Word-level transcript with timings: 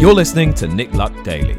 You're 0.00 0.14
listening 0.14 0.54
to 0.54 0.66
Nick 0.66 0.94
Luck 0.94 1.12
Daily. 1.24 1.58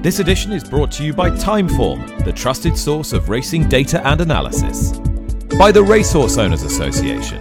This 0.00 0.18
edition 0.18 0.50
is 0.50 0.64
brought 0.64 0.90
to 0.92 1.04
you 1.04 1.12
by 1.12 1.28
Timeform, 1.28 2.24
the 2.24 2.32
trusted 2.32 2.74
source 2.74 3.12
of 3.12 3.28
racing 3.28 3.68
data 3.68 4.00
and 4.08 4.18
analysis, 4.22 4.92
by 5.58 5.70
the 5.72 5.82
Racehorse 5.82 6.38
Owners 6.38 6.62
Association, 6.62 7.36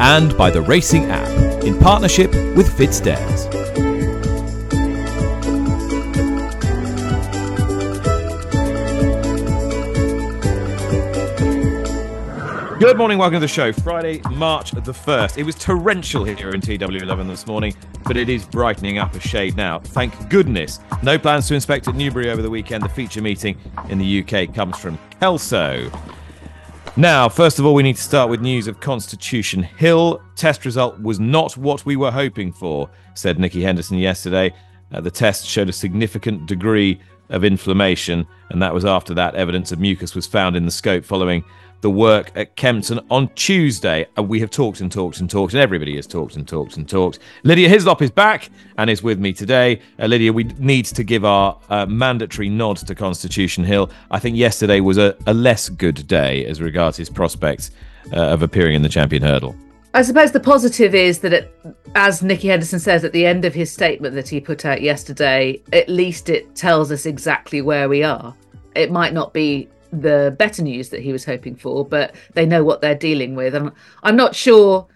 and 0.00 0.38
by 0.38 0.50
the 0.50 0.62
Racing 0.62 1.06
app 1.06 1.64
in 1.64 1.76
partnership 1.76 2.32
with 2.54 2.68
FitzDares. 2.78 3.49
Good 12.80 12.96
morning, 12.96 13.18
welcome 13.18 13.34
to 13.34 13.40
the 13.40 13.46
show. 13.46 13.74
Friday, 13.74 14.22
March 14.30 14.70
the 14.70 14.80
1st. 14.80 15.36
It 15.36 15.42
was 15.42 15.54
torrential 15.54 16.24
here 16.24 16.48
in 16.48 16.62
TW11 16.62 17.26
this 17.28 17.46
morning, 17.46 17.74
but 18.06 18.16
it 18.16 18.30
is 18.30 18.46
brightening 18.46 18.96
up 18.96 19.14
a 19.14 19.20
shade 19.20 19.54
now. 19.54 19.80
Thank 19.80 20.30
goodness. 20.30 20.80
No 21.02 21.18
plans 21.18 21.46
to 21.48 21.54
inspect 21.54 21.88
at 21.88 21.94
Newbury 21.94 22.30
over 22.30 22.40
the 22.40 22.48
weekend. 22.48 22.82
The 22.82 22.88
feature 22.88 23.20
meeting 23.20 23.58
in 23.90 23.98
the 23.98 24.24
UK 24.24 24.54
comes 24.54 24.78
from 24.78 24.98
Kelso. 25.20 25.92
Now, 26.96 27.28
first 27.28 27.58
of 27.58 27.66
all, 27.66 27.74
we 27.74 27.82
need 27.82 27.96
to 27.96 28.02
start 28.02 28.30
with 28.30 28.40
news 28.40 28.66
of 28.66 28.80
Constitution 28.80 29.62
Hill. 29.62 30.22
Test 30.34 30.64
result 30.64 30.98
was 31.02 31.20
not 31.20 31.58
what 31.58 31.84
we 31.84 31.96
were 31.96 32.10
hoping 32.10 32.50
for, 32.50 32.88
said 33.12 33.38
Nicky 33.38 33.62
Henderson 33.62 33.98
yesterday. 33.98 34.54
Uh, 34.90 35.02
the 35.02 35.10
test 35.10 35.46
showed 35.46 35.68
a 35.68 35.72
significant 35.74 36.46
degree 36.46 36.98
of 37.28 37.44
inflammation, 37.44 38.26
and 38.48 38.62
that 38.62 38.72
was 38.72 38.86
after 38.86 39.12
that 39.12 39.34
evidence 39.34 39.70
of 39.70 39.80
mucus 39.80 40.14
was 40.14 40.26
found 40.26 40.56
in 40.56 40.64
the 40.64 40.70
scope 40.70 41.04
following 41.04 41.44
the 41.80 41.90
work 41.90 42.30
at 42.34 42.56
Kempton 42.56 43.00
on 43.10 43.28
Tuesday. 43.34 44.06
And 44.16 44.28
we 44.28 44.40
have 44.40 44.50
talked 44.50 44.80
and 44.80 44.90
talked 44.90 45.20
and 45.20 45.30
talked, 45.30 45.52
and 45.54 45.62
everybody 45.62 45.96
has 45.96 46.06
talked 46.06 46.36
and 46.36 46.46
talked 46.46 46.76
and 46.76 46.88
talked. 46.88 47.18
Lydia 47.42 47.68
Hislop 47.68 48.02
is 48.02 48.10
back 48.10 48.50
and 48.78 48.90
is 48.90 49.02
with 49.02 49.18
me 49.18 49.32
today. 49.32 49.80
Uh, 49.98 50.06
Lydia, 50.06 50.32
we 50.32 50.44
need 50.58 50.84
to 50.86 51.04
give 51.04 51.24
our 51.24 51.58
uh, 51.68 51.86
mandatory 51.86 52.48
nod 52.48 52.76
to 52.78 52.94
Constitution 52.94 53.64
Hill. 53.64 53.90
I 54.10 54.18
think 54.18 54.36
yesterday 54.36 54.80
was 54.80 54.98
a, 54.98 55.16
a 55.26 55.34
less 55.34 55.68
good 55.68 56.06
day 56.06 56.44
as 56.46 56.60
regards 56.60 56.96
his 56.96 57.10
prospects 57.10 57.70
uh, 58.12 58.16
of 58.16 58.42
appearing 58.42 58.74
in 58.74 58.82
the 58.82 58.88
champion 58.88 59.22
hurdle. 59.22 59.54
I 59.92 60.02
suppose 60.02 60.30
the 60.30 60.38
positive 60.40 60.94
is 60.94 61.18
that, 61.20 61.32
it, 61.32 61.52
as 61.96 62.22
Nicky 62.22 62.46
Henderson 62.46 62.78
says 62.78 63.02
at 63.02 63.12
the 63.12 63.26
end 63.26 63.44
of 63.44 63.54
his 63.54 63.72
statement 63.72 64.14
that 64.14 64.28
he 64.28 64.40
put 64.40 64.64
out 64.64 64.82
yesterday, 64.82 65.60
at 65.72 65.88
least 65.88 66.28
it 66.28 66.54
tells 66.54 66.92
us 66.92 67.06
exactly 67.06 67.60
where 67.60 67.88
we 67.88 68.04
are. 68.04 68.32
It 68.76 68.92
might 68.92 69.12
not 69.12 69.32
be 69.32 69.68
the 69.92 70.34
better 70.38 70.62
news 70.62 70.90
that 70.90 71.00
he 71.00 71.12
was 71.12 71.24
hoping 71.24 71.54
for, 71.56 71.84
but 71.84 72.14
they 72.34 72.46
know 72.46 72.64
what 72.64 72.80
they're 72.80 72.94
dealing 72.94 73.34
with. 73.34 73.54
And 73.54 73.72
I'm 74.02 74.16
not 74.16 74.34
sure 74.34 74.86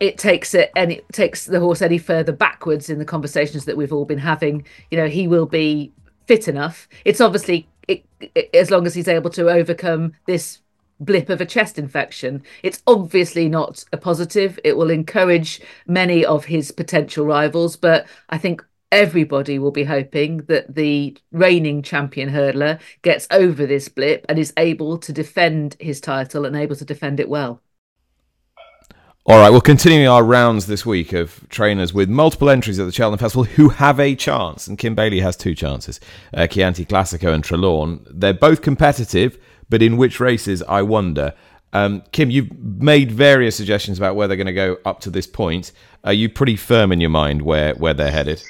it 0.00 0.16
takes 0.16 0.54
it 0.54 0.70
any 0.76 1.00
takes 1.12 1.46
the 1.46 1.60
horse 1.60 1.82
any 1.82 1.98
further 1.98 2.32
backwards 2.32 2.88
in 2.88 2.98
the 2.98 3.04
conversations 3.04 3.64
that 3.64 3.76
we've 3.76 3.92
all 3.92 4.04
been 4.04 4.18
having. 4.18 4.64
You 4.90 4.98
know, 4.98 5.08
he 5.08 5.26
will 5.26 5.46
be 5.46 5.92
fit 6.26 6.48
enough. 6.48 6.88
It's 7.04 7.20
obviously 7.20 7.68
it, 7.88 8.04
it, 8.20 8.50
as 8.54 8.70
long 8.70 8.86
as 8.86 8.94
he's 8.94 9.08
able 9.08 9.30
to 9.30 9.48
overcome 9.48 10.12
this 10.26 10.60
blip 11.00 11.28
of 11.28 11.40
a 11.40 11.46
chest 11.46 11.78
infection. 11.78 12.42
It's 12.62 12.82
obviously 12.86 13.48
not 13.48 13.84
a 13.92 13.96
positive. 13.96 14.58
It 14.64 14.76
will 14.76 14.90
encourage 14.90 15.60
many 15.86 16.24
of 16.24 16.44
his 16.44 16.72
potential 16.72 17.24
rivals, 17.24 17.76
but 17.76 18.06
I 18.30 18.38
think 18.38 18.64
everybody 18.90 19.58
will 19.58 19.70
be 19.70 19.84
hoping 19.84 20.38
that 20.46 20.74
the 20.74 21.16
reigning 21.32 21.82
champion 21.82 22.30
hurdler 22.30 22.80
gets 23.02 23.26
over 23.30 23.66
this 23.66 23.88
blip 23.88 24.24
and 24.28 24.38
is 24.38 24.52
able 24.56 24.98
to 24.98 25.12
defend 25.12 25.76
his 25.78 26.00
title 26.00 26.44
and 26.44 26.56
able 26.56 26.76
to 26.76 26.84
defend 26.84 27.20
it 27.20 27.28
well. 27.28 27.60
All 29.26 29.38
right, 29.38 29.50
well, 29.50 29.60
continuing 29.60 30.08
our 30.08 30.24
rounds 30.24 30.66
this 30.66 30.86
week 30.86 31.12
of 31.12 31.46
trainers 31.50 31.92
with 31.92 32.08
multiple 32.08 32.48
entries 32.48 32.78
at 32.78 32.86
the 32.86 32.92
Cheltenham 32.92 33.18
Festival 33.18 33.44
who 33.44 33.68
have 33.68 34.00
a 34.00 34.14
chance, 34.14 34.66
and 34.66 34.78
Kim 34.78 34.94
Bailey 34.94 35.20
has 35.20 35.36
two 35.36 35.54
chances 35.54 36.00
uh, 36.32 36.46
Chianti 36.46 36.86
Classico 36.86 37.34
and 37.34 37.44
Trelawne. 37.44 38.06
They're 38.10 38.32
both 38.32 38.62
competitive, 38.62 39.38
but 39.68 39.82
in 39.82 39.98
which 39.98 40.18
races, 40.18 40.62
I 40.62 40.80
wonder. 40.80 41.34
Um, 41.74 42.04
Kim, 42.12 42.30
you've 42.30 42.50
made 42.58 43.12
various 43.12 43.54
suggestions 43.54 43.98
about 43.98 44.16
where 44.16 44.28
they're 44.28 44.38
going 44.38 44.46
to 44.46 44.52
go 44.54 44.78
up 44.86 45.00
to 45.00 45.10
this 45.10 45.26
point. 45.26 45.72
Are 46.04 46.14
you 46.14 46.30
pretty 46.30 46.56
firm 46.56 46.90
in 46.90 46.98
your 46.98 47.10
mind 47.10 47.42
where, 47.42 47.74
where 47.74 47.92
they're 47.92 48.10
headed? 48.10 48.42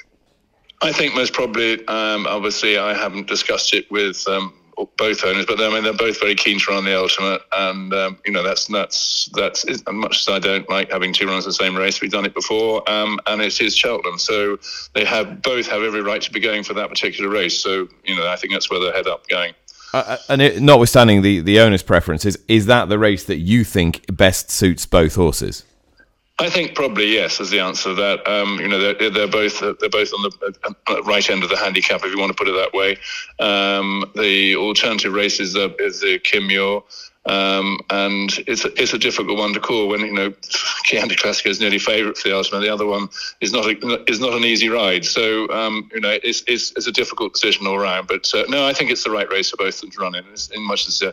I 0.81 0.93
think 0.93 1.13
most 1.13 1.33
probably, 1.33 1.85
um, 1.87 2.25
obviously, 2.25 2.77
I 2.77 2.93
haven't 2.93 3.27
discussed 3.27 3.73
it 3.73 3.89
with 3.91 4.25
um, 4.27 4.53
both 4.97 5.23
owners, 5.25 5.45
but 5.45 5.59
I 5.59 5.69
mean 5.69 5.83
they're 5.83 5.93
both 5.93 6.19
very 6.19 6.35
keen 6.35 6.59
to 6.59 6.71
run 6.71 6.85
the 6.85 6.97
Ultima, 6.97 7.39
and 7.51 7.93
um, 7.93 8.17
you 8.25 8.31
know 8.31 8.43
that's 8.43 8.67
that's 8.67 9.29
that's 9.33 9.65
as 9.65 9.83
much 9.91 10.19
as 10.21 10.29
I 10.29 10.39
don't 10.39 10.69
like 10.69 10.91
having 10.91 11.13
two 11.13 11.27
runs 11.27 11.45
the 11.45 11.53
same 11.53 11.75
race. 11.75 12.01
We've 12.01 12.11
done 12.11 12.25
it 12.25 12.33
before, 12.33 12.89
um, 12.89 13.19
and 13.27 13.41
it 13.41 13.59
is 13.59 13.75
Cheltenham, 13.75 14.17
so 14.17 14.57
they 14.93 15.05
have 15.05 15.41
both 15.41 15.67
have 15.67 15.81
every 15.81 16.01
right 16.01 16.21
to 16.21 16.31
be 16.31 16.39
going 16.39 16.63
for 16.63 16.73
that 16.75 16.89
particular 16.89 17.29
race. 17.29 17.59
So 17.59 17.87
you 18.05 18.15
know 18.15 18.27
I 18.27 18.35
think 18.35 18.53
that's 18.53 18.69
where 18.69 18.79
they're 18.79 18.93
head 18.93 19.07
up 19.07 19.27
going. 19.27 19.53
Uh, 19.93 20.03
uh 20.05 20.17
and 20.29 20.41
it, 20.41 20.61
notwithstanding 20.61 21.21
the 21.21 21.41
the 21.41 21.59
owner's 21.59 21.83
preferences, 21.83 22.37
is 22.47 22.67
that 22.67 22.89
the 22.89 22.99
race 22.99 23.25
that 23.25 23.37
you 23.37 23.63
think 23.63 24.05
best 24.15 24.49
suits 24.49 24.85
both 24.85 25.15
horses? 25.15 25.65
I 26.41 26.49
think 26.49 26.73
probably 26.73 27.13
yes 27.13 27.41
is 27.41 27.49
the 27.49 27.59
answer 27.59 27.89
to 27.89 27.95
that. 27.95 28.27
Um, 28.27 28.59
you 28.59 28.67
know, 28.69 28.79
they're, 28.79 29.09
they're 29.09 29.27
both 29.27 29.59
they're 29.59 29.89
both 29.89 30.13
on 30.13 30.21
the 30.21 30.53
uh, 30.89 31.03
right 31.03 31.29
end 31.29 31.43
of 31.43 31.49
the 31.49 31.57
handicap, 31.57 32.01
if 32.03 32.11
you 32.11 32.17
want 32.17 32.31
to 32.31 32.37
put 32.37 32.47
it 32.47 32.53
that 32.53 32.73
way. 32.73 32.97
Um, 33.39 34.09
the 34.15 34.55
alternative 34.55 35.11
race 35.11 35.41
is 35.41 35.53
the, 35.53 35.75
is 35.79 35.99
the 35.99 36.17
Kim 36.19 36.47
Muir. 36.47 36.81
Um, 37.25 37.79
and 37.89 38.31
it's 38.47 38.63
a, 38.63 38.81
it's 38.81 38.93
a 38.93 38.97
difficult 38.97 39.37
one 39.37 39.53
to 39.53 39.59
call 39.59 39.89
when 39.89 39.99
you 39.99 40.13
know 40.13 40.33
Chianti 40.85 41.15
Classico 41.15 41.47
is 41.47 41.59
nearly 41.59 41.77
favourite 41.77 42.17
for 42.17 42.29
the 42.29 42.35
Ultima. 42.35 42.61
The 42.61 42.69
other 42.69 42.85
one 42.85 43.09
is 43.41 43.51
not 43.51 43.65
a, 43.65 44.03
is 44.09 44.21
not 44.21 44.33
an 44.33 44.45
easy 44.45 44.69
ride. 44.69 45.03
So 45.03 45.49
um, 45.49 45.89
you 45.93 45.99
know 45.99 46.17
it's, 46.23 46.43
it's, 46.47 46.71
it's 46.71 46.87
a 46.87 46.91
difficult 46.91 47.33
decision 47.33 47.67
all 47.67 47.77
round. 47.77 48.07
But 48.07 48.33
uh, 48.33 48.45
no, 48.47 48.65
I 48.65 48.73
think 48.73 48.89
it's 48.89 49.03
the 49.03 49.11
right 49.11 49.29
race 49.29 49.49
for 49.51 49.57
both 49.57 49.75
of 49.75 49.81
them 49.81 49.91
to 49.91 49.99
run 49.99 50.15
in. 50.15 50.25
It's, 50.31 50.47
in 50.49 50.65
much 50.65 50.87
as 50.87 51.01
uh, 51.01 51.11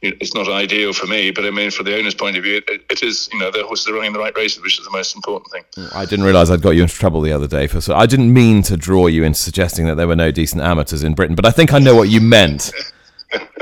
it's 0.00 0.32
not 0.32 0.48
ideal 0.48 0.92
for 0.92 1.06
me, 1.06 1.32
but 1.32 1.44
I 1.44 1.50
mean 1.50 1.72
for 1.72 1.82
the 1.82 1.98
owner's 1.98 2.14
point 2.14 2.36
of 2.36 2.44
view, 2.44 2.62
it, 2.68 2.84
it 2.88 3.02
is 3.02 3.28
you 3.32 3.40
know 3.40 3.50
the 3.50 3.64
horses 3.64 3.88
are 3.88 3.94
running 3.94 4.12
the 4.12 4.20
right 4.20 4.36
races, 4.36 4.62
which 4.62 4.78
is 4.78 4.84
the 4.84 4.92
most 4.92 5.16
important 5.16 5.50
thing. 5.50 5.88
I 5.92 6.04
didn't 6.04 6.24
realise 6.24 6.50
I'd 6.50 6.62
got 6.62 6.70
you 6.70 6.82
into 6.82 6.94
trouble 6.94 7.20
the 7.20 7.32
other 7.32 7.48
day 7.48 7.66
for 7.66 7.80
so 7.80 7.96
I 7.96 8.06
didn't 8.06 8.32
mean 8.32 8.62
to 8.62 8.76
draw 8.76 9.08
you 9.08 9.24
into 9.24 9.40
suggesting 9.40 9.86
that 9.86 9.96
there 9.96 10.06
were 10.06 10.16
no 10.16 10.30
decent 10.30 10.62
amateurs 10.62 11.02
in 11.02 11.14
Britain, 11.14 11.34
but 11.34 11.44
I 11.44 11.50
think 11.50 11.72
I 11.72 11.80
know 11.80 11.96
what 11.96 12.08
you 12.08 12.20
meant. 12.20 12.70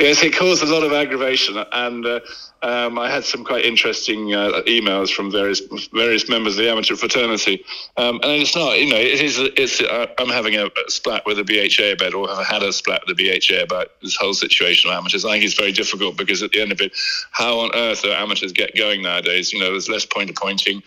yes, 0.00 0.22
it 0.22 0.34
caused 0.34 0.62
a 0.62 0.66
lot 0.66 0.82
of 0.82 0.92
aggravation, 0.92 1.62
and 1.72 2.04
uh, 2.04 2.20
um, 2.64 2.98
I 2.98 3.10
had 3.10 3.24
some 3.24 3.44
quite 3.44 3.66
interesting 3.66 4.32
uh, 4.32 4.62
emails 4.66 5.12
from 5.12 5.30
various 5.30 5.60
various 5.92 6.30
members 6.30 6.56
of 6.56 6.64
the 6.64 6.70
amateur 6.70 6.96
fraternity. 6.96 7.62
Um, 7.98 8.20
and 8.22 8.40
it's 8.40 8.56
not, 8.56 8.78
you 8.80 8.88
know, 8.88 8.96
it 8.96 9.20
is. 9.20 9.38
It's. 9.38 9.82
Uh, 9.82 10.06
I'm 10.18 10.30
having 10.30 10.56
a, 10.56 10.70
splat 10.88 11.26
with 11.26 11.36
the 11.36 11.44
BHA 11.44 11.92
about, 11.92 12.14
or 12.14 12.26
have 12.26 12.46
had 12.46 12.62
a 12.62 12.72
splat 12.72 13.02
with 13.06 13.18
the 13.18 13.38
BHA 13.38 13.62
about 13.62 13.88
this 14.00 14.16
whole 14.16 14.32
situation 14.32 14.90
of 14.90 14.96
amateurs. 14.96 15.26
I 15.26 15.32
think 15.32 15.44
it's 15.44 15.54
very 15.54 15.72
difficult 15.72 16.16
because 16.16 16.42
at 16.42 16.52
the 16.52 16.60
end 16.62 16.72
of 16.72 16.80
it, 16.80 16.92
how 17.32 17.58
on 17.58 17.70
earth 17.74 18.02
do 18.02 18.10
amateurs 18.10 18.52
get 18.52 18.74
going 18.74 19.02
nowadays? 19.02 19.52
You 19.52 19.60
know, 19.60 19.72
there's 19.72 19.90
less 19.90 20.06
point 20.06 20.28
to 20.28 20.34
pointing, 20.34 20.82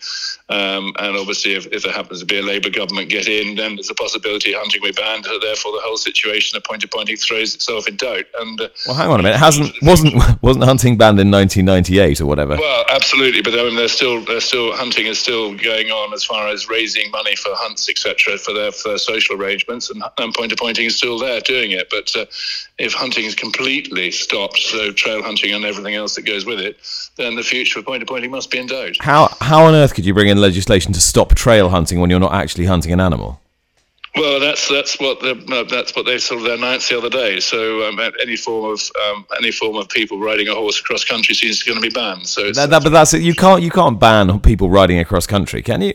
um, 0.48 0.92
and 0.98 1.16
obviously, 1.16 1.54
if, 1.54 1.66
if 1.68 1.84
there 1.84 1.92
happens 1.92 2.20
to 2.20 2.26
be 2.26 2.38
a 2.38 2.42
Labour 2.42 2.70
government 2.70 3.08
get 3.08 3.28
in, 3.28 3.54
then 3.54 3.76
there's 3.76 3.90
a 3.90 3.94
possibility 3.94 4.52
hunting 4.52 4.82
will 4.82 4.88
be 4.88 4.92
banned. 4.92 5.24
Therefore, 5.24 5.72
the 5.72 5.80
whole 5.82 5.96
situation 5.96 6.56
of 6.56 6.64
point 6.64 6.82
to 6.82 6.88
pointing 6.88 7.16
throws 7.16 7.54
itself 7.54 7.86
in 7.86 7.96
doubt. 7.96 8.24
And 8.40 8.60
uh, 8.60 8.68
well, 8.86 8.96
hang 8.96 9.10
on 9.10 9.20
a 9.20 9.22
minute, 9.22 9.38
hasn't 9.38 9.72
wasn't 9.82 10.14
wasn't 10.42 10.64
hunting 10.64 10.98
banned 10.98 11.20
in 11.20 11.30
1998 11.68 12.20
or 12.20 12.26
whatever? 12.26 12.56
Well, 12.56 12.84
absolutely, 12.90 13.42
but 13.42 13.54
I 13.54 13.62
mean, 13.64 13.76
there's 13.76 13.92
still 13.92 14.24
there's 14.24 14.44
still 14.44 14.74
hunting 14.74 15.06
is 15.06 15.18
still 15.18 15.56
going 15.56 15.90
on 15.90 16.12
as 16.12 16.24
far 16.24 16.48
as 16.48 16.68
raising 16.68 17.10
money 17.10 17.36
for 17.36 17.50
hunts, 17.54 17.88
etc., 17.88 18.38
for 18.38 18.52
their 18.52 18.72
for 18.72 18.98
social 18.98 19.36
arrangements, 19.36 19.90
and, 19.90 20.02
and 20.18 20.34
point 20.34 20.56
pointing 20.58 20.86
is 20.86 20.96
still 20.96 21.18
there 21.18 21.40
doing 21.40 21.70
it. 21.70 21.88
But 21.90 22.14
uh, 22.16 22.26
if 22.78 22.92
hunting 22.92 23.24
is 23.24 23.34
completely 23.34 24.10
stopped, 24.10 24.58
so 24.58 24.92
trail 24.92 25.22
hunting 25.22 25.52
and 25.52 25.64
everything 25.64 25.94
else 25.94 26.14
that 26.16 26.22
goes 26.22 26.44
with 26.44 26.60
it, 26.60 26.78
then 27.16 27.34
the 27.36 27.42
future 27.42 27.78
of 27.78 27.86
point 27.86 28.00
to 28.00 28.06
pointing 28.06 28.30
must 28.30 28.50
be 28.50 28.58
in 28.58 28.66
doubt. 28.66 28.96
How 29.00 29.28
how 29.40 29.64
on 29.64 29.74
earth 29.74 29.94
could 29.94 30.06
you 30.06 30.14
bring 30.14 30.28
in 30.28 30.40
legislation 30.40 30.92
to 30.92 31.00
stop 31.00 31.34
trail 31.34 31.68
hunting 31.68 32.00
when 32.00 32.10
you're 32.10 32.20
not 32.20 32.32
actually 32.32 32.66
hunting 32.66 32.92
an 32.92 33.00
animal? 33.00 33.40
Well, 34.18 34.40
that's 34.40 34.68
that's 34.68 34.98
what 34.98 35.20
the, 35.20 35.32
uh, 35.52 35.64
that's 35.64 35.94
what 35.94 36.06
they 36.06 36.18
sort 36.18 36.40
of 36.40 36.46
announced 36.46 36.88
the 36.88 36.98
other 36.98 37.10
day. 37.10 37.40
So 37.40 37.86
um, 37.88 38.00
any 38.20 38.36
form 38.36 38.72
of 38.72 38.80
um, 39.06 39.26
any 39.38 39.50
form 39.50 39.76
of 39.76 39.88
people 39.88 40.18
riding 40.18 40.48
a 40.48 40.54
horse 40.54 40.80
across 40.80 41.04
country 41.04 41.34
seems 41.34 41.62
going 41.62 41.80
to 41.80 41.82
be 41.82 41.92
banned. 41.92 42.26
So 42.26 42.50
that, 42.52 42.70
that, 42.70 42.82
but 42.82 42.90
that's 42.90 43.14
it. 43.14 43.22
You 43.22 43.34
can't 43.34 43.62
you 43.62 43.70
can't 43.70 44.00
ban 44.00 44.40
people 44.40 44.70
riding 44.70 44.98
across 44.98 45.26
country, 45.26 45.62
can 45.62 45.82
you? 45.82 45.94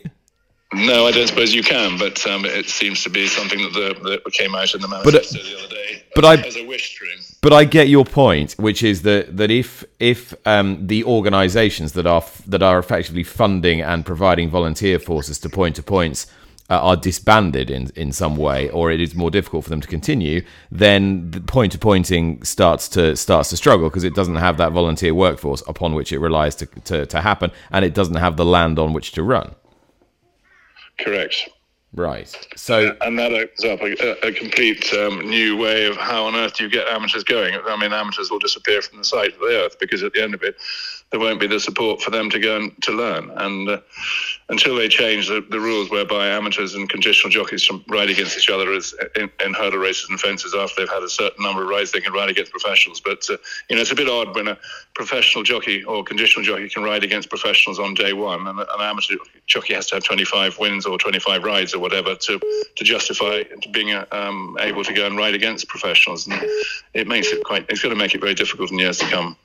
No, 0.74 1.06
I 1.06 1.12
don't 1.12 1.28
suppose 1.28 1.54
you 1.54 1.62
can, 1.62 2.00
but 2.00 2.26
um, 2.26 2.46
it 2.46 2.68
seems 2.68 3.04
to 3.04 3.10
be 3.10 3.28
something 3.28 3.60
that, 3.62 3.74
the, 3.74 4.22
that 4.24 4.34
came 4.34 4.56
out 4.56 4.74
in 4.74 4.82
the 4.82 4.88
manifesto 4.88 5.38
but, 5.38 5.46
uh, 5.46 5.50
the 5.50 5.58
other 5.60 5.68
day. 5.68 6.04
But 6.16 6.26
as, 6.26 6.40
I, 6.40 6.48
as 6.48 6.56
a 6.56 6.66
wish 6.66 6.90
stream. 6.90 7.20
But 7.42 7.54
I 7.54 7.66
get 7.66 7.90
your 7.90 8.06
point, 8.06 8.54
which 8.54 8.82
is 8.82 9.04
that 9.04 9.38
that 9.38 9.52
if 9.52 9.84
if 10.00 10.34
um, 10.48 10.88
the 10.88 11.04
organisations 11.04 11.92
that 11.94 12.08
are 12.08 12.24
that 12.48 12.64
are 12.64 12.80
effectively 12.80 13.24
funding 13.24 13.82
and 13.82 14.06
providing 14.06 14.50
volunteer 14.50 14.98
forces 14.98 15.40
to 15.40 15.50
point 15.50 15.76
to 15.76 15.84
points 15.84 16.26
uh, 16.70 16.80
are 16.80 16.96
disbanded 16.96 17.70
in 17.70 17.92
in 17.96 18.12
some 18.12 18.38
way, 18.38 18.70
or 18.70 18.92
it 18.92 19.02
is 19.02 19.16
more 19.16 19.30
difficult 19.30 19.64
for 19.66 19.70
them 19.70 19.82
to 19.82 19.88
continue, 19.88 20.42
then 20.72 21.32
the 21.32 21.42
point 21.42 21.72
to 21.74 21.78
pointing 21.78 22.44
starts 22.44 22.88
to 22.90 23.16
starts 23.16 23.50
to 23.50 23.58
struggle 23.58 23.90
because 23.90 24.04
it 24.04 24.16
doesn't 24.16 24.36
have 24.38 24.58
that 24.58 24.72
volunteer 24.72 25.14
workforce 25.14 25.62
upon 25.68 25.94
which 25.94 26.12
it 26.12 26.20
relies 26.20 26.56
to, 26.56 26.66
to 26.86 27.06
to 27.06 27.22
happen, 27.22 27.52
and 27.72 27.84
it 27.84 27.94
doesn't 27.94 28.16
have 28.16 28.38
the 28.38 28.46
land 28.46 28.80
on 28.80 28.94
which 28.94 29.12
to 29.12 29.24
run. 29.24 29.56
Correct. 31.00 31.50
Right. 31.96 32.36
So, 32.56 32.98
and 33.02 33.20
that 33.20 33.34
opens 33.34 33.64
up 33.66 33.80
a, 33.82 34.28
a 34.28 34.32
complete 34.32 34.92
um, 34.96 35.30
new 35.30 35.56
way 35.58 35.86
of 35.86 35.96
how 35.96 36.26
on 36.26 36.36
earth 36.36 36.56
do 36.56 36.64
you 36.64 36.70
get 36.70 36.88
amateurs 36.88 37.24
going. 37.24 37.54
I 37.54 37.78
mean, 37.78 37.94
amateurs 37.94 38.32
will 38.32 38.40
disappear 38.40 38.82
from 38.82 38.98
the 38.98 39.04
sight 39.04 39.34
of 39.34 39.40
the 39.40 39.64
earth 39.64 39.78
because 39.80 40.02
at 40.02 40.12
the 40.14 40.24
end 40.24 40.34
of 40.34 40.42
it, 40.42 40.56
there 41.14 41.20
won't 41.20 41.40
be 41.40 41.46
the 41.46 41.60
support 41.60 42.02
for 42.02 42.10
them 42.10 42.28
to 42.32 42.40
go 42.40 42.58
and 42.58 42.82
to 42.82 42.92
learn. 42.92 43.30
And 43.36 43.70
uh, 43.70 43.82
until 44.50 44.76
they 44.76 44.88
change 44.88 45.28
the, 45.28 45.46
the 45.48 45.60
rules 45.60 45.92
whereby 45.92 46.28
amateurs 46.28 46.74
and 46.74 46.90
conditional 46.90 47.30
jockeys 47.30 47.70
ride 47.88 48.10
against 48.10 48.36
each 48.36 48.50
other 48.50 48.74
as 48.74 48.96
in, 49.16 49.30
in, 49.46 49.54
hurdle 49.54 49.78
races 49.78 50.10
and 50.10 50.20
fences 50.20 50.56
after 50.56 50.82
they've 50.82 50.90
had 50.90 51.04
a 51.04 51.10
certain 51.10 51.44
number 51.44 51.62
of 51.62 51.70
rides, 51.70 51.92
they 51.92 52.02
can 52.02 52.14
ride 52.14 52.32
against 52.32 52.50
professionals. 52.50 53.00
But 53.00 53.30
uh, 53.30 53.38
you 53.70 53.76
know, 53.76 53.84
it's 53.84 53.92
a 53.92 53.96
bit 53.96 54.10
odd 54.10 54.34
when 54.34 54.48
a 54.48 54.58
professional 54.96 55.44
jockey 55.44 55.84
or 55.84 56.04
conditional 56.04 56.44
jockey 56.44 56.68
can 56.68 56.82
ride 56.82 57.04
against 57.04 57.30
professionals 57.30 57.78
on 57.78 57.94
day 57.94 58.14
one, 58.14 58.48
and 58.48 58.60
an 58.60 58.66
amateur 58.80 59.18
jockey 59.46 59.76
has 59.76 59.86
to 59.88 59.96
have 59.98 60.04
25 60.04 60.58
wins 60.58 60.88
or 60.88 60.98
25 60.98 61.44
rides 61.44 61.76
or 61.76 61.80
whatever 61.80 62.16
to 62.16 62.40
to 62.76 62.84
justify 62.84 63.44
being 63.72 63.94
um, 64.12 64.58
able 64.60 64.84
to 64.84 64.94
go 64.94 65.06
and 65.06 65.16
ride 65.16 65.36
against 65.36 65.68
professionals. 65.68 66.26
And 66.26 66.44
it 66.96 67.08
makes 67.08 67.28
it 67.28 67.44
quite. 67.44 67.68
It's 67.70 67.84
going 67.84 67.94
to 67.94 68.00
make 68.00 68.16
it 68.16 68.20
very 68.20 68.34
difficult 68.34 68.72
in 68.72 68.80
years 68.80 68.98
to 68.98 69.06
come. 69.06 69.38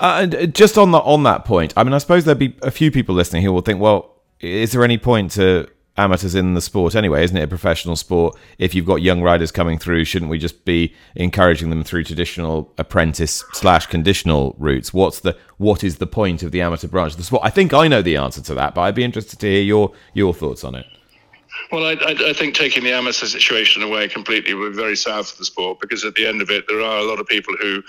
Uh, 0.00 0.20
and 0.22 0.34
uh, 0.34 0.46
just 0.46 0.78
on 0.78 0.90
the 0.90 0.98
on 0.98 1.22
that 1.22 1.44
point, 1.44 1.72
I 1.76 1.84
mean, 1.84 1.92
I 1.92 1.98
suppose 1.98 2.24
there'd 2.24 2.38
be 2.38 2.56
a 2.62 2.70
few 2.70 2.90
people 2.90 3.14
listening 3.14 3.42
who 3.42 3.52
will 3.52 3.60
think, 3.60 3.80
well, 3.80 4.16
is 4.40 4.72
there 4.72 4.84
any 4.84 4.98
point 4.98 5.30
to 5.32 5.68
amateurs 5.96 6.34
in 6.34 6.54
the 6.54 6.60
sport 6.60 6.94
anyway? 6.94 7.22
Isn't 7.22 7.36
it 7.36 7.42
a 7.42 7.48
professional 7.48 7.96
sport? 7.96 8.36
If 8.58 8.74
you've 8.74 8.86
got 8.86 9.02
young 9.02 9.22
riders 9.22 9.52
coming 9.52 9.78
through, 9.78 10.04
shouldn't 10.04 10.30
we 10.30 10.38
just 10.38 10.64
be 10.64 10.94
encouraging 11.14 11.70
them 11.70 11.84
through 11.84 12.04
traditional 12.04 12.72
apprentice 12.78 13.44
slash 13.52 13.86
conditional 13.86 14.56
routes? 14.58 14.92
What's 14.92 15.20
the 15.20 15.36
what 15.58 15.84
is 15.84 15.96
the 15.96 16.06
point 16.06 16.42
of 16.42 16.50
the 16.50 16.62
amateur 16.62 16.88
branch 16.88 17.12
of 17.12 17.18
the 17.18 17.24
sport? 17.24 17.42
I 17.44 17.50
think 17.50 17.72
I 17.72 17.88
know 17.88 18.02
the 18.02 18.16
answer 18.16 18.42
to 18.42 18.54
that, 18.54 18.74
but 18.74 18.82
I'd 18.82 18.94
be 18.94 19.04
interested 19.04 19.38
to 19.40 19.46
hear 19.46 19.62
your 19.62 19.92
your 20.14 20.34
thoughts 20.34 20.64
on 20.64 20.74
it. 20.74 20.86
Well, 21.70 21.84
I, 21.84 21.92
I, 21.92 22.30
I, 22.30 22.32
think 22.32 22.54
taking 22.54 22.82
the 22.82 22.92
amateur 22.92 23.26
situation 23.26 23.82
away 23.82 24.08
completely 24.08 24.54
would 24.54 24.72
be 24.72 24.76
very 24.76 24.96
sad 24.96 25.26
for 25.26 25.36
the 25.36 25.44
sport 25.44 25.80
because 25.80 26.04
at 26.04 26.14
the 26.14 26.26
end 26.26 26.42
of 26.42 26.50
it, 26.50 26.66
there 26.68 26.80
are 26.80 26.98
a 26.98 27.04
lot 27.04 27.20
of 27.20 27.26
people 27.26 27.54
who 27.60 27.82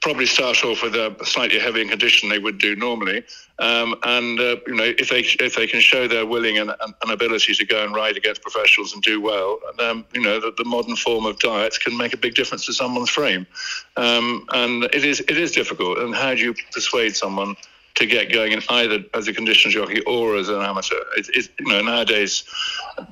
probably 0.00 0.26
start 0.26 0.64
off 0.64 0.82
with 0.82 0.94
a 0.94 1.14
slightly 1.24 1.58
heavier 1.58 1.86
condition 1.86 2.28
they 2.28 2.38
would 2.38 2.58
do 2.58 2.76
normally, 2.76 3.22
um, 3.58 3.94
and 4.02 4.40
uh, 4.40 4.56
you 4.66 4.74
know 4.74 4.92
if 4.98 5.10
they 5.10 5.20
if 5.20 5.54
they 5.54 5.66
can 5.66 5.80
show 5.80 6.08
their 6.08 6.26
willing 6.26 6.58
and, 6.58 6.70
and, 6.80 7.10
ability 7.10 7.54
to 7.54 7.64
go 7.64 7.84
and 7.84 7.94
ride 7.94 8.16
against 8.16 8.42
professionals 8.42 8.92
and 8.94 9.02
do 9.02 9.20
well, 9.20 9.58
um, 9.78 10.04
you 10.12 10.20
know 10.20 10.40
the, 10.40 10.52
the, 10.56 10.64
modern 10.64 10.96
form 10.96 11.26
of 11.26 11.38
diet 11.38 11.78
can 11.82 11.96
make 11.96 12.12
a 12.12 12.16
big 12.16 12.34
difference 12.34 12.66
to 12.66 12.72
someone's 12.72 13.10
frame, 13.10 13.46
um, 13.96 14.46
and 14.52 14.84
it 14.84 15.04
is 15.04 15.20
it 15.20 15.36
is 15.36 15.52
difficult. 15.52 15.98
And 15.98 16.14
how 16.14 16.34
do 16.34 16.40
you 16.40 16.54
persuade 16.72 17.16
someone? 17.16 17.54
To 18.00 18.06
get 18.06 18.32
going 18.32 18.52
in 18.52 18.62
either 18.70 19.04
as 19.12 19.28
a 19.28 19.32
conditional 19.32 19.70
jockey 19.70 20.00
or 20.06 20.36
as 20.36 20.48
an 20.48 20.62
amateur. 20.62 20.96
It's, 21.16 21.28
it's, 21.28 21.48
you 21.58 21.66
know 21.66 21.82
nowadays 21.82 22.44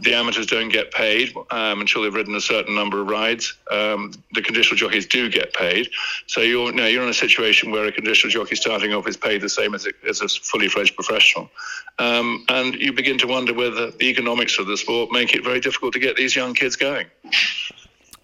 the 0.00 0.14
amateurs 0.14 0.46
don't 0.46 0.70
get 0.70 0.90
paid 0.92 1.34
um, 1.50 1.80
until 1.80 2.02
they've 2.02 2.14
ridden 2.14 2.34
a 2.34 2.40
certain 2.40 2.74
number 2.74 3.00
of 3.00 3.06
rides. 3.06 3.54
Um, 3.70 4.12
the 4.32 4.40
conditional 4.40 4.76
jockeys 4.76 5.06
do 5.06 5.30
get 5.30 5.52
paid, 5.52 5.90
so 6.26 6.40
you're 6.40 6.70
you 6.70 6.72
know, 6.72 6.86
you're 6.86 7.02
in 7.02 7.10
a 7.10 7.14
situation 7.14 7.70
where 7.70 7.84
a 7.84 7.92
conditional 7.92 8.30
jockey 8.30 8.56
starting 8.56 8.94
off 8.94 9.06
is 9.06 9.16
paid 9.16 9.42
the 9.42 9.48
same 9.48 9.74
as 9.74 9.86
a, 9.86 9.92
as 10.08 10.22
a 10.22 10.28
fully 10.28 10.68
fledged 10.68 10.94
professional, 10.94 11.50
um, 11.98 12.44
and 12.48 12.74
you 12.74 12.92
begin 12.92 13.18
to 13.18 13.26
wonder 13.26 13.52
whether 13.52 13.90
the 13.90 14.04
economics 14.04 14.58
of 14.58 14.66
the 14.66 14.76
sport 14.76 15.12
make 15.12 15.34
it 15.34 15.44
very 15.44 15.60
difficult 15.60 15.92
to 15.92 15.98
get 15.98 16.16
these 16.16 16.34
young 16.34 16.54
kids 16.54 16.76
going. 16.76 17.06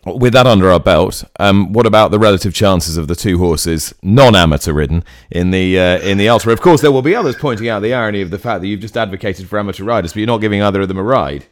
With 0.06 0.34
that 0.34 0.46
under 0.46 0.70
our 0.70 0.80
belt, 0.80 1.24
um, 1.40 1.72
what 1.72 1.86
about 1.86 2.10
the 2.10 2.18
relative 2.18 2.52
chances 2.52 2.98
of 2.98 3.08
the 3.08 3.14
two 3.14 3.38
horses, 3.38 3.94
non-amateur 4.02 4.72
ridden, 4.72 5.02
in 5.30 5.50
the 5.50 5.78
uh, 5.78 5.98
in 6.00 6.18
the 6.18 6.28
Ultra? 6.28 6.52
Of 6.52 6.60
course, 6.60 6.82
there 6.82 6.92
will 6.92 7.02
be 7.02 7.14
others 7.14 7.36
pointing 7.36 7.68
out 7.68 7.80
the 7.80 7.94
irony 7.94 8.20
of 8.20 8.30
the 8.30 8.38
fact 8.38 8.60
that 8.60 8.66
you've 8.66 8.80
just 8.80 8.96
advocated 8.96 9.48
for 9.48 9.58
amateur 9.58 9.84
riders, 9.84 10.12
but 10.12 10.18
you're 10.18 10.26
not 10.26 10.42
giving 10.42 10.62
either 10.62 10.82
of 10.82 10.88
them 10.88 10.98
a 10.98 11.02
ride. 11.02 11.46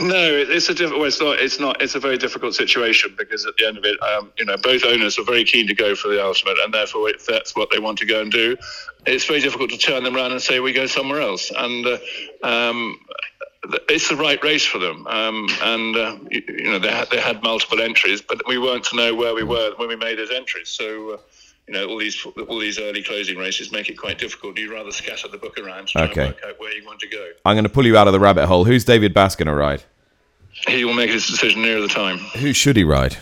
No, 0.00 0.16
it's 0.16 0.70
a 0.70 0.74
diff- 0.74 0.90
well, 0.90 1.04
it's 1.04 1.20
not. 1.20 1.38
It's 1.40 1.60
not. 1.60 1.82
It's 1.82 1.94
a 1.94 2.00
very 2.00 2.16
difficult 2.16 2.54
situation 2.54 3.14
because 3.18 3.44
at 3.44 3.54
the 3.58 3.66
end 3.66 3.76
of 3.76 3.84
it, 3.84 4.02
um, 4.02 4.32
you 4.38 4.46
know, 4.46 4.56
both 4.56 4.82
owners 4.84 5.18
are 5.18 5.24
very 5.24 5.44
keen 5.44 5.66
to 5.66 5.74
go 5.74 5.94
for 5.94 6.08
the 6.08 6.24
Ultima, 6.24 6.54
and 6.64 6.72
therefore, 6.72 7.10
if 7.10 7.26
that's 7.26 7.54
what 7.54 7.70
they 7.70 7.78
want 7.78 7.98
to 7.98 8.06
go 8.06 8.22
and 8.22 8.32
do, 8.32 8.56
it's 9.04 9.26
very 9.26 9.40
difficult 9.40 9.68
to 9.70 9.76
turn 9.76 10.02
them 10.02 10.16
around 10.16 10.32
and 10.32 10.40
say 10.40 10.60
we 10.60 10.72
go 10.72 10.86
somewhere 10.86 11.20
else. 11.20 11.52
And 11.54 11.86
uh, 11.86 11.98
um, 12.42 12.98
it's 13.62 14.08
the 14.08 14.16
right 14.16 14.42
race 14.42 14.64
for 14.64 14.78
them. 14.78 15.06
Um, 15.06 15.48
and 15.62 15.96
uh, 15.96 16.16
you, 16.30 16.42
you, 16.48 16.70
know 16.70 16.78
they 16.78 16.90
had 16.90 17.10
they 17.10 17.20
had 17.20 17.42
multiple 17.42 17.80
entries, 17.80 18.20
but 18.20 18.40
we 18.46 18.58
weren't 18.58 18.84
to 18.84 18.96
know 18.96 19.14
where 19.14 19.34
we 19.34 19.42
were 19.42 19.72
when 19.76 19.88
we 19.88 19.96
made 19.96 20.18
those 20.18 20.30
entries. 20.30 20.68
So. 20.68 21.14
Uh, 21.14 21.16
you 21.68 21.74
know, 21.74 21.86
all 21.86 21.98
these 21.98 22.26
all 22.26 22.58
these 22.58 22.80
early 22.80 23.00
closing 23.00 23.38
races 23.38 23.70
make 23.70 23.88
it 23.88 23.94
quite 23.94 24.18
difficult. 24.18 24.58
You'd 24.58 24.72
rather 24.72 24.90
scatter 24.90 25.28
the 25.28 25.38
book 25.38 25.56
around 25.56 25.86
to 25.88 26.02
okay. 26.02 26.26
work 26.26 26.40
out 26.44 26.58
where 26.58 26.74
you 26.76 26.84
want 26.84 26.98
to 26.98 27.06
go. 27.06 27.30
I'm 27.44 27.54
going 27.54 27.62
to 27.62 27.70
pull 27.70 27.86
you 27.86 27.96
out 27.96 28.08
of 28.08 28.12
the 28.12 28.18
rabbit 28.18 28.46
hole. 28.46 28.64
Who's 28.64 28.84
David 28.84 29.14
Bass 29.14 29.36
going 29.36 29.46
to 29.46 29.54
ride? 29.54 29.84
He 30.66 30.84
will 30.84 30.94
make 30.94 31.10
his 31.10 31.28
decision 31.28 31.62
near 31.62 31.80
the 31.80 31.86
time. 31.86 32.18
Who 32.18 32.52
should 32.52 32.76
he 32.76 32.82
ride? 32.82 33.18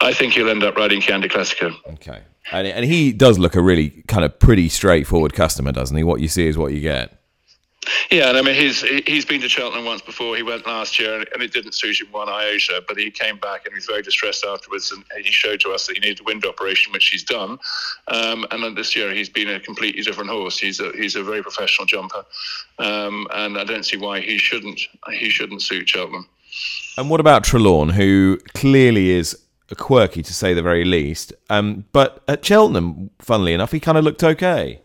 I 0.00 0.12
think 0.12 0.32
he'll 0.32 0.48
end 0.48 0.64
up 0.64 0.74
riding 0.74 1.00
Chianti 1.00 1.28
Classico. 1.28 1.72
Okay, 1.92 2.22
and 2.50 2.66
and 2.66 2.84
he 2.84 3.12
does 3.12 3.38
look 3.38 3.54
a 3.54 3.62
really 3.62 3.90
kind 4.08 4.24
of 4.24 4.36
pretty 4.40 4.68
straightforward 4.68 5.32
customer, 5.32 5.70
doesn't 5.70 5.96
he? 5.96 6.02
What 6.02 6.20
you 6.20 6.26
see 6.26 6.48
is 6.48 6.58
what 6.58 6.72
you 6.72 6.80
get. 6.80 7.21
Yeah, 8.10 8.28
and 8.28 8.36
I 8.36 8.42
mean 8.42 8.54
he's 8.54 8.82
he's 9.06 9.24
been 9.24 9.40
to 9.40 9.48
Cheltenham 9.48 9.84
once 9.84 10.02
before. 10.02 10.36
He 10.36 10.42
went 10.42 10.66
last 10.66 11.00
year, 11.00 11.24
and 11.32 11.42
it 11.42 11.52
didn't 11.52 11.72
suit 11.72 12.00
him 12.00 12.08
one 12.12 12.28
iota. 12.28 12.82
But 12.86 12.96
he 12.96 13.10
came 13.10 13.38
back 13.38 13.64
and 13.64 13.72
he 13.72 13.76
was 13.76 13.86
very 13.86 14.02
distressed 14.02 14.44
afterwards, 14.44 14.92
and 14.92 15.04
he 15.24 15.32
showed 15.32 15.60
to 15.60 15.70
us 15.70 15.86
that 15.86 15.94
he 15.94 16.00
needed 16.00 16.20
a 16.20 16.24
wind 16.24 16.44
operation, 16.46 16.92
which 16.92 17.08
he's 17.08 17.24
done. 17.24 17.58
Um, 18.08 18.46
and 18.50 18.62
then 18.62 18.74
this 18.74 18.94
year 18.94 19.12
he's 19.12 19.28
been 19.28 19.48
a 19.48 19.58
completely 19.58 20.02
different 20.02 20.30
horse. 20.30 20.58
He's 20.58 20.78
a 20.78 20.92
he's 20.92 21.16
a 21.16 21.24
very 21.24 21.42
professional 21.42 21.86
jumper, 21.86 22.24
um, 22.78 23.26
and 23.34 23.58
I 23.58 23.64
don't 23.64 23.84
see 23.84 23.96
why 23.96 24.20
he 24.20 24.38
shouldn't 24.38 24.80
he 25.10 25.28
shouldn't 25.30 25.62
suit 25.62 25.88
Cheltenham. 25.88 26.28
And 26.98 27.08
what 27.10 27.20
about 27.20 27.44
Trelawne, 27.44 27.92
who 27.92 28.38
clearly 28.54 29.10
is 29.10 29.36
quirky 29.76 30.22
to 30.22 30.34
say 30.34 30.52
the 30.52 30.62
very 30.62 30.84
least? 30.84 31.32
Um, 31.48 31.86
but 31.92 32.22
at 32.28 32.44
Cheltenham, 32.44 33.10
funnily 33.18 33.54
enough, 33.54 33.72
he 33.72 33.80
kind 33.80 33.96
of 33.96 34.04
looked 34.04 34.22
okay. 34.22 34.82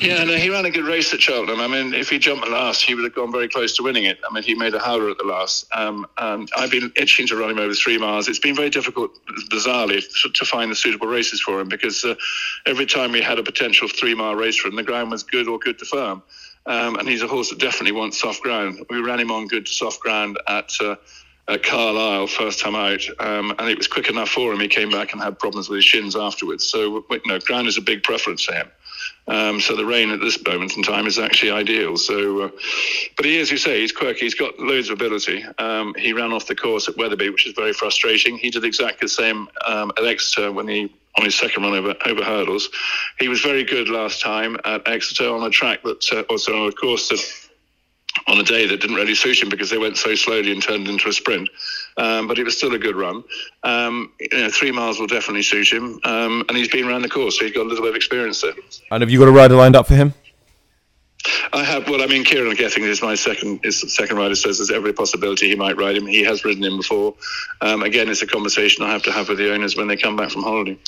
Yeah, 0.00 0.24
no, 0.24 0.36
he 0.36 0.50
ran 0.50 0.64
a 0.64 0.70
good 0.70 0.86
race 0.86 1.12
at 1.12 1.20
Cheltenham. 1.20 1.60
I 1.60 1.66
mean, 1.66 1.94
if 1.94 2.08
he 2.08 2.18
jumped 2.18 2.48
last, 2.48 2.82
he 2.82 2.94
would 2.94 3.04
have 3.04 3.14
gone 3.14 3.32
very 3.32 3.48
close 3.48 3.76
to 3.76 3.82
winning 3.82 4.04
it. 4.04 4.18
I 4.28 4.32
mean, 4.32 4.42
he 4.42 4.54
made 4.54 4.74
a 4.74 4.78
howler 4.78 5.10
at 5.10 5.18
the 5.18 5.24
last. 5.24 5.66
Um, 5.72 6.06
I've 6.16 6.70
been 6.70 6.92
itching 6.96 7.26
to 7.28 7.36
run 7.36 7.50
him 7.50 7.58
over 7.58 7.74
three 7.74 7.98
miles. 7.98 8.28
It's 8.28 8.38
been 8.38 8.54
very 8.54 8.70
difficult, 8.70 9.18
bizarrely, 9.50 10.04
to 10.32 10.44
find 10.44 10.70
the 10.70 10.76
suitable 10.76 11.08
races 11.08 11.40
for 11.40 11.60
him 11.60 11.68
because 11.68 12.04
uh, 12.04 12.14
every 12.66 12.86
time 12.86 13.12
we 13.12 13.20
had 13.20 13.38
a 13.38 13.42
potential 13.42 13.88
three 13.88 14.14
mile 14.14 14.34
race 14.34 14.56
for 14.56 14.68
him, 14.68 14.76
the 14.76 14.82
ground 14.82 15.10
was 15.10 15.22
good 15.22 15.48
or 15.48 15.58
good 15.58 15.78
to 15.78 15.84
firm. 15.84 16.22
Um, 16.66 16.96
and 16.96 17.08
he's 17.08 17.22
a 17.22 17.28
horse 17.28 17.50
that 17.50 17.58
definitely 17.58 17.92
wants 17.92 18.20
soft 18.20 18.42
ground. 18.42 18.84
We 18.90 19.00
ran 19.00 19.20
him 19.20 19.30
on 19.30 19.46
good 19.46 19.66
to 19.66 19.72
soft 19.72 20.00
ground 20.00 20.38
at. 20.48 20.72
Uh, 20.80 20.96
at 21.48 21.62
Carlisle 21.62 22.26
first 22.26 22.58
time 22.58 22.74
out, 22.74 23.00
um, 23.20 23.54
and 23.58 23.68
it 23.68 23.78
was 23.78 23.86
quick 23.86 24.08
enough 24.08 24.30
for 24.30 24.52
him. 24.52 24.58
He 24.58 24.66
came 24.66 24.90
back 24.90 25.12
and 25.12 25.22
had 25.22 25.38
problems 25.38 25.68
with 25.68 25.76
his 25.76 25.84
shins 25.84 26.16
afterwards. 26.16 26.66
So, 26.66 27.04
you 27.08 27.20
know, 27.24 27.38
ground 27.38 27.68
is 27.68 27.78
a 27.78 27.82
big 27.82 28.02
preference 28.02 28.42
for 28.42 28.52
him. 28.52 28.68
Um, 29.28 29.60
so 29.60 29.74
the 29.74 29.84
rain 29.84 30.10
at 30.10 30.20
this 30.20 30.42
moment 30.44 30.76
in 30.76 30.82
time 30.82 31.06
is 31.06 31.18
actually 31.18 31.50
ideal. 31.50 31.96
So, 31.96 32.42
uh, 32.42 32.50
but 33.16 33.24
he, 33.24 33.40
as 33.40 33.50
you 33.50 33.56
say, 33.56 33.80
he's 33.80 33.92
quirky. 33.92 34.20
He's 34.20 34.34
got 34.34 34.58
loads 34.58 34.88
of 34.88 35.00
ability. 35.00 35.44
Um, 35.58 35.94
he 35.98 36.12
ran 36.12 36.32
off 36.32 36.46
the 36.46 36.54
course 36.54 36.88
at 36.88 36.96
Wetherby, 36.96 37.30
which 37.30 37.46
is 37.46 37.52
very 37.52 37.72
frustrating. 37.72 38.38
He 38.38 38.50
did 38.50 38.64
exactly 38.64 39.06
the 39.06 39.08
same 39.08 39.48
um, 39.66 39.90
at 39.98 40.04
Exeter 40.04 40.52
when 40.52 40.68
he 40.68 40.92
on 41.18 41.24
his 41.24 41.34
second 41.34 41.62
run 41.62 41.72
over, 41.72 41.94
over 42.04 42.22
hurdles. 42.22 42.68
He 43.18 43.28
was 43.28 43.40
very 43.40 43.64
good 43.64 43.88
last 43.88 44.20
time 44.20 44.58
at 44.64 44.86
Exeter 44.86 45.30
on 45.30 45.42
a 45.44 45.50
track 45.50 45.82
that, 45.82 46.12
uh, 46.12 46.20
also 46.28 46.62
on 46.62 46.68
a 46.68 46.72
course 46.72 47.08
that 47.08 47.20
on 48.26 48.38
a 48.38 48.42
day 48.42 48.66
that 48.66 48.80
didn't 48.80 48.96
really 48.96 49.14
suit 49.14 49.42
him 49.42 49.48
because 49.48 49.70
they 49.70 49.78
went 49.78 49.96
so 49.96 50.14
slowly 50.14 50.52
and 50.52 50.62
turned 50.62 50.88
into 50.88 51.08
a 51.08 51.12
sprint. 51.12 51.48
Um, 51.98 52.28
but 52.28 52.38
it 52.38 52.44
was 52.44 52.56
still 52.56 52.74
a 52.74 52.78
good 52.78 52.94
run. 52.94 53.24
Um, 53.62 54.12
you 54.20 54.28
know, 54.32 54.50
three 54.50 54.70
miles 54.70 55.00
will 55.00 55.06
definitely 55.06 55.42
suit 55.42 55.72
him, 55.72 55.98
um, 56.04 56.44
and 56.48 56.56
he's 56.56 56.68
been 56.68 56.86
around 56.86 57.02
the 57.02 57.08
course, 57.08 57.38
so 57.38 57.44
he's 57.46 57.54
got 57.54 57.62
a 57.62 57.68
little 57.68 57.82
bit 57.82 57.90
of 57.90 57.96
experience 57.96 58.42
there. 58.42 58.52
And 58.90 59.00
have 59.00 59.10
you 59.10 59.18
got 59.18 59.28
a 59.28 59.32
rider 59.32 59.54
lined 59.54 59.76
up 59.76 59.86
for 59.86 59.94
him? 59.94 60.12
I 61.52 61.64
have. 61.64 61.88
Well, 61.88 62.02
I 62.02 62.06
mean, 62.06 62.24
Kieran 62.24 62.54
Getting 62.54 62.84
is 62.84 63.02
my 63.02 63.14
second. 63.14 63.60
His 63.62 63.80
second 63.94 64.16
rider 64.16 64.34
says 64.34 64.58
there's 64.58 64.70
every 64.70 64.92
possibility 64.92 65.48
he 65.48 65.56
might 65.56 65.76
ride 65.76 65.96
him. 65.96 66.06
He 66.06 66.22
has 66.22 66.44
ridden 66.44 66.62
him 66.62 66.76
before. 66.76 67.14
Um, 67.60 67.82
again, 67.82 68.08
it's 68.08 68.22
a 68.22 68.26
conversation 68.26 68.84
I 68.84 68.92
have 68.92 69.02
to 69.04 69.12
have 69.12 69.28
with 69.28 69.38
the 69.38 69.52
owners 69.52 69.76
when 69.76 69.88
they 69.88 69.96
come 69.96 70.16
back 70.16 70.30
from 70.30 70.42
holiday. 70.42 70.78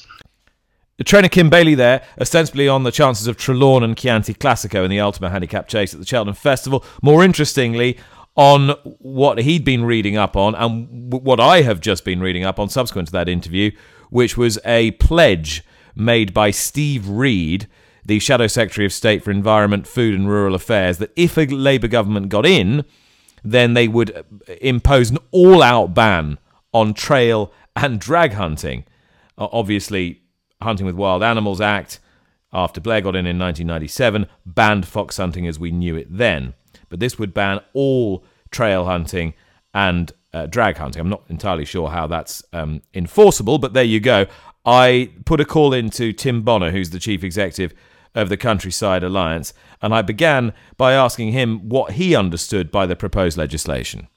The 0.98 1.04
trainer 1.04 1.28
Kim 1.28 1.48
Bailey 1.48 1.76
there, 1.76 2.04
ostensibly 2.20 2.66
on 2.66 2.82
the 2.82 2.90
chances 2.90 3.28
of 3.28 3.36
Trelawne 3.36 3.84
and 3.84 3.96
Chianti 3.96 4.34
Classico 4.34 4.84
in 4.84 4.90
the 4.90 4.98
Ultima 4.98 5.30
Handicap 5.30 5.68
Chase 5.68 5.94
at 5.94 6.00
the 6.00 6.06
Cheltenham 6.06 6.34
Festival. 6.34 6.84
More 7.02 7.22
interestingly, 7.22 7.98
on 8.38 8.71
what 9.00 9.38
he'd 9.38 9.64
been 9.64 9.85
reading 9.85 10.16
up 10.16 10.37
on 10.37 10.54
and 10.54 11.12
what 11.12 11.40
I 11.40 11.62
have 11.62 11.80
just 11.80 12.04
been 12.04 12.21
reading 12.21 12.45
up 12.45 12.61
on 12.61 12.68
subsequent 12.68 13.09
to 13.09 13.12
that 13.12 13.28
interview, 13.28 13.73
which 14.11 14.37
was 14.37 14.61
a 14.64 14.92
pledge 14.92 15.64
made 15.97 16.33
by 16.33 16.52
Steve 16.52 17.09
Reed, 17.09 17.66
the 18.04 18.21
Shadow 18.21 18.47
Secretary 18.47 18.87
of 18.87 18.92
State 18.92 19.25
for 19.25 19.33
Environment, 19.33 19.88
Food 19.88 20.14
and 20.14 20.28
Rural 20.28 20.54
Affairs, 20.54 20.99
that 20.99 21.11
if 21.16 21.37
a 21.37 21.47
Labour 21.47 21.88
government 21.88 22.28
got 22.28 22.47
in, 22.47 22.85
then 23.42 23.75
they 23.75 23.88
would 23.88 24.16
uh, 24.16 24.23
impose 24.61 25.11
an 25.11 25.18
all 25.33 25.61
out 25.61 25.92
ban 25.92 26.38
on 26.73 26.95
trail 26.95 27.52
and 27.75 28.00
drag 28.00 28.35
hunting. 28.35 28.85
Obviously, 29.37 30.23
Hunting 30.62 30.87
with 30.87 30.95
Wild 30.95 31.25
Animals 31.25 31.61
Act, 31.61 31.99
after 32.52 32.80
Blair 32.80 33.00
got 33.00 33.16
in 33.16 33.26
in 33.26 33.38
1997, 33.38 34.26
banned 34.47 34.87
fox 34.87 35.16
hunting 35.16 35.47
as 35.47 35.59
we 35.59 35.73
knew 35.73 35.97
it 35.97 36.07
then. 36.09 36.54
But 36.88 37.00
this 37.00 37.18
would 37.18 37.35
ban 37.35 37.61
all 37.73 38.25
trail 38.50 38.85
hunting 38.85 39.35
and 39.75 40.12
uh, 40.33 40.47
drag 40.47 40.76
hunting. 40.76 41.00
I'm 41.00 41.09
not 41.09 41.23
entirely 41.28 41.64
sure 41.64 41.90
how 41.90 42.07
that's 42.07 42.42
um, 42.52 42.83
enforceable, 42.95 43.59
but 43.59 43.73
there 43.73 43.85
you 43.85 44.00
go. 44.00 44.26
I 44.64 45.11
put 45.25 45.40
a 45.40 45.45
call 45.45 45.73
in 45.73 45.90
to 45.90 46.12
Tim 46.12 46.42
Bonner, 46.42 46.71
who's 46.71 46.90
the 46.90 46.99
chief 46.99 47.25
executive 47.25 47.73
of 48.14 48.28
the 48.28 48.37
Countryside 48.37 49.02
Alliance, 49.02 49.54
and 49.80 49.95
I 49.95 50.02
began 50.02 50.52
by 50.76 50.92
asking 50.92 51.33
him 51.33 51.68
what 51.68 51.92
he 51.92 52.16
understood 52.16 52.71
by 52.71 52.87
the 52.87 52.97
proposed 52.97 53.38
legislation. 53.38 54.09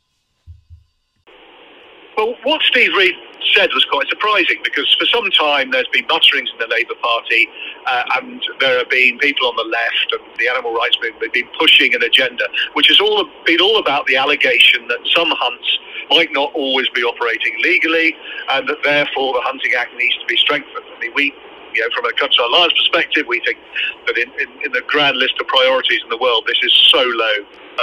Well, 2.18 2.36
what 2.44 2.62
Steve 2.63 2.92
Reed 2.98 3.13
said 3.56 3.70
was 3.74 3.86
quite 3.92 4.08
surprising 4.10 4.58
because 4.63 4.96
for 5.00 5.06
some 5.06 5.30
time 5.32 5.72
there's 5.72 5.88
been 5.92 6.06
mutterings 6.08 6.50
in 6.51 6.60
the 6.60 6.68
Labour 6.68 6.96
Party 7.01 7.48
uh, 7.88 8.04
and 8.18 8.42
there 8.60 8.78
have 8.78 8.90
been 8.90 9.18
people 9.20 9.48
on 9.48 9.56
the 9.56 9.64
left 9.64 10.14
and 10.14 10.22
the 10.40 10.48
animal 10.48 10.74
rights 10.74 10.98
movement 11.02 11.24
have 11.24 11.34
been 11.34 11.50
pushing 11.60 11.94
an 11.94 12.04
agenda 12.04 12.44
which 12.74 12.88
has 12.88 13.00
all 13.00 13.28
been 13.46 13.62
all 13.62 13.80
about 13.80 14.06
the 14.08 14.16
allegation 14.16 14.88
that 14.88 15.00
some 15.16 15.30
hunts 15.32 15.80
might 16.10 16.32
not 16.32 16.52
always 16.54 16.88
be 16.90 17.04
operating 17.04 17.56
legally 17.64 18.16
and 18.50 18.68
that 18.68 18.78
therefore 18.84 19.34
the 19.34 19.42
Hunting 19.44 19.72
Act 19.78 19.96
needs 19.98 20.16
to 20.18 20.26
be 20.28 20.36
strengthened. 20.38 20.86
I 20.96 21.00
mean, 21.00 21.12
we 21.16 21.34
you 21.74 21.82
know, 21.82 21.88
from 21.96 22.06
a 22.06 22.12
Alliance 22.44 22.74
perspective, 22.74 23.26
we 23.28 23.40
think 23.46 23.58
that 24.08 24.18
in, 24.18 24.30
in, 24.40 24.66
in, 24.66 24.72
the 24.74 24.82
grand 24.88 25.18
list 25.18 25.36
of 25.40 25.48
priorities 25.48 26.02
in 26.04 26.10
the 26.10 26.18
world, 26.18 26.44
this 26.46 26.60
is 26.64 26.74
so 26.92 27.00
low 27.00 27.36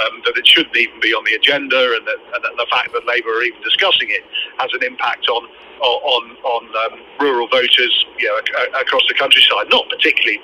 um, 0.05 0.21
that 0.25 0.37
it 0.37 0.47
shouldn't 0.47 0.75
even 0.75 0.99
be 0.99 1.13
on 1.13 1.23
the 1.25 1.33
agenda, 1.33 1.95
and 1.97 2.05
that, 2.07 2.19
and 2.35 2.41
that 2.43 2.53
the 2.57 2.67
fact 2.69 2.93
that 2.93 3.05
Labour 3.05 3.29
are 3.29 3.43
even 3.43 3.61
discussing 3.61 4.09
it 4.09 4.23
has 4.57 4.69
an 4.73 4.83
impact 4.83 5.27
on 5.29 5.47
on 5.81 6.23
on 6.43 6.63
um, 6.67 6.99
rural 7.19 7.47
voters, 7.47 8.05
you 8.17 8.27
know, 8.27 8.37
across 8.79 9.03
the 9.07 9.15
countryside. 9.15 9.67
Not 9.69 9.87
particularly, 9.89 10.39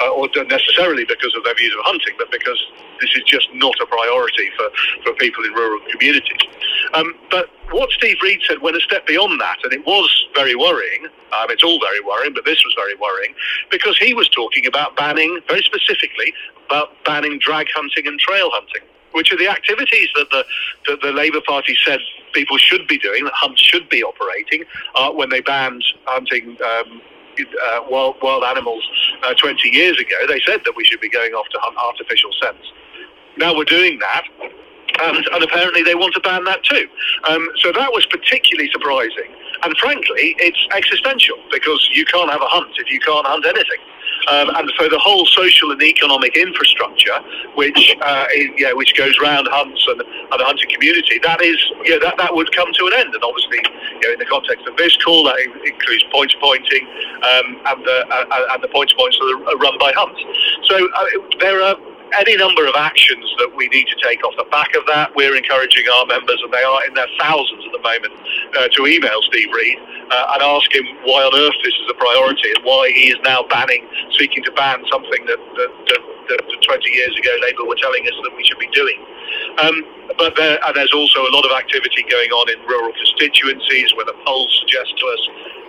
uh, 0.00 0.10
or 0.10 0.28
necessarily 0.46 1.04
because 1.04 1.34
of 1.36 1.44
their 1.44 1.54
views 1.54 1.72
of 1.74 1.84
hunting, 1.84 2.14
but 2.18 2.30
because 2.30 2.60
this 3.00 3.10
is 3.16 3.22
just 3.26 3.48
not 3.54 3.74
a 3.80 3.86
priority 3.86 4.50
for, 4.56 4.68
for 5.04 5.12
people 5.16 5.44
in 5.44 5.52
rural 5.52 5.80
communities. 5.90 6.40
Um, 6.94 7.14
but 7.30 7.50
what 7.70 7.90
Steve 7.90 8.16
Reed 8.22 8.40
said 8.46 8.60
went 8.60 8.76
a 8.76 8.80
step 8.80 9.06
beyond 9.06 9.40
that, 9.40 9.58
and 9.64 9.72
it 9.72 9.84
was 9.86 10.10
very 10.34 10.54
worrying. 10.54 11.06
Um, 11.32 11.50
it's 11.50 11.64
all 11.64 11.80
very 11.80 12.00
worrying, 12.00 12.34
but 12.34 12.44
this 12.44 12.62
was 12.64 12.74
very 12.76 12.94
worrying 12.96 13.34
because 13.70 13.96
he 13.98 14.14
was 14.14 14.28
talking 14.28 14.66
about 14.66 14.96
banning, 14.96 15.40
very 15.48 15.62
specifically, 15.62 16.32
about 16.66 16.92
banning 17.04 17.38
drag 17.38 17.66
hunting 17.74 18.06
and 18.06 18.18
trail 18.20 18.50
hunting 18.52 18.82
which 19.14 19.32
are 19.32 19.38
the 19.38 19.48
activities 19.48 20.08
that 20.14 20.28
the, 20.30 20.44
that 20.86 21.00
the 21.00 21.12
Labour 21.12 21.40
Party 21.46 21.76
said 21.84 22.00
people 22.32 22.58
should 22.58 22.86
be 22.86 22.98
doing, 22.98 23.24
that 23.24 23.32
hunts 23.34 23.62
should 23.62 23.88
be 23.88 24.02
operating 24.02 24.64
uh, 24.96 25.10
when 25.10 25.30
they 25.30 25.40
banned 25.40 25.84
hunting 26.06 26.56
um, 26.62 27.00
uh, 27.40 27.80
wild, 27.88 28.16
wild 28.22 28.44
animals 28.44 28.82
uh, 29.24 29.34
20 29.34 29.68
years 29.70 29.98
ago. 30.00 30.16
They 30.28 30.40
said 30.46 30.60
that 30.64 30.74
we 30.76 30.84
should 30.84 31.00
be 31.00 31.08
going 31.08 31.32
off 31.32 31.46
to 31.52 31.58
hunt 31.60 31.76
artificial 31.78 32.30
scents. 32.40 32.66
Now 33.36 33.56
we're 33.56 33.64
doing 33.64 33.98
that. 34.00 34.24
And, 35.02 35.26
and 35.32 35.42
apparently 35.42 35.82
they 35.82 35.94
want 35.94 36.14
to 36.14 36.20
ban 36.20 36.44
that 36.44 36.62
too. 36.62 36.86
Um, 37.28 37.48
so 37.60 37.72
that 37.72 37.90
was 37.92 38.06
particularly 38.06 38.70
surprising. 38.70 39.34
And 39.62 39.76
frankly, 39.78 40.36
it's 40.38 40.66
existential 40.74 41.36
because 41.50 41.88
you 41.92 42.04
can't 42.04 42.30
have 42.30 42.40
a 42.40 42.50
hunt 42.50 42.72
if 42.78 42.90
you 42.90 43.00
can't 43.00 43.26
hunt 43.26 43.46
anything. 43.46 43.78
Um, 44.28 44.48
and 44.56 44.72
so 44.78 44.88
the 44.88 44.98
whole 44.98 45.26
social 45.26 45.70
and 45.70 45.82
economic 45.82 46.36
infrastructure, 46.36 47.18
which 47.56 47.94
uh, 48.00 48.24
yeah, 48.56 48.72
which 48.72 48.96
goes 48.96 49.18
round 49.20 49.48
hunts 49.50 49.84
and, 49.88 50.00
and, 50.00 50.40
the 50.40 50.44
hunting 50.44 50.70
community, 50.70 51.20
that 51.22 51.42
is, 51.42 51.60
yeah, 51.84 51.96
that, 52.00 52.16
that 52.16 52.34
would 52.34 52.50
come 52.56 52.72
to 52.72 52.86
an 52.86 52.92
end. 52.96 53.12
And 53.12 53.22
obviously, 53.22 53.60
you 53.60 54.00
know, 54.00 54.12
in 54.14 54.18
the 54.18 54.26
context 54.26 54.66
of 54.66 54.76
this 54.76 54.96
call, 55.04 55.24
that 55.24 55.36
includes 55.38 56.04
points 56.10 56.34
pointing 56.40 56.88
um, 57.20 57.60
and 57.68 57.84
the 57.84 57.98
uh, 58.08 58.52
and 58.54 58.62
the 58.62 58.68
points 58.68 58.94
points 58.94 59.18
that 59.18 59.28
are 59.28 59.58
run 59.58 59.76
by 59.78 59.92
hunts. 59.92 60.20
So 60.64 60.76
uh, 60.80 61.36
there 61.40 61.60
are 61.60 61.76
any 62.18 62.36
number 62.36 62.66
of 62.66 62.74
actions 62.76 63.26
that 63.38 63.50
we 63.54 63.68
need 63.68 63.86
to 63.88 63.96
take 64.02 64.24
off 64.24 64.34
the 64.36 64.48
back 64.50 64.74
of 64.74 64.86
that. 64.86 65.14
We're 65.14 65.36
encouraging 65.36 65.84
our 65.88 66.06
members, 66.06 66.40
and 66.42 66.52
they 66.52 66.62
are 66.62 66.80
in 66.86 66.94
their 66.94 67.08
thousands 67.18 67.64
at 67.66 67.72
the 67.72 67.82
moment, 67.82 68.14
uh, 68.58 68.68
to 68.68 68.86
email 68.86 69.20
Steve 69.22 69.50
Reed 69.52 69.78
uh, 70.10 70.32
and 70.34 70.42
ask 70.42 70.68
him 70.74 70.84
why 71.04 71.22
on 71.22 71.32
earth 71.34 71.58
this 71.62 71.74
is 71.74 71.86
a 71.90 71.96
priority 71.98 72.50
and 72.54 72.62
why 72.64 72.90
he 72.90 73.10
is 73.10 73.18
now 73.24 73.42
banning, 73.50 73.86
seeking 74.18 74.42
to 74.44 74.52
ban 74.52 74.82
something 74.90 75.22
that, 75.26 75.40
that, 75.58 75.70
that, 75.90 76.02
that 76.28 76.40
20 76.62 76.90
years 76.90 77.14
ago 77.18 77.32
Labour 77.42 77.64
were 77.66 77.78
telling 77.80 78.04
us 78.06 78.16
that 78.22 78.32
we 78.36 78.44
should 78.44 78.58
be 78.58 78.70
doing. 78.72 78.98
Um, 79.58 79.76
but 80.18 80.36
there, 80.36 80.58
and 80.62 80.72
there's 80.76 80.92
also 80.92 81.20
a 81.22 81.32
lot 81.32 81.44
of 81.44 81.52
activity 81.56 82.04
going 82.08 82.30
on 82.30 82.46
in 82.52 82.58
rural 82.68 82.92
constituencies 82.92 83.94
where 83.96 84.06
the 84.06 84.16
polls 84.26 84.52
suggest 84.60 84.94
to 84.98 85.04
us 85.06 85.22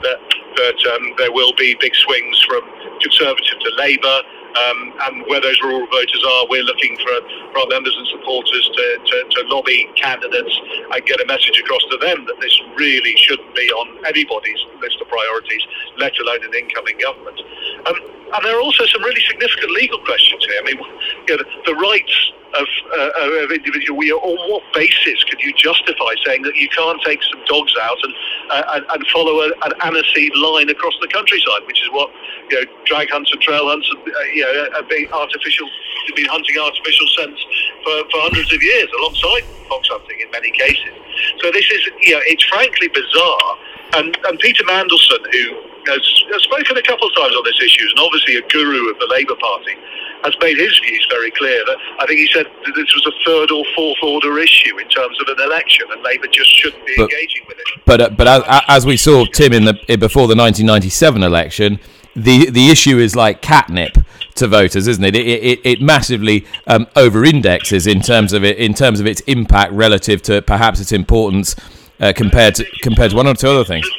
that, 0.04 0.20
that 0.58 0.80
um, 0.94 1.14
there 1.18 1.32
will 1.32 1.54
be 1.58 1.76
big 1.80 1.96
swings 1.96 2.38
from 2.48 2.62
Conservative 3.02 3.60
to 3.60 3.70
Labour. 3.78 4.22
Um, 4.56 4.94
and 5.04 5.28
where 5.28 5.42
those 5.42 5.60
rural 5.62 5.86
voters 5.88 6.24
are, 6.24 6.48
we're 6.48 6.64
looking 6.64 6.96
for, 6.96 7.16
for 7.52 7.60
our 7.60 7.68
members 7.68 7.94
and 7.98 8.08
supporters 8.08 8.70
to, 8.74 8.86
to, 9.04 9.16
to, 9.30 9.48
lobby 9.52 9.90
candidates 9.96 10.56
and 10.94 11.06
get 11.06 11.20
a 11.20 11.26
message 11.28 11.60
across 11.60 11.84
to 11.92 11.98
them 11.98 12.24
that 12.24 12.40
this 12.40 12.56
really 12.78 13.16
shouldn't 13.18 13.54
be 13.54 13.68
on 13.72 14.00
anybody's 14.08 14.60
list 14.80 14.96
of 15.02 15.10
priorities, 15.10 15.62
let 15.98 16.18
alone 16.20 16.44
an 16.46 16.54
incoming 16.56 16.98
government. 17.00 17.40
Um, 17.86 17.96
and 18.34 18.46
there 18.46 18.56
are 18.58 18.62
also 18.62 18.86
some 18.86 19.04
really 19.04 19.22
significant 19.28 19.72
legal 19.72 20.00
questions 20.00 20.46
here. 20.46 20.60
I 20.60 20.64
mean, 20.64 20.80
you 21.28 21.36
know, 21.36 21.44
the, 21.44 21.74
the 21.74 21.76
rights 21.76 22.32
of, 22.56 22.68
uh, 22.98 23.44
of 23.44 23.52
individual. 23.52 23.98
We, 23.98 24.12
on 24.12 24.52
what 24.52 24.64
basis 24.74 25.24
could 25.26 25.42
you 25.42 25.54
justify 25.54 26.16
saying 26.26 26.44
that 26.44 26.56
you 26.56 26.70
can't 26.70 27.02
take 27.04 27.22
some 27.24 27.44
dogs 27.46 27.74
out 27.82 27.98
and 28.04 28.14
uh, 28.50 28.64
and, 28.76 28.86
and, 28.94 29.08
follow 29.08 29.42
a, 29.42 29.48
an 29.66 29.74
aniseed 29.82 30.32
line 30.36 30.70
across 30.70 30.94
the 31.02 31.08
countryside, 31.08 31.66
which 31.66 31.82
is 31.82 31.90
what 31.92 32.12
you 32.50 32.62
know 32.62 32.72
drag 32.86 33.10
hunts 33.10 33.32
and 33.32 33.42
trail 33.42 33.68
hunts, 33.68 33.90
and, 33.90 34.00
uh, 34.00 34.22
you 34.34 34.45
know, 34.46 34.70
have 34.78 34.88
been 34.90 35.10
artificial, 35.12 35.68
have 36.08 36.16
been 36.16 36.30
hunting 36.30 36.58
artificial 36.58 37.08
scents 37.18 37.42
for, 37.84 37.96
for 38.14 38.18
hundreds 38.30 38.54
of 38.54 38.62
years, 38.62 38.88
alongside 39.02 39.44
fox 39.68 39.90
hunting 39.90 40.22
in 40.22 40.30
many 40.32 40.52
cases. 40.52 40.94
So 41.42 41.52
this 41.52 41.66
is, 41.72 41.82
you 42.02 42.14
know, 42.14 42.22
it's 42.30 42.44
frankly 42.46 42.88
bizarre. 42.90 43.50
And, 43.94 44.18
and 44.28 44.40
Peter 44.40 44.64
Mandelson, 44.66 45.22
who 45.32 45.46
has, 45.88 46.04
has 46.34 46.42
spoken 46.44 46.78
a 46.78 46.82
couple 46.82 47.08
of 47.08 47.14
times 47.16 47.36
on 47.36 47.44
this 47.46 47.60
issue, 47.62 47.86
and 47.90 48.00
obviously 48.00 48.36
a 48.38 48.46
guru 48.50 48.92
of 48.92 48.98
the 49.00 49.08
Labour 49.08 49.36
Party, 49.36 49.78
has 50.26 50.34
made 50.42 50.58
his 50.58 50.78
views 50.80 51.06
very 51.10 51.32
clear. 51.32 51.64
That 51.66 51.78
I 52.00 52.06
think 52.06 52.20
he 52.20 52.30
said 52.34 52.46
that 52.46 52.74
this 52.76 52.90
was 52.94 53.06
a 53.06 53.16
third 53.26 53.52
or 53.52 53.64
fourth 53.76 53.98
order 54.02 54.40
issue 54.40 54.78
in 54.80 54.88
terms 54.90 55.18
of 55.22 55.28
an 55.28 55.44
election, 55.44 55.86
and 55.92 56.02
Labour 56.02 56.28
just 56.28 56.50
shouldn't 56.58 56.86
be 56.86 56.96
but, 56.98 57.04
engaging 57.04 57.44
with 57.48 57.58
it. 57.60 57.68
But 57.86 58.02
uh, 58.02 58.10
but 58.10 58.28
as, 58.28 58.64
as, 58.68 58.86
we 58.86 58.98
saw 58.98 59.26
Tim 59.26 59.54
in 59.54 59.66
the 59.66 59.74
before 59.98 60.28
the 60.28 60.36
1997 60.36 61.24
election, 61.24 61.80
the 62.16 62.50
the 62.50 62.70
issue 62.70 62.98
is 62.98 63.16
like 63.16 63.42
catnip 63.42 63.98
to 64.36 64.48
voters, 64.48 64.88
isn't 64.88 65.04
it? 65.04 65.16
It 65.16 65.26
it, 65.26 65.60
it 65.64 65.82
massively 65.82 66.46
um, 66.68 66.88
over 66.96 67.24
indexes 67.26 67.88
in 67.88 68.02
terms 68.02 68.34
of 68.34 68.44
it 68.44 68.58
in 68.58 68.74
terms 68.74 69.00
of 69.00 69.08
its 69.08 69.22
impact 69.22 69.72
relative 69.74 70.22
to 70.24 70.42
perhaps 70.42 70.80
its 70.80 70.92
importance 70.92 71.56
uh, 72.00 72.14
compared 72.16 72.56
to 72.56 72.66
compared 72.82 73.12
to 73.12 73.18
one 73.18 73.28
or 73.28 73.34
two 73.34 73.50
other 73.50 73.66
things. 73.66 73.90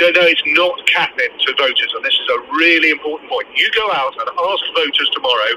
No, 0.00 0.08
no, 0.16 0.22
it's 0.24 0.42
not 0.56 0.72
catnip 0.88 1.28
to 1.44 1.54
voters, 1.58 1.92
and 1.94 2.02
this 2.02 2.14
is 2.14 2.28
a 2.32 2.40
really 2.56 2.88
important 2.88 3.28
point. 3.28 3.46
You 3.54 3.68
go 3.76 3.92
out 3.92 4.16
and 4.16 4.28
ask 4.32 4.64
voters 4.72 5.10
tomorrow, 5.12 5.52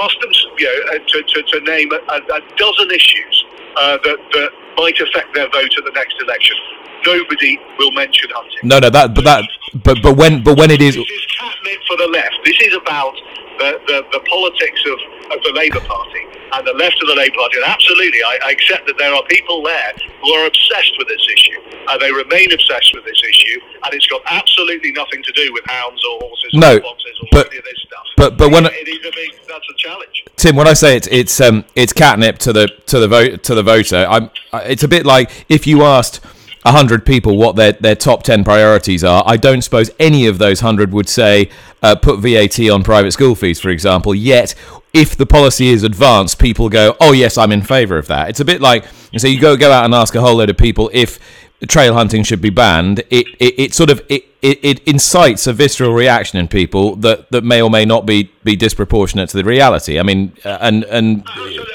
ask 0.00 0.16
them 0.20 0.32
you 0.56 0.64
know, 0.64 0.96
uh, 0.96 0.98
to, 1.04 1.22
to, 1.22 1.42
to 1.42 1.60
name 1.60 1.92
a, 1.92 2.00
a, 2.16 2.40
dozen 2.56 2.90
issues 2.90 3.44
uh, 3.76 3.98
that, 4.02 4.16
that 4.32 4.50
might 4.78 4.98
affect 4.98 5.34
their 5.34 5.50
vote 5.52 5.68
at 5.76 5.84
the 5.84 5.92
next 5.92 6.16
election. 6.22 6.56
Nobody 7.04 7.60
will 7.78 7.92
mention 7.92 8.30
hunting. 8.32 8.64
No, 8.64 8.78
no, 8.78 8.88
that, 8.88 9.14
but 9.14 9.24
that, 9.24 9.44
but 9.84 9.98
but 10.02 10.16
when, 10.16 10.42
but 10.42 10.56
when 10.56 10.70
it 10.70 10.80
is, 10.80 10.96
this 10.96 11.04
is 11.04 11.26
catnip 11.38 11.78
for 11.86 11.98
the 11.98 12.08
left. 12.08 12.38
This 12.46 12.56
is 12.62 12.74
about 12.80 13.14
the, 13.58 13.80
the, 13.86 13.98
the 14.12 14.22
politics 14.28 14.80
of, 14.86 14.98
of 15.32 15.38
the 15.42 15.52
Labour 15.54 15.80
Party 15.80 16.26
and 16.52 16.66
the 16.66 16.74
left 16.74 17.00
of 17.02 17.08
the 17.08 17.16
Labour 17.16 17.36
Party. 17.36 17.56
And 17.58 17.66
absolutely, 17.66 18.22
I, 18.22 18.38
I, 18.44 18.50
accept 18.52 18.86
that 18.86 18.96
there 18.98 19.12
are 19.12 19.22
people 19.26 19.62
there 19.62 19.92
who 20.22 20.30
are 20.34 20.46
obsessed 20.46 20.94
with 20.98 21.08
this 21.08 21.24
issue. 21.26 21.58
And 21.88 22.00
they 22.00 22.12
remain 22.12 22.52
obsessed 22.52 22.94
with 22.94 23.04
this 23.04 23.20
issue. 23.22 23.58
And 23.84 23.94
it's 23.94 24.06
got 24.06 24.22
absolutely 24.26 24.92
nothing 24.92 25.22
to 25.22 25.32
do 25.32 25.52
with 25.52 25.64
hounds 25.66 26.02
or 26.04 26.20
horses 26.20 26.50
no, 26.54 26.76
or 26.76 26.80
foxes 26.80 27.16
or 27.22 27.28
but, 27.32 27.46
any 27.48 27.58
of 27.58 27.64
this 27.64 27.80
stuff. 27.86 28.06
But 28.16 28.36
but 28.38 28.50
when 28.50 28.66
it, 28.66 28.72
it 28.74 28.88
is 28.88 29.04
a 29.06 29.12
big, 29.14 29.30
that's 29.46 29.66
a 29.70 29.76
challenge. 29.76 30.24
Tim, 30.36 30.56
when 30.56 30.68
I 30.68 30.74
say 30.74 30.96
it's 30.96 31.08
it's 31.08 31.40
um 31.40 31.64
it's 31.74 31.92
catnip 31.92 32.38
to 32.38 32.52
the 32.52 32.68
to 32.86 32.98
the 32.98 33.08
vote 33.08 33.42
to 33.44 33.54
the 33.54 33.62
voter, 33.62 34.06
I'm 34.08 34.30
it's 34.52 34.82
a 34.82 34.88
bit 34.88 35.06
like 35.06 35.46
if 35.48 35.66
you 35.66 35.82
asked 35.82 36.20
100 36.66 37.06
people 37.06 37.36
what 37.36 37.54
their, 37.54 37.72
their 37.72 37.94
top 37.94 38.24
10 38.24 38.42
priorities 38.44 39.04
are, 39.04 39.22
I 39.24 39.36
don't 39.36 39.62
suppose 39.62 39.90
any 40.00 40.26
of 40.26 40.38
those 40.38 40.62
100 40.62 40.92
would 40.92 41.08
say 41.08 41.48
uh, 41.82 41.94
put 41.94 42.18
VAT 42.18 42.58
on 42.68 42.82
private 42.82 43.12
school 43.12 43.34
fees, 43.34 43.60
for 43.60 43.70
example. 43.70 44.14
Yet, 44.14 44.54
if 44.92 45.16
the 45.16 45.26
policy 45.26 45.68
is 45.68 45.84
advanced, 45.84 46.38
people 46.38 46.68
go, 46.68 46.96
oh, 47.00 47.12
yes, 47.12 47.38
I'm 47.38 47.52
in 47.52 47.62
favour 47.62 47.98
of 47.98 48.08
that. 48.08 48.30
It's 48.30 48.40
a 48.40 48.44
bit 48.44 48.60
like, 48.60 48.84
so 49.16 49.28
you 49.28 49.40
go, 49.40 49.56
go 49.56 49.70
out 49.70 49.84
and 49.84 49.94
ask 49.94 50.14
a 50.16 50.20
whole 50.20 50.36
load 50.36 50.50
of 50.50 50.56
people 50.56 50.90
if 50.92 51.20
trail 51.62 51.94
hunting 51.94 52.22
should 52.22 52.42
be 52.42 52.50
banned. 52.50 53.00
It, 53.10 53.26
it, 53.38 53.58
it 53.58 53.74
sort 53.74 53.90
of 53.90 54.02
it, 54.08 54.24
it, 54.42 54.62
it 54.62 54.80
incites 54.86 55.46
a 55.46 55.52
visceral 55.52 55.92
reaction 55.92 56.38
in 56.38 56.48
people 56.48 56.96
that, 56.96 57.30
that 57.30 57.42
may 57.44 57.62
or 57.62 57.70
may 57.70 57.84
not 57.84 58.04
be, 58.04 58.30
be 58.44 58.56
disproportionate 58.56 59.30
to 59.30 59.36
the 59.36 59.44
reality. 59.44 59.98
I 59.98 60.02
mean, 60.02 60.34
uh, 60.44 60.58
and 60.60 60.84
and 60.84 61.26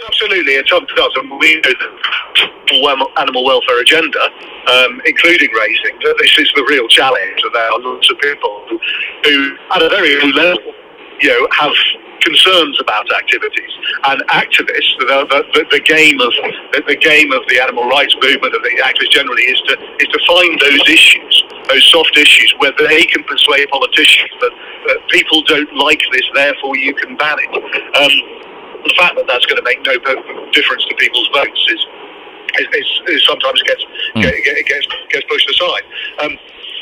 absolutely, 0.08 0.54
it 0.54 0.68
does. 0.68 1.12
And 1.16 1.40
we 1.40 1.56
know 1.56 1.74
the 1.80 3.10
animal 3.18 3.44
welfare 3.44 3.82
agenda, 3.82 4.22
um, 4.68 5.02
including 5.06 5.52
racing, 5.52 6.00
that 6.04 6.16
this 6.20 6.38
is 6.38 6.52
the 6.56 6.66
real 6.70 6.88
challenge. 6.88 7.42
That 7.42 7.52
there 7.54 7.72
are 7.72 7.80
lots 7.80 8.10
of 8.12 8.20
people 8.20 8.66
who, 8.70 8.80
who 9.24 9.58
at 9.72 9.82
a 9.82 9.90
very 9.90 10.16
low 10.22 10.30
level, 10.30 10.74
you 11.20 11.30
know, 11.30 11.48
have 11.52 11.74
concerns 12.22 12.80
about 12.80 13.06
activities 13.14 13.74
and 14.06 14.22
activists. 14.30 14.94
The, 15.00 15.46
the, 15.54 15.66
the 15.72 15.84
game 15.84 16.22
of 16.22 16.32
the, 16.74 16.84
the, 16.88 16.96
game 16.96 17.32
of 17.34 17.42
the 17.50 17.60
animal 17.60 17.90
rights 17.90 18.16
movement 18.22 18.54
of 18.56 18.62
the 18.62 18.74
activists 18.82 19.12
generally 19.12 19.44
is 19.44 19.60
to 19.68 19.74
is 20.00 20.10
to 20.10 20.20
find 20.26 20.52
those 20.62 20.86
issues, 20.90 21.34
those 21.68 21.86
soft 21.92 22.16
issues, 22.18 22.54
where 22.60 22.74
they 22.78 23.06
can 23.06 23.24
persuade 23.24 23.68
politicians 23.70 24.32
that, 24.42 24.54
that 24.88 24.98
people 25.10 25.42
don't 25.44 25.72
like 25.76 26.02
this, 26.14 26.26
therefore 26.34 26.78
you 26.78 26.94
can 26.94 27.18
ban 27.18 27.38
it. 27.40 27.52
Um, 27.98 28.14
the 28.86 28.94
fact 28.98 29.16
that 29.18 29.28
that's 29.28 29.46
going 29.46 29.62
to 29.62 29.68
make 29.68 29.82
no 29.86 29.98
difference 30.52 30.86
to 30.86 30.96
people's 30.96 31.30
votes 31.34 31.62
is 31.70 31.82
is, 32.60 32.68
is, 32.76 32.88
is 33.08 33.26
sometimes 33.26 33.62
gets, 33.64 33.84
mm. 34.16 34.22
get, 34.22 34.66
gets 34.66 34.88
gets 35.10 35.26
pushed 35.30 35.50
aside. 35.50 35.84
Um, 36.20 36.38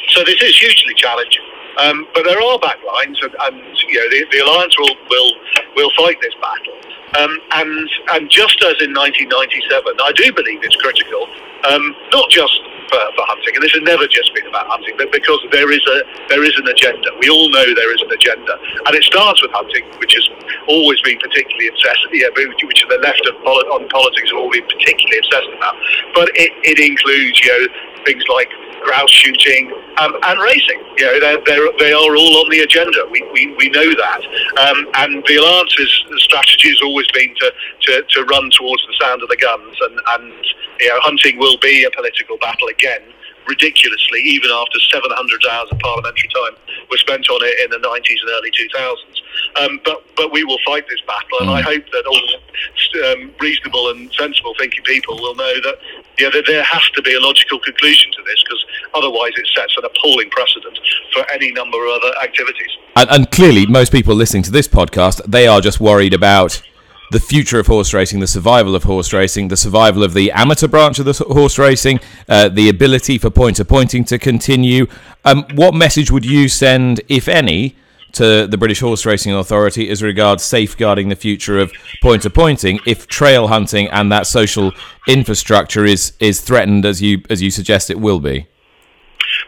so 0.10 0.24
this 0.26 0.42
is 0.42 0.58
hugely 0.58 0.94
challenging. 0.96 1.44
Um, 1.80 2.08
but 2.14 2.24
there 2.26 2.42
are 2.42 2.60
backlines, 2.60 3.18
and, 3.24 3.36
and 3.48 3.56
you 3.88 3.96
know 3.96 4.10
the, 4.12 4.26
the, 4.32 4.40
alliance 4.40 4.78
will 4.78 4.96
will 5.10 5.32
will 5.76 5.92
fight 5.96 6.18
this 6.22 6.34
battle. 6.42 6.76
Um, 7.18 7.40
and 7.52 7.90
and 8.14 8.30
just 8.30 8.62
as 8.64 8.76
in 8.84 8.94
1997, 8.94 9.96
I 10.04 10.12
do 10.12 10.34
believe 10.34 10.60
it's 10.64 10.76
critical, 10.76 11.28
um, 11.72 11.96
not 12.12 12.30
just 12.30 12.60
for, 12.90 13.02
for, 13.16 13.24
hunting, 13.30 13.56
and 13.56 13.64
this 13.64 13.74
has 13.74 13.86
never 13.86 14.06
just 14.10 14.34
been 14.34 14.48
about 14.50 14.68
hunting, 14.68 14.98
but 14.98 15.12
because 15.14 15.40
there 15.54 15.72
is 15.72 15.82
a 15.86 15.98
there 16.28 16.44
is 16.44 16.54
an 16.58 16.68
agenda. 16.68 17.10
We 17.22 17.30
all 17.30 17.50
know 17.50 17.66
there 17.74 17.94
is 17.94 18.02
an 18.02 18.12
agenda, 18.12 18.58
and 18.86 18.92
it 18.98 19.04
starts 19.06 19.42
with 19.42 19.54
hunting, 19.54 19.86
which 20.02 20.14
has 20.18 20.26
always 20.68 21.00
been 21.02 21.18
particularly 21.22 21.70
obsessed, 21.70 22.04
yeah, 22.12 22.30
which 22.36 22.82
the 22.90 23.00
left 23.02 23.24
of 23.30 23.36
on 23.46 23.88
politics 23.90 24.30
have 24.34 24.40
all 24.40 24.52
been 24.52 24.66
particularly 24.66 25.20
obsessed 25.22 25.54
about. 25.56 25.76
But 26.14 26.28
it, 26.36 26.52
it 26.66 26.78
includes 26.82 27.38
you 27.42 27.50
know 27.54 27.64
things 28.06 28.24
like 28.30 28.50
grouse 28.84 29.12
shooting, 29.12 29.72
um, 29.98 30.16
and 30.24 30.40
racing. 30.40 30.80
You 30.98 31.06
know, 31.06 31.20
they're, 31.20 31.42
they're, 31.46 31.70
they 31.80 31.94
are 31.94 32.16
all 32.16 32.36
on 32.44 32.50
the 32.50 32.62
agenda. 32.62 33.06
We, 33.12 33.22
we, 33.34 33.54
we 33.58 33.70
know 33.70 33.86
that. 33.86 34.22
Um, 34.58 34.88
and 34.96 35.24
the 35.26 35.36
Alliance's 35.38 35.92
strategy 36.18 36.70
has 36.70 36.82
always 36.82 37.08
been 37.12 37.34
to, 37.36 37.52
to, 37.82 38.04
to 38.04 38.24
run 38.26 38.50
towards 38.58 38.86
the 38.88 38.96
sound 39.00 39.22
of 39.22 39.30
the 39.30 39.38
guns, 39.38 39.78
and, 39.82 40.00
and 40.00 40.34
you 40.80 40.90
know, 40.90 41.00
hunting 41.02 41.38
will 41.38 41.58
be 41.60 41.84
a 41.84 41.92
political 41.92 42.38
battle 42.38 42.68
again 42.68 43.02
ridiculously, 43.48 44.22
even 44.22 44.50
after 44.52 44.78
700 44.94 45.10
hours 45.52 45.70
of 45.72 45.80
parliamentary 45.80 46.30
time 46.30 46.56
were 46.92 46.98
spent 46.98 47.28
on 47.30 47.40
it 47.42 47.56
in 47.66 47.70
the 47.72 47.82
90s 47.82 48.22
and 48.22 48.30
early 48.30 48.52
2000s. 48.52 49.20
Um, 49.56 49.82
but 49.84 50.04
but 50.16 50.32
we 50.32 50.44
will 50.44 50.60
fight 50.66 50.86
this 50.88 51.02
battle, 51.08 51.40
and 51.42 51.50
mm. 51.50 51.58
I 51.58 51.62
hope 51.62 51.84
that 51.92 52.06
all 52.06 53.12
um, 53.12 53.32
reasonable 53.40 53.90
and 53.90 54.12
sensible 54.14 54.54
thinking 54.60 54.84
people 54.84 55.16
will 55.16 55.36
know 55.36 55.54
that 55.62 55.80
yeah, 56.20 56.30
that 56.30 56.44
there 56.46 56.64
has 56.64 56.84
to 56.96 57.02
be 57.02 57.16
a 57.16 57.20
logical 57.20 57.60
conclusion 57.60 58.12
to 58.12 58.24
this, 58.24 58.44
because 58.44 58.66
otherwise 58.94 59.32
it 59.38 59.48
sets 59.56 59.76
an 59.78 59.86
appalling 59.86 60.30
precedent 60.30 60.78
for 61.14 61.30
any 61.32 61.52
number 61.52 61.78
of 61.86 62.02
other 62.04 62.14
activities. 62.22 62.70
And, 62.96 63.10
and 63.10 63.32
clearly, 63.32 63.66
most 63.66 63.92
people 63.92 64.14
listening 64.14 64.44
to 64.44 64.52
this 64.52 64.68
podcast, 64.68 65.24
they 65.26 65.48
are 65.48 65.62
just 65.62 65.80
worried 65.80 66.14
about 66.14 66.62
the 67.12 67.20
future 67.20 67.60
of 67.60 67.68
horse 67.68 67.94
racing, 67.94 68.20
the 68.20 68.28
survival 68.28 68.76
of 68.76 68.84
horse 68.84 69.14
racing, 69.14 69.48
the 69.48 69.58
survival 69.58 70.04
of 70.04 70.14
the 70.14 70.32
amateur 70.32 70.68
branch 70.68 71.00
of 71.00 71.06
the 71.06 71.14
horse 71.14 71.58
racing, 71.58 72.00
uh, 72.28 72.50
the 72.50 72.70
ability 72.70 73.18
for 73.18 73.30
point 73.30 73.58
to 73.58 73.66
pointing 73.66 74.04
to 74.06 74.18
continue. 74.20 74.88
Um, 75.26 75.46
what 75.56 75.74
message 75.74 76.12
would 76.12 76.26
you 76.26 76.48
send, 76.48 77.02
if 77.10 77.28
any, 77.28 77.76
to 78.14 78.48
the 78.48 78.58
British 78.58 78.80
Horse 78.80 79.06
Racing 79.06 79.34
Authority 79.34 79.90
as 79.90 80.02
regards 80.02 80.44
safeguarding 80.44 81.10
the 81.10 81.16
future 81.16 81.60
of 81.60 81.72
point 82.02 82.24
to 82.24 82.30
pointing 82.30 82.80
if 82.86 83.08
trail 83.08 83.48
hunting 83.48 83.88
and 83.90 84.12
that 84.12 84.26
social 84.26 84.72
infrastructure 85.08 85.86
is 85.86 86.14
is 86.20 86.42
threatened 86.42 86.86
as 86.86 87.02
you 87.02 87.22
as 87.30 87.42
you 87.42 87.52
suggest 87.52 87.90
it 87.90 88.00
will 88.00 88.20
be? 88.20 88.48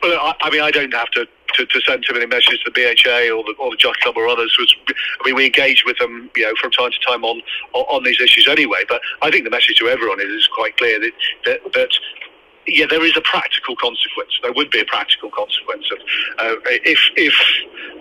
Well, 0.04 0.20
I, 0.20 0.34
I 0.42 0.50
mean, 0.50 0.62
I 0.62 0.72
don't 0.72 0.94
have 0.94 1.10
to 1.12 1.26
to, 1.56 1.66
to 1.66 1.82
send 1.82 2.04
too 2.08 2.14
many 2.14 2.26
messages 2.26 2.60
to 2.66 2.72
the 2.72 2.82
BHA 2.82 3.34
or 3.36 3.44
the, 3.44 3.54
or 3.60 3.72
the 3.72 3.78
Jockey 3.78 4.00
Club 4.02 4.18
or 4.18 4.28
others. 4.28 4.56
Was, 4.60 4.76
I 4.88 5.26
mean, 5.26 5.36
we 5.36 5.46
engage 5.46 5.84
with 5.86 5.98
them, 5.98 6.30
you 6.36 6.44
know, 6.44 6.54
from 6.60 6.72
time 6.72 6.92
to 6.92 7.00
time 7.06 7.24
on, 7.24 7.42
on, 7.74 7.84
on 7.90 8.04
these 8.04 8.20
issues 8.22 8.48
anyway. 8.48 8.84
But 8.88 9.02
I 9.22 9.32
think 9.32 9.44
the 9.44 9.50
message 9.50 9.78
to 9.78 9.88
everyone 9.88 10.20
is, 10.20 10.28
is 10.28 10.48
quite 10.48 10.78
clear 10.78 11.00
that, 11.00 11.12
that, 11.46 11.74
that 11.74 11.90
yeah, 12.72 12.86
there 12.90 13.06
is 13.06 13.16
a 13.18 13.22
practical 13.22 13.76
consequence. 13.76 14.32
There 14.42 14.54
would 14.54 14.70
be 14.72 14.80
a 14.80 14.86
practical 14.86 15.30
consequence 15.30 15.86
of 15.92 16.00
uh, 16.40 16.56
if 16.86 17.00
if 17.16 17.36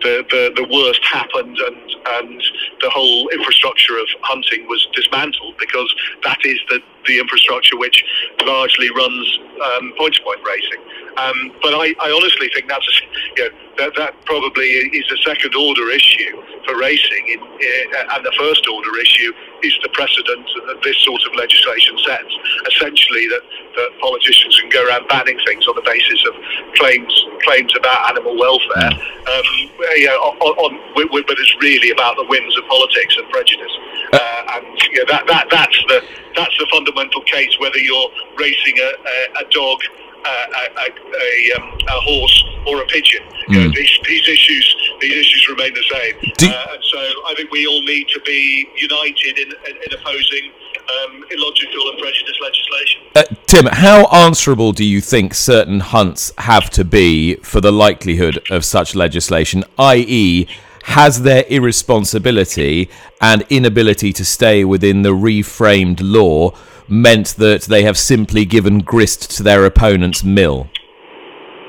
the, 0.03 0.25
the, 0.31 0.53
the 0.57 0.67
worst 0.73 1.05
happened 1.05 1.59
and 1.59 1.77
and 2.07 2.43
the 2.81 2.91
whole 2.91 3.29
infrastructure 3.31 3.99
of 3.99 4.07
hunting 4.23 4.67
was 4.69 4.87
dismantled 4.95 5.57
because 5.59 5.95
that 6.23 6.39
is 6.45 6.59
the 6.69 6.81
the 7.07 7.19
infrastructure 7.19 7.77
which 7.77 8.05
largely 8.45 8.91
runs 8.91 9.39
um, 9.65 9.93
point 9.97 10.15
to 10.15 10.23
point 10.23 10.41
racing. 10.47 10.81
Um, 11.17 11.53
but 11.63 11.75
I, 11.75 11.95
I, 12.01 12.13
honestly 12.13 12.49
think 12.55 12.69
that's 12.69 12.87
a, 12.87 12.95
you 13.37 13.45
know, 13.45 13.57
that 13.79 13.93
that 13.97 14.25
probably 14.25 14.69
is 14.95 15.11
a 15.11 15.17
second 15.23 15.55
order 15.55 15.91
issue 15.91 16.43
for 16.65 16.79
racing, 16.79 17.25
in, 17.29 17.41
in, 17.41 17.85
and 18.15 18.25
the 18.25 18.33
first 18.39 18.69
order 18.69 18.99
issue 19.01 19.33
is 19.63 19.75
the 19.83 19.89
precedent 19.91 20.47
that 20.67 20.81
this 20.83 20.97
sort 21.05 21.21
of 21.27 21.35
legislation 21.37 21.97
sets. 22.07 22.33
Essentially, 22.75 23.29
that, 23.29 23.43
that 23.77 23.91
politicians 24.01 24.59
can 24.61 24.71
go 24.71 24.87
around 24.89 25.09
banning 25.09 25.39
things 25.47 25.67
on 25.67 25.75
the 25.77 25.85
basis 25.85 26.21
of 26.29 26.35
claims 26.77 27.13
claims 27.45 27.73
about 27.77 28.11
animal 28.11 28.37
welfare. 28.37 28.93
Um, 28.93 29.49
you 29.97 30.07
know, 30.07 30.19
on, 30.41 30.53
on, 30.61 30.73
but 30.95 31.37
it's 31.39 31.57
really 31.61 31.91
about 31.91 32.17
the 32.17 32.27
whims 32.27 32.57
of 32.57 32.65
politics 32.69 33.17
and 33.17 33.29
prejudice. 33.31 33.73
Uh, 34.13 34.21
uh 34.21 34.53
and 34.57 34.67
you 34.93 34.99
know, 34.99 35.07
that, 35.09 35.27
that 35.27 35.47
that's 35.51 35.79
the 35.89 36.05
that's 36.37 36.57
the 36.59 36.67
fundamental 36.71 37.23
case. 37.23 37.53
Whether 37.59 37.79
you're 37.79 38.11
racing 38.37 38.77
a, 38.79 38.91
a, 38.91 39.45
a 39.45 39.51
dog 39.51 39.79
a, 40.25 40.63
a, 40.81 40.87
a, 40.87 41.61
um, 41.61 41.79
a, 41.89 42.01
horse 42.01 42.45
or 42.67 42.83
a 42.83 42.87
pigeon. 42.87 43.23
Mm. 43.23 43.49
You 43.49 43.59
know, 43.61 43.67
hmm. 43.69 43.75
these, 43.75 43.99
these, 44.07 44.29
issues 44.29 44.77
these 45.01 45.13
issues 45.13 45.49
remain 45.49 45.75
the 45.75 45.85
same. 45.91 46.33
Do- 46.37 46.49
uh, 46.49 46.67
and 46.73 46.85
so 46.85 46.99
I 46.99 47.35
think 47.37 47.51
we 47.51 47.67
all 47.67 47.83
need 47.83 48.09
to 48.09 48.21
be 48.21 48.69
united 48.77 49.39
in, 49.39 49.49
in, 49.49 49.77
in 49.77 49.99
opposing 49.99 50.53
um, 50.91 51.25
illogical 51.31 51.91
and 51.91 51.99
prejudiced 51.99 52.41
legislation. 52.43 53.01
Uh, 53.15 53.23
Tim, 53.47 53.67
how 53.67 54.07
answerable 54.07 54.73
do 54.73 54.85
you 54.85 55.01
think 55.01 55.35
certain 55.35 55.81
hunts 55.81 56.33
have 56.39 56.71
to 56.71 56.85
be 56.85 57.37
for 57.37 57.61
the 57.61 57.73
likelihood 57.73 58.41
of 58.51 58.65
such 58.65 58.95
legislation, 58.95 59.65
i.e., 59.79 60.47
has 60.85 61.23
their 61.23 61.45
irresponsibility 61.49 62.89
and 63.21 63.45
inability 63.51 64.13
to 64.15 64.25
stay 64.25 64.65
within 64.65 65.03
the 65.03 65.11
reframed 65.11 66.01
law 66.03 66.53
meant 66.91 67.37
that 67.37 67.63
they 67.63 67.83
have 67.83 67.97
simply 67.97 68.45
given 68.45 68.81
grist 68.81 69.31
to 69.37 69.43
their 69.43 69.65
opponent's 69.65 70.25
mill? 70.25 70.69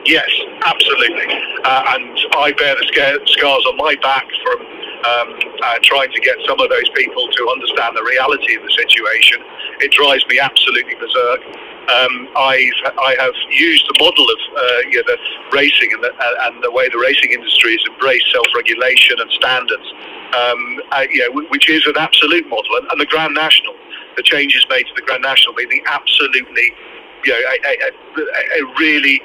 Yes, 0.05 0.29
absolutely. 0.65 1.29
Uh, 1.63 1.83
and 1.93 2.17
I 2.37 2.51
bear 2.57 2.75
the 2.75 3.21
scars 3.25 3.65
on 3.69 3.77
my 3.77 3.95
back 4.01 4.25
from 4.43 4.59
um, 5.05 5.39
uh, 5.63 5.77
trying 5.83 6.11
to 6.11 6.21
get 6.21 6.37
some 6.47 6.59
of 6.59 6.69
those 6.69 6.89
people 6.95 7.27
to 7.29 7.49
understand 7.49 7.97
the 7.97 8.03
reality 8.03 8.55
of 8.55 8.63
the 8.63 8.73
situation. 8.73 9.41
It 9.81 9.91
drives 9.91 10.25
me 10.27 10.39
absolutely 10.39 10.95
berserk. 10.95 11.41
Um, 11.89 12.29
I've, 12.37 12.77
I 13.01 13.15
have 13.19 13.33
used 13.49 13.85
the 13.89 13.97
model 13.97 14.25
of 14.25 14.39
uh, 14.53 14.89
you 14.89 15.01
know, 15.01 15.07
the 15.09 15.17
racing 15.57 15.93
and 15.93 16.03
the, 16.03 16.13
uh, 16.13 16.45
and 16.45 16.63
the 16.63 16.71
way 16.71 16.89
the 16.89 17.01
racing 17.01 17.33
industry 17.33 17.77
has 17.77 17.83
embraced 17.89 18.29
self-regulation 18.31 19.17
and 19.19 19.29
standards, 19.31 19.87
um, 20.37 20.61
uh, 20.93 21.05
you 21.09 21.25
know, 21.25 21.45
which 21.49 21.69
is 21.69 21.85
an 21.87 21.97
absolute 21.97 22.47
model. 22.47 22.69
And, 22.77 22.87
and 22.91 23.01
the 23.01 23.09
Grand 23.09 23.33
National 23.33 23.73
the 24.15 24.23
changes 24.23 24.65
made 24.69 24.83
to 24.83 24.93
the 24.95 25.01
Grand 25.01 25.21
National 25.21 25.53
being 25.55 25.69
the 25.69 25.81
absolutely, 25.87 26.73
you 27.23 27.31
know, 27.31 27.39
a, 27.39 27.71
a, 27.87 28.63
a 28.63 28.73
really 28.79 29.21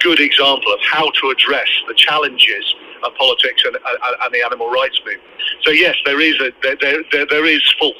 good 0.00 0.20
example 0.20 0.72
of 0.72 0.80
how 0.82 1.10
to 1.10 1.30
address 1.30 1.68
the 1.88 1.94
challenges 1.94 2.74
of 3.02 3.14
politics 3.14 3.62
and, 3.64 3.76
and, 3.76 4.34
the 4.34 4.42
animal 4.44 4.70
rights 4.70 5.00
movement. 5.04 5.22
So 5.62 5.70
yes, 5.70 5.96
there 6.04 6.20
is 6.20 6.34
a 6.40 6.52
there 6.62 6.76
there, 7.12 7.26
there 7.26 7.46
is 7.46 7.62
fault 7.78 7.94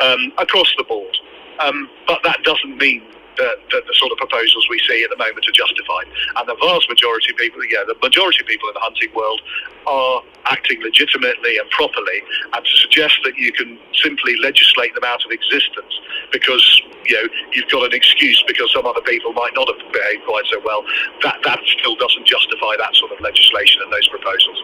um, 0.00 0.32
across 0.38 0.72
the 0.76 0.84
board, 0.84 1.16
um, 1.60 1.88
but 2.06 2.20
that 2.24 2.42
doesn't 2.42 2.76
mean 2.78 3.02
that, 3.36 3.56
that, 3.72 3.82
the 3.86 3.94
sort 3.94 4.12
of 4.12 4.18
proposals 4.18 4.66
we 4.68 4.80
see 4.88 5.04
at 5.04 5.10
the 5.10 5.16
moment 5.16 5.46
are 5.46 5.56
justified. 5.56 6.06
And 6.36 6.48
the 6.48 6.56
vast 6.60 6.88
majority 6.88 7.32
of 7.32 7.36
people, 7.36 7.60
yeah, 7.70 7.84
the 7.86 7.96
majority 8.02 8.40
of 8.40 8.46
people 8.46 8.68
in 8.68 8.74
the 8.74 8.84
hunting 8.84 9.12
world 9.14 9.40
are 9.86 10.22
acting 10.46 10.82
legitimately 10.82 11.58
and 11.58 11.68
properly. 11.70 12.18
And 12.52 12.64
to 12.64 12.74
suggest 12.82 13.18
that 13.24 13.36
you 13.36 13.52
can 13.52 13.78
simply 14.02 14.36
legislate 14.42 14.94
them 14.94 15.04
out 15.04 15.24
of 15.24 15.30
existence 15.30 15.92
because 16.32 16.64
you 17.06 17.14
know 17.14 17.28
you've 17.52 17.70
got 17.70 17.84
an 17.84 17.94
excuse 17.94 18.42
because 18.46 18.70
some 18.74 18.86
other 18.86 19.00
people 19.02 19.32
might 19.32 19.54
not 19.54 19.68
have 19.68 19.80
behaved 19.92 20.24
quite 20.26 20.44
so 20.50 20.60
well, 20.64 20.84
that 21.22 21.38
that 21.44 21.60
still 21.78 21.94
doesn't 21.96 22.26
justify 22.26 22.74
that 22.78 22.94
sort 22.96 23.12
of 23.12 23.20
legislation 23.20 23.82
and 23.82 23.92
those 23.92 24.08
proposals. 24.08 24.58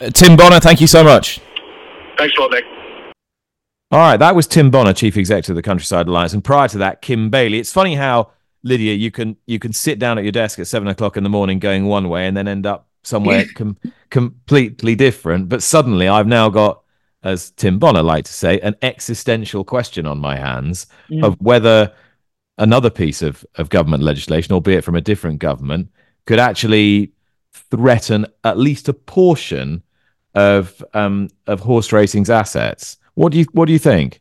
Uh, 0.00 0.10
Tim 0.10 0.36
Bonner, 0.36 0.60
thank 0.60 0.80
you 0.80 0.86
so 0.86 1.04
much. 1.04 1.40
Thanks 2.16 2.36
a 2.36 2.40
lot, 2.40 2.50
Nick. 2.50 2.64
All 3.92 3.98
right, 3.98 4.18
that 4.18 4.36
was 4.36 4.46
Tim 4.46 4.70
Bonner, 4.70 4.92
chief 4.92 5.16
executive 5.16 5.50
of 5.50 5.56
the 5.56 5.62
Countryside 5.62 6.06
Alliance, 6.06 6.32
and 6.32 6.44
prior 6.44 6.68
to 6.68 6.78
that, 6.78 7.02
Kim 7.02 7.28
Bailey. 7.28 7.58
It's 7.58 7.72
funny 7.72 7.96
how 7.96 8.30
Lydia, 8.62 8.94
you 8.94 9.10
can 9.10 9.36
you 9.46 9.58
can 9.58 9.72
sit 9.72 9.98
down 9.98 10.18
at 10.18 10.24
your 10.24 10.32
desk 10.32 10.58
at 10.58 10.66
seven 10.66 10.88
o'clock 10.88 11.16
in 11.16 11.24
the 11.24 11.30
morning 11.30 11.58
going 11.58 11.86
one 11.86 12.08
way 12.08 12.26
and 12.26 12.36
then 12.36 12.46
end 12.46 12.66
up 12.66 12.86
somewhere 13.02 13.44
com- 13.54 13.78
completely 14.10 14.94
different. 14.94 15.48
But 15.48 15.62
suddenly, 15.62 16.08
I've 16.08 16.26
now 16.26 16.48
got, 16.50 16.82
as 17.24 17.50
Tim 17.52 17.78
Bonner 17.78 18.02
liked 18.02 18.26
to 18.26 18.32
say, 18.32 18.60
an 18.60 18.76
existential 18.82 19.64
question 19.64 20.06
on 20.06 20.18
my 20.18 20.36
hands 20.36 20.86
yeah. 21.08 21.26
of 21.26 21.34
whether 21.40 21.92
another 22.58 22.90
piece 22.90 23.22
of 23.22 23.44
of 23.56 23.70
government 23.70 24.02
legislation, 24.02 24.52
albeit 24.52 24.84
from 24.84 24.94
a 24.94 25.00
different 25.00 25.40
government, 25.40 25.88
could 26.26 26.38
actually 26.38 27.12
threaten 27.52 28.26
at 28.44 28.56
least 28.56 28.88
a 28.88 28.92
portion 28.92 29.82
of 30.34 30.84
um, 30.94 31.28
of 31.46 31.58
horse 31.58 31.92
racing's 31.92 32.30
assets. 32.30 32.98
What 33.14 33.32
do 33.32 33.38
you 33.38 33.46
what 33.52 33.66
do 33.66 33.72
you 33.72 33.78
think? 33.78 34.20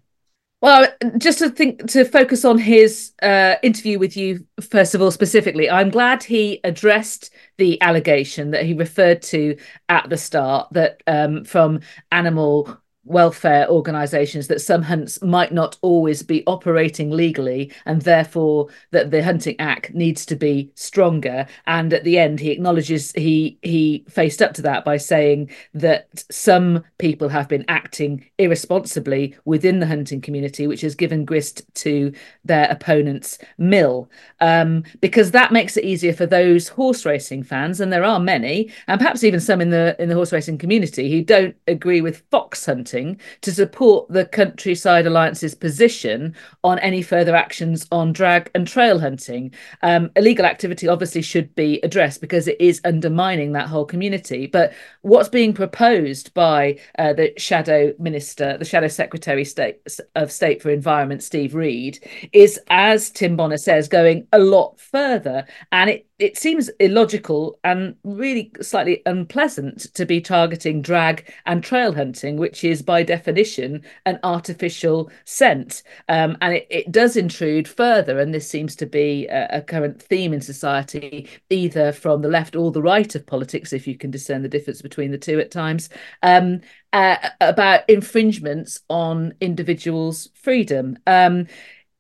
Well, 0.62 0.90
just 1.18 1.40
to 1.40 1.50
think 1.50 1.88
to 1.92 2.04
focus 2.04 2.44
on 2.44 2.58
his 2.58 3.14
uh, 3.22 3.56
interview 3.64 3.98
with 3.98 4.18
you 4.18 4.46
first 4.60 4.94
of 4.94 5.02
all 5.02 5.12
specifically, 5.12 5.70
I'm 5.70 5.90
glad 5.90 6.22
he 6.22 6.60
addressed 6.66 7.30
the 7.58 7.82
allegation 7.82 8.52
that 8.52 8.66
he 8.66 8.74
referred 8.74 9.22
to 9.24 9.56
at 9.88 10.10
the 10.10 10.18
start 10.18 10.68
that 10.74 11.02
um, 11.08 11.46
from 11.46 11.80
animal 12.12 12.78
welfare 13.10 13.68
organisations 13.68 14.48
that 14.48 14.62
some 14.62 14.84
hunts 14.84 15.22
might 15.22 15.52
not 15.52 15.78
always 15.82 16.22
be 16.22 16.44
operating 16.46 17.10
legally 17.10 17.72
and 17.86 18.04
therefore 18.04 18.68
that 18.92 19.10
the 19.10 19.24
hunting 19.24 19.56
act 19.60 19.94
needs 19.94 20.26
to 20.28 20.36
be 20.36 20.72
stronger. 20.76 21.48
And 21.66 21.92
at 21.92 22.04
the 22.04 22.20
end 22.20 22.40
he 22.40 22.52
acknowledges 22.52 23.12
he 23.14 23.58
he 23.64 24.06
faced 24.08 24.42
up 24.42 24.54
to 24.54 24.62
that 24.62 24.86
by 24.86 24.98
saying 24.98 25.50
that 25.74 26.24
some 26.30 26.84
people 27.00 27.30
have 27.30 27.48
been 27.48 27.66
acting 27.68 28.24
irresponsibly 28.38 29.36
within 29.44 29.80
the 29.80 29.88
hunting 29.88 30.22
community 30.22 30.68
which 30.68 30.82
has 30.82 30.94
given 30.94 31.26
grist 31.26 31.64
to 31.76 32.14
their 32.46 32.70
opponent's 32.70 33.40
mill. 33.58 34.10
Um, 34.40 34.84
because 35.02 35.32
that 35.32 35.52
makes 35.52 35.78
it 35.78 35.84
easier 35.84 36.14
for 36.14 36.28
those 36.28 36.68
horse 36.68 37.06
racing 37.06 37.44
fans 37.44 37.80
and 37.80 37.92
there 37.92 38.04
are 38.04 38.20
many 38.20 38.72
and 38.88 39.00
perhaps 39.00 39.24
even 39.24 39.40
some 39.40 39.62
in 39.62 39.72
the 39.72 39.96
in 40.00 40.10
the 40.10 40.16
horse 40.16 40.32
racing 40.32 40.60
community 40.60 41.10
who 41.10 41.24
don't 41.24 41.56
agree 41.68 42.02
with 42.02 42.24
fox 42.30 42.66
hunting 42.68 42.99
to 43.42 43.52
support 43.52 44.10
the 44.10 44.26
Countryside 44.26 45.06
Alliance's 45.06 45.56
position 45.56 46.36
on 46.64 46.80
any 46.80 47.02
further 47.02 47.36
actions 47.36 47.86
on 47.92 48.14
drag 48.14 48.52
and 48.56 48.68
trail 48.68 49.00
hunting. 49.00 49.54
Um, 49.82 50.12
illegal 50.16 50.46
activity 50.46 50.88
obviously 50.88 51.22
should 51.22 51.54
be 51.56 51.80
addressed 51.82 52.22
because 52.22 52.48
it 52.48 52.60
is 52.60 52.82
undermining 52.84 53.54
that 53.54 53.68
whole 53.68 53.86
community. 53.86 54.48
But 54.48 54.74
what's 55.02 55.30
being 55.30 55.54
proposed 55.54 56.34
by 56.34 56.80
uh, 56.98 57.14
the 57.14 57.34
Shadow 57.38 57.94
Minister, 58.00 58.58
the 58.58 58.66
Shadow 58.66 58.88
Secretary 58.88 59.46
State, 59.46 59.78
of 60.16 60.32
State 60.32 60.62
for 60.62 60.70
Environment, 60.70 61.24
Steve 61.24 61.56
Reed, 61.56 62.00
is, 62.34 62.60
as 62.70 63.10
Tim 63.10 63.36
Bonner 63.36 63.58
says, 63.58 63.88
going 63.88 64.28
a 64.34 64.40
lot 64.40 64.80
further. 64.80 65.46
And 65.72 65.90
it 65.90 66.09
it 66.20 66.38
seems 66.38 66.70
illogical 66.80 67.58
and 67.64 67.96
really 68.04 68.52
slightly 68.62 69.02
unpleasant 69.06 69.94
to 69.96 70.06
be 70.06 70.20
targeting 70.20 70.82
drag 70.82 71.34
and 71.46 71.64
trail 71.64 71.94
hunting, 71.94 72.36
which 72.36 72.64
is 72.64 72.82
by 72.82 73.04
definition 73.04 73.82
an 74.06 74.20
artificial 74.24 75.10
scent. 75.24 75.82
Um, 76.10 76.38
and 76.42 76.56
it, 76.56 76.68
it, 76.70 76.92
does 76.92 77.16
intrude 77.16 77.68
further, 77.68 78.20
and 78.20 78.34
this 78.34 78.50
seems 78.50 78.76
to 78.78 78.86
be 78.86 79.28
a, 79.28 79.48
a, 79.58 79.62
current 79.62 80.02
theme 80.02 80.34
in 80.34 80.42
society, 80.42 81.30
either 81.50 81.94
from 81.94 82.22
the 82.22 82.28
left 82.28 82.56
or 82.56 82.72
the 82.72 82.82
right 82.82 83.14
of 83.16 83.26
politics, 83.26 83.72
if 83.72 83.88
you 83.88 83.98
can 83.98 84.12
discern 84.12 84.42
the 84.42 84.50
difference 84.50 84.82
between 84.82 85.12
the 85.12 85.18
two 85.18 85.40
at 85.40 85.52
times, 85.52 85.90
um, 86.24 86.60
uh, 86.92 87.16
about 87.40 87.90
infringements 87.90 88.82
on 88.90 89.34
individuals' 89.40 90.30
freedom. 90.34 90.98
Um, 91.08 91.48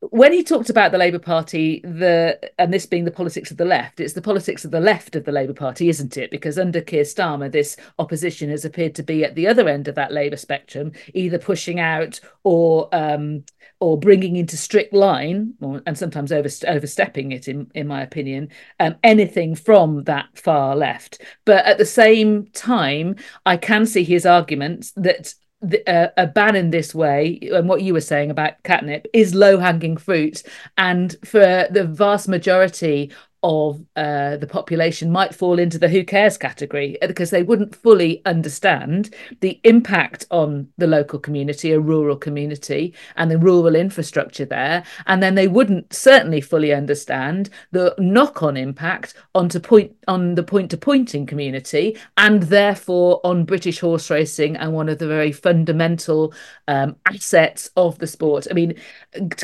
when 0.01 0.31
he 0.31 0.43
talked 0.43 0.69
about 0.69 0.91
the 0.91 0.97
Labour 0.97 1.19
Party, 1.19 1.81
the 1.83 2.39
and 2.57 2.73
this 2.73 2.85
being 2.85 3.03
the 3.03 3.11
politics 3.11 3.51
of 3.51 3.57
the 3.57 3.65
left, 3.65 3.99
it's 3.99 4.13
the 4.13 4.21
politics 4.21 4.63
of 4.63 4.71
the 4.71 4.79
left 4.79 5.15
of 5.15 5.25
the 5.25 5.31
Labour 5.31 5.53
Party, 5.53 5.89
isn't 5.89 6.15
it? 6.15 6.31
Because 6.31 6.57
under 6.57 6.79
Keir 6.79 7.03
Starmer, 7.03 7.51
this 7.51 7.75
opposition 7.99 8.49
has 8.49 8.63
appeared 8.63 8.95
to 8.95 9.03
be 9.03 9.25
at 9.25 9.35
the 9.35 9.47
other 9.47 9.67
end 9.67 9.89
of 9.89 9.95
that 9.95 10.13
Labour 10.13 10.37
spectrum, 10.37 10.93
either 11.13 11.37
pushing 11.37 11.81
out 11.81 12.19
or 12.45 12.87
um, 12.93 13.43
or 13.81 13.99
bringing 13.99 14.37
into 14.37 14.55
strict 14.55 14.93
line, 14.93 15.53
or, 15.59 15.81
and 15.85 15.97
sometimes 15.97 16.31
over, 16.31 16.49
overstepping 16.67 17.33
it, 17.33 17.49
in 17.49 17.69
in 17.75 17.85
my 17.85 18.01
opinion, 18.01 18.49
um, 18.79 18.95
anything 19.03 19.53
from 19.53 20.05
that 20.05 20.27
far 20.33 20.77
left. 20.77 21.21
But 21.43 21.65
at 21.65 21.77
the 21.77 21.85
same 21.85 22.47
time, 22.47 23.17
I 23.45 23.57
can 23.57 23.85
see 23.85 24.05
his 24.05 24.25
arguments 24.25 24.93
that 24.95 25.33
the, 25.61 25.87
uh, 25.89 26.09
a 26.17 26.27
ban 26.27 26.55
in 26.55 26.69
this 26.69 26.95
way 26.95 27.39
and 27.53 27.67
what 27.67 27.81
you 27.81 27.93
were 27.93 28.01
saying 28.01 28.31
about 28.31 28.61
catnip 28.63 29.07
is 29.13 29.35
low 29.35 29.57
hanging 29.57 29.97
fruit. 29.97 30.43
And 30.77 31.15
for 31.25 31.67
the 31.69 31.83
vast 31.83 32.27
majority 32.27 33.11
of 33.43 33.81
uh, 33.95 34.37
the 34.37 34.47
population 34.47 35.11
might 35.11 35.33
fall 35.33 35.59
into 35.59 35.79
the 35.79 35.87
who 35.87 36.03
cares 36.03 36.37
category 36.37 36.97
because 37.01 37.29
they 37.29 37.43
wouldn't 37.43 37.75
fully 37.75 38.21
understand 38.25 39.13
the 39.39 39.59
impact 39.63 40.25
on 40.29 40.67
the 40.77 40.87
local 40.87 41.19
community, 41.19 41.71
a 41.71 41.79
rural 41.79 42.17
community, 42.17 42.93
and 43.15 43.31
the 43.31 43.37
rural 43.37 43.75
infrastructure 43.75 44.45
there. 44.45 44.83
And 45.07 45.23
then 45.23 45.35
they 45.35 45.47
wouldn't 45.47 45.93
certainly 45.93 46.41
fully 46.41 46.73
understand 46.73 47.49
the 47.71 47.95
knock 47.97 48.43
on 48.43 48.57
impact 48.57 49.13
onto 49.33 49.59
point 49.59 49.95
on 50.07 50.35
the 50.35 50.43
point 50.43 50.71
to 50.71 50.77
pointing 50.77 51.25
community 51.25 51.97
and 52.17 52.43
therefore 52.43 53.21
on 53.23 53.45
British 53.45 53.79
horse 53.79 54.09
racing 54.09 54.57
and 54.57 54.73
one 54.73 54.89
of 54.89 54.99
the 54.99 55.07
very 55.07 55.31
fundamental 55.31 56.33
um, 56.67 56.95
assets 57.05 57.69
of 57.77 57.97
the 57.99 58.07
sport. 58.07 58.47
I 58.49 58.53
mean, 58.53 58.75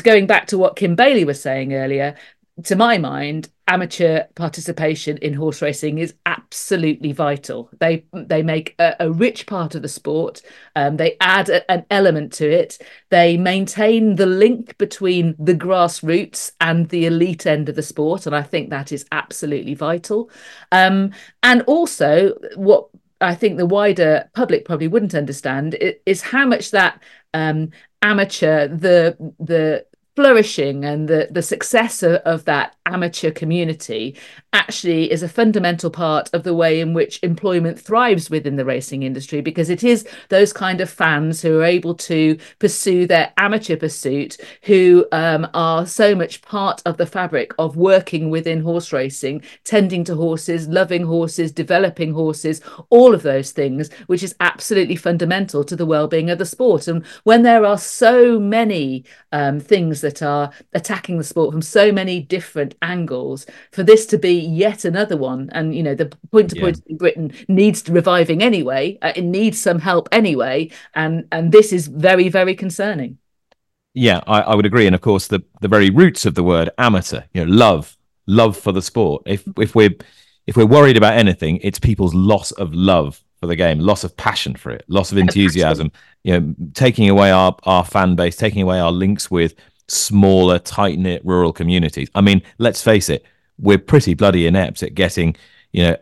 going 0.02 0.26
back 0.26 0.46
to 0.48 0.58
what 0.58 0.76
Kim 0.76 0.96
Bailey 0.96 1.24
was 1.24 1.40
saying 1.40 1.72
earlier, 1.72 2.16
to 2.64 2.76
my 2.76 2.98
mind, 2.98 3.48
amateur 3.68 4.24
participation 4.34 5.16
in 5.18 5.34
horse 5.34 5.60
racing 5.60 5.98
is 5.98 6.14
absolutely 6.24 7.12
vital. 7.12 7.68
They 7.80 8.04
they 8.12 8.42
make 8.42 8.74
a, 8.78 8.94
a 9.00 9.10
rich 9.10 9.46
part 9.46 9.74
of 9.74 9.82
the 9.82 9.88
sport. 9.88 10.42
Um, 10.76 10.96
they 10.96 11.16
add 11.20 11.48
a, 11.48 11.68
an 11.70 11.84
element 11.90 12.32
to 12.34 12.50
it. 12.50 12.78
They 13.10 13.36
maintain 13.36 14.16
the 14.16 14.26
link 14.26 14.78
between 14.78 15.34
the 15.38 15.54
grassroots 15.54 16.52
and 16.60 16.88
the 16.88 17.06
elite 17.06 17.46
end 17.46 17.68
of 17.68 17.76
the 17.76 17.82
sport, 17.82 18.26
and 18.26 18.36
I 18.36 18.42
think 18.42 18.70
that 18.70 18.92
is 18.92 19.06
absolutely 19.12 19.74
vital. 19.74 20.30
Um, 20.70 21.12
and 21.42 21.62
also, 21.62 22.34
what 22.54 22.88
I 23.20 23.34
think 23.34 23.56
the 23.56 23.66
wider 23.66 24.30
public 24.34 24.64
probably 24.64 24.88
wouldn't 24.88 25.14
understand 25.14 25.76
is 26.06 26.22
how 26.22 26.46
much 26.46 26.70
that 26.70 27.02
um, 27.34 27.70
amateur 28.02 28.68
the 28.68 29.16
the 29.40 29.86
flourishing 30.14 30.84
and 30.84 31.08
the, 31.08 31.28
the 31.30 31.42
success 31.42 32.02
of, 32.02 32.14
of, 32.22 32.46
that 32.46 32.75
amateur 32.86 33.30
community 33.30 34.16
actually 34.52 35.10
is 35.10 35.22
a 35.22 35.28
fundamental 35.28 35.90
part 35.90 36.30
of 36.32 36.42
the 36.42 36.54
way 36.54 36.80
in 36.80 36.94
which 36.94 37.20
employment 37.22 37.78
thrives 37.78 38.30
within 38.30 38.56
the 38.56 38.64
racing 38.64 39.02
industry 39.02 39.40
because 39.40 39.68
it 39.68 39.84
is 39.84 40.06
those 40.28 40.52
kind 40.52 40.80
of 40.80 40.88
fans 40.88 41.42
who 41.42 41.60
are 41.60 41.64
able 41.64 41.94
to 41.94 42.38
pursue 42.58 43.06
their 43.06 43.32
amateur 43.36 43.76
pursuit 43.76 44.38
who 44.62 45.06
um, 45.12 45.46
are 45.52 45.86
so 45.86 46.14
much 46.14 46.40
part 46.42 46.80
of 46.86 46.96
the 46.96 47.06
fabric 47.06 47.52
of 47.58 47.76
working 47.76 48.30
within 48.30 48.62
horse 48.62 48.92
racing 48.92 49.42
tending 49.64 50.04
to 50.04 50.14
horses 50.14 50.68
loving 50.68 51.04
horses 51.04 51.52
developing 51.52 52.12
horses 52.12 52.60
all 52.88 53.14
of 53.14 53.22
those 53.22 53.50
things 53.50 53.90
which 54.06 54.22
is 54.22 54.34
absolutely 54.40 54.96
fundamental 54.96 55.64
to 55.64 55.76
the 55.76 55.86
well-being 55.86 56.30
of 56.30 56.38
the 56.38 56.46
sport. 56.46 56.88
And 56.88 57.04
when 57.24 57.42
there 57.42 57.64
are 57.64 57.78
so 57.78 58.38
many 58.38 59.04
um, 59.32 59.60
things 59.60 60.00
that 60.00 60.22
are 60.22 60.50
attacking 60.72 61.18
the 61.18 61.24
sport 61.24 61.52
from 61.52 61.62
so 61.62 61.92
many 61.92 62.20
different 62.20 62.75
angles 62.82 63.46
for 63.72 63.82
this 63.82 64.06
to 64.06 64.18
be 64.18 64.32
yet 64.32 64.84
another 64.84 65.16
one. 65.16 65.50
And 65.52 65.74
you 65.74 65.82
know 65.82 65.94
the 65.94 66.06
point 66.30 66.50
to 66.50 66.60
point 66.60 66.82
in 66.86 66.96
britain 66.96 67.32
needs 67.48 67.88
reviving 67.88 68.42
anyway 68.42 68.98
uh, 69.02 69.12
it 69.14 69.22
needs 69.22 69.60
some 69.60 69.78
help 69.78 70.08
anyway 70.12 70.70
and 70.94 71.26
and 71.32 71.52
this 71.52 71.72
is 71.72 71.86
very 71.86 72.28
very 72.28 72.54
concerning. 72.54 73.18
Yeah 73.94 74.20
I, 74.26 74.40
I 74.42 74.54
would 74.54 74.66
agree. 74.66 74.86
And 74.86 74.94
of 74.94 75.00
course 75.00 75.26
the 75.28 75.42
the 75.60 75.68
very 75.68 75.90
roots 75.90 76.26
of 76.26 76.34
the 76.34 76.44
word 76.44 76.70
amateur 76.78 77.22
you 77.32 77.44
know 77.44 77.52
love 77.52 77.96
love 78.26 78.56
for 78.56 78.72
the 78.72 78.82
sport. 78.82 79.22
If 79.26 79.46
if 79.58 79.74
we're 79.74 79.94
if 80.46 80.56
we're 80.56 80.66
worried 80.66 80.96
about 80.96 81.14
anything 81.14 81.58
it's 81.62 81.78
people's 81.78 82.14
loss 82.14 82.52
of 82.52 82.72
love 82.74 83.22
for 83.40 83.46
the 83.46 83.56
game, 83.56 83.78
loss 83.78 84.04
of 84.04 84.16
passion 84.16 84.54
for 84.56 84.70
it, 84.70 84.84
loss 84.88 85.12
of 85.12 85.18
enthusiasm, 85.18 85.92
you 86.24 86.38
know, 86.38 86.54
taking 86.74 87.08
away 87.08 87.30
our, 87.30 87.56
our 87.64 87.84
fan 87.84 88.14
base, 88.14 88.36
taking 88.36 88.62
away 88.62 88.80
our 88.80 88.92
links 88.92 89.30
with 89.30 89.54
smaller, 89.88 90.58
tight 90.58 90.98
knit 90.98 91.24
rural 91.24 91.52
communities. 91.52 92.08
I 92.14 92.20
mean, 92.20 92.42
let's 92.58 92.82
face 92.82 93.08
it, 93.08 93.24
we're 93.58 93.78
pretty 93.78 94.14
bloody 94.14 94.46
inept 94.46 94.82
at 94.82 94.94
getting, 94.94 95.36
you 95.72 95.84
know, 95.84 95.96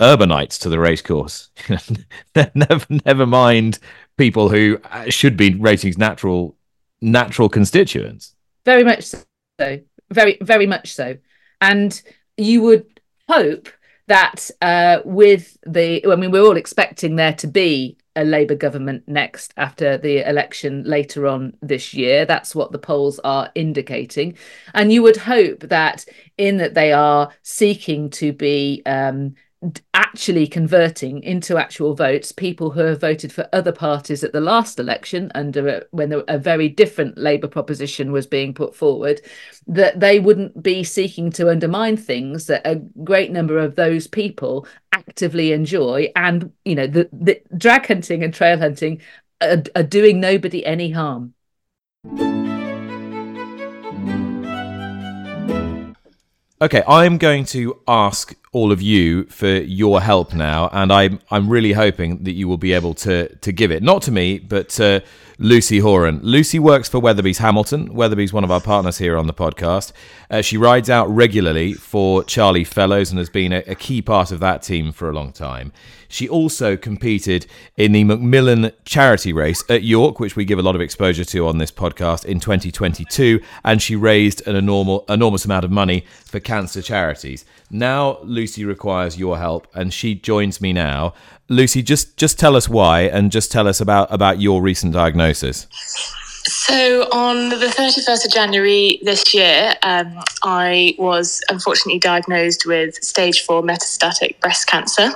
urbanites 0.00 0.58
to 0.60 0.68
the 0.68 0.78
racecourse. 0.78 1.50
never, 2.54 2.86
never 3.04 3.26
mind 3.26 3.78
people 4.16 4.48
who 4.48 4.78
uh, 4.90 5.10
should 5.10 5.36
be 5.36 5.54
racing's 5.54 5.98
natural, 5.98 6.56
natural 7.00 7.48
constituents. 7.48 8.34
Very 8.64 8.84
much 8.84 9.04
so. 9.04 9.80
Very, 10.10 10.38
very 10.40 10.66
much 10.66 10.94
so. 10.94 11.16
And 11.60 12.00
you 12.36 12.62
would 12.62 13.00
hope 13.28 13.68
that 14.06 14.50
uh, 14.60 15.00
with 15.04 15.56
the, 15.66 16.04
I 16.06 16.16
mean, 16.16 16.30
we're 16.30 16.42
all 16.42 16.56
expecting 16.56 17.16
there 17.16 17.32
to 17.34 17.46
be 17.46 17.96
a 18.16 18.24
Labour 18.24 18.54
government 18.54 19.02
next 19.06 19.52
after 19.56 19.98
the 19.98 20.28
election 20.28 20.84
later 20.84 21.26
on 21.26 21.56
this 21.62 21.94
year. 21.94 22.24
That's 22.24 22.54
what 22.54 22.72
the 22.72 22.78
polls 22.78 23.18
are 23.24 23.50
indicating. 23.54 24.36
And 24.72 24.92
you 24.92 25.02
would 25.02 25.16
hope 25.16 25.60
that 25.60 26.04
in 26.38 26.58
that 26.58 26.74
they 26.74 26.92
are 26.92 27.32
seeking 27.42 28.10
to 28.10 28.32
be 28.32 28.82
um, 28.86 29.34
actually 29.94 30.46
converting 30.46 31.22
into 31.22 31.56
actual 31.56 31.94
votes 31.94 32.32
people 32.32 32.70
who 32.70 32.80
have 32.80 33.00
voted 33.00 33.32
for 33.32 33.48
other 33.52 33.72
parties 33.72 34.22
at 34.22 34.32
the 34.32 34.40
last 34.40 34.78
election 34.78 35.30
under 35.34 35.68
a, 35.68 35.82
when 35.90 36.22
a 36.28 36.38
very 36.38 36.68
different 36.68 37.18
Labour 37.18 37.48
proposition 37.48 38.12
was 38.12 38.26
being 38.26 38.54
put 38.54 38.76
forward, 38.76 39.20
that 39.66 40.00
they 40.00 40.20
wouldn't 40.20 40.62
be 40.62 40.84
seeking 40.84 41.30
to 41.30 41.50
undermine 41.50 41.96
things 41.96 42.46
that 42.46 42.66
a 42.66 42.76
great 43.02 43.30
number 43.32 43.58
of 43.58 43.74
those 43.74 44.06
people 44.06 44.66
actively 44.92 45.52
enjoy. 45.52 46.12
And, 46.14 46.52
you 46.64 46.74
know, 46.74 46.86
the, 46.86 47.08
the 47.12 47.40
drag 47.56 47.86
hunting 47.86 48.22
and 48.22 48.32
trail 48.32 48.58
hunting 48.58 49.00
are, 49.40 49.62
are 49.74 49.82
doing 49.82 50.20
nobody 50.20 50.64
any 50.64 50.90
harm. 50.90 51.34
Okay, 56.62 56.82
I'm 56.86 57.18
going 57.18 57.44
to 57.46 57.80
ask 57.88 58.34
all 58.54 58.72
of 58.72 58.80
you 58.80 59.24
for 59.24 59.48
your 59.48 60.00
help 60.00 60.32
now, 60.32 60.70
and 60.72 60.90
I'm 60.92 61.20
I'm 61.30 61.48
really 61.48 61.72
hoping 61.72 62.22
that 62.24 62.32
you 62.32 62.48
will 62.48 62.56
be 62.56 62.72
able 62.72 62.94
to 62.94 63.28
to 63.36 63.52
give 63.52 63.70
it. 63.70 63.82
Not 63.82 64.00
to 64.02 64.12
me, 64.12 64.38
but 64.38 64.68
to 64.70 65.02
Lucy 65.38 65.80
Horan. 65.80 66.20
Lucy 66.22 66.60
works 66.60 66.88
for 66.88 67.00
Weatherby's 67.00 67.38
Hamilton. 67.38 67.92
Weatherby's 67.92 68.32
one 68.32 68.44
of 68.44 68.52
our 68.52 68.60
partners 68.60 68.98
here 68.98 69.16
on 69.16 69.26
the 69.26 69.34
podcast. 69.34 69.92
Uh, 70.30 70.40
she 70.40 70.56
rides 70.56 70.88
out 70.88 71.08
regularly 71.08 71.72
for 71.72 72.22
Charlie 72.22 72.62
Fellowes 72.62 73.10
and 73.10 73.18
has 73.18 73.30
been 73.30 73.52
a, 73.52 73.64
a 73.66 73.74
key 73.74 74.00
part 74.00 74.30
of 74.30 74.38
that 74.40 74.62
team 74.62 74.92
for 74.92 75.10
a 75.10 75.12
long 75.12 75.32
time. 75.32 75.72
She 76.14 76.28
also 76.28 76.76
competed 76.76 77.46
in 77.76 77.90
the 77.90 78.04
Macmillan 78.04 78.70
charity 78.84 79.32
race 79.32 79.64
at 79.68 79.82
York, 79.82 80.20
which 80.20 80.36
we 80.36 80.44
give 80.44 80.60
a 80.60 80.62
lot 80.62 80.76
of 80.76 80.80
exposure 80.80 81.24
to 81.24 81.48
on 81.48 81.58
this 81.58 81.72
podcast 81.72 82.24
in 82.24 82.38
2022, 82.38 83.40
and 83.64 83.82
she 83.82 83.96
raised 83.96 84.46
an 84.46 84.54
enormous, 84.54 85.00
enormous 85.08 85.44
amount 85.44 85.64
of 85.64 85.72
money 85.72 86.04
for 86.24 86.38
cancer 86.38 86.82
charities. 86.82 87.44
Now 87.68 88.18
Lucy 88.22 88.64
requires 88.64 89.18
your 89.18 89.38
help, 89.38 89.66
and 89.74 89.92
she 89.92 90.14
joins 90.14 90.60
me 90.60 90.72
now. 90.72 91.14
Lucy, 91.48 91.82
just 91.82 92.16
just 92.16 92.38
tell 92.38 92.56
us 92.56 92.68
why, 92.68 93.02
and 93.02 93.30
just 93.30 93.52
tell 93.52 93.68
us 93.68 93.80
about 93.80 94.12
about 94.12 94.40
your 94.40 94.62
recent 94.62 94.92
diagnosis. 94.94 95.66
So, 96.46 97.08
on 97.10 97.48
the 97.48 97.56
31st 97.56 98.26
of 98.26 98.30
January 98.30 98.98
this 99.02 99.32
year, 99.32 99.74
um, 99.82 100.22
I 100.42 100.94
was 100.98 101.40
unfortunately 101.48 101.98
diagnosed 101.98 102.66
with 102.66 103.02
stage 103.02 103.42
four 103.42 103.62
metastatic 103.62 104.38
breast 104.40 104.66
cancer, 104.66 105.10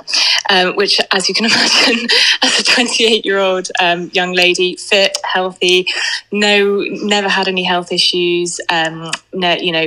um, 0.49 0.75
which, 0.75 0.99
as 1.11 1.29
you 1.29 1.35
can 1.35 1.45
imagine, 1.51 2.07
as 2.41 2.59
a 2.59 2.63
28 2.63 3.25
year 3.25 3.37
old 3.37 3.69
um, 3.79 4.09
young 4.11 4.33
lady, 4.33 4.75
fit, 4.75 5.19
healthy, 5.23 5.87
no, 6.31 6.81
never 7.03 7.29
had 7.29 7.47
any 7.47 7.63
health 7.63 7.91
issues. 7.91 8.59
Um, 8.69 9.11
no, 9.31 9.53
you 9.53 9.71
know, 9.71 9.85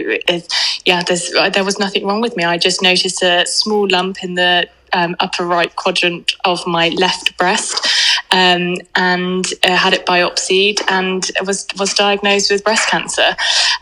yeah, 0.85 1.02
there 1.02 1.64
was 1.64 1.81
nothing 1.81 2.07
wrong 2.07 2.20
with 2.20 2.37
me. 2.37 2.44
I 2.44 2.57
just 2.57 2.83
noticed 2.83 3.20
a 3.20 3.46
small 3.46 3.88
lump 3.88 4.22
in 4.22 4.35
the 4.35 4.68
um, 4.92 5.16
upper 5.20 5.46
right 5.46 5.74
quadrant 5.76 6.33
of 6.44 6.66
my 6.66 6.88
left 6.90 7.37
breast 7.38 7.87
um, 8.33 8.76
and 8.94 9.46
uh, 9.62 9.76
had 9.76 9.92
it 9.92 10.07
biopsied 10.07 10.81
and 10.88 11.31
was 11.46 11.66
was 11.78 11.94
diagnosed 11.94 12.50
with 12.50 12.64
breast 12.64 12.88
cancer, 12.88 13.37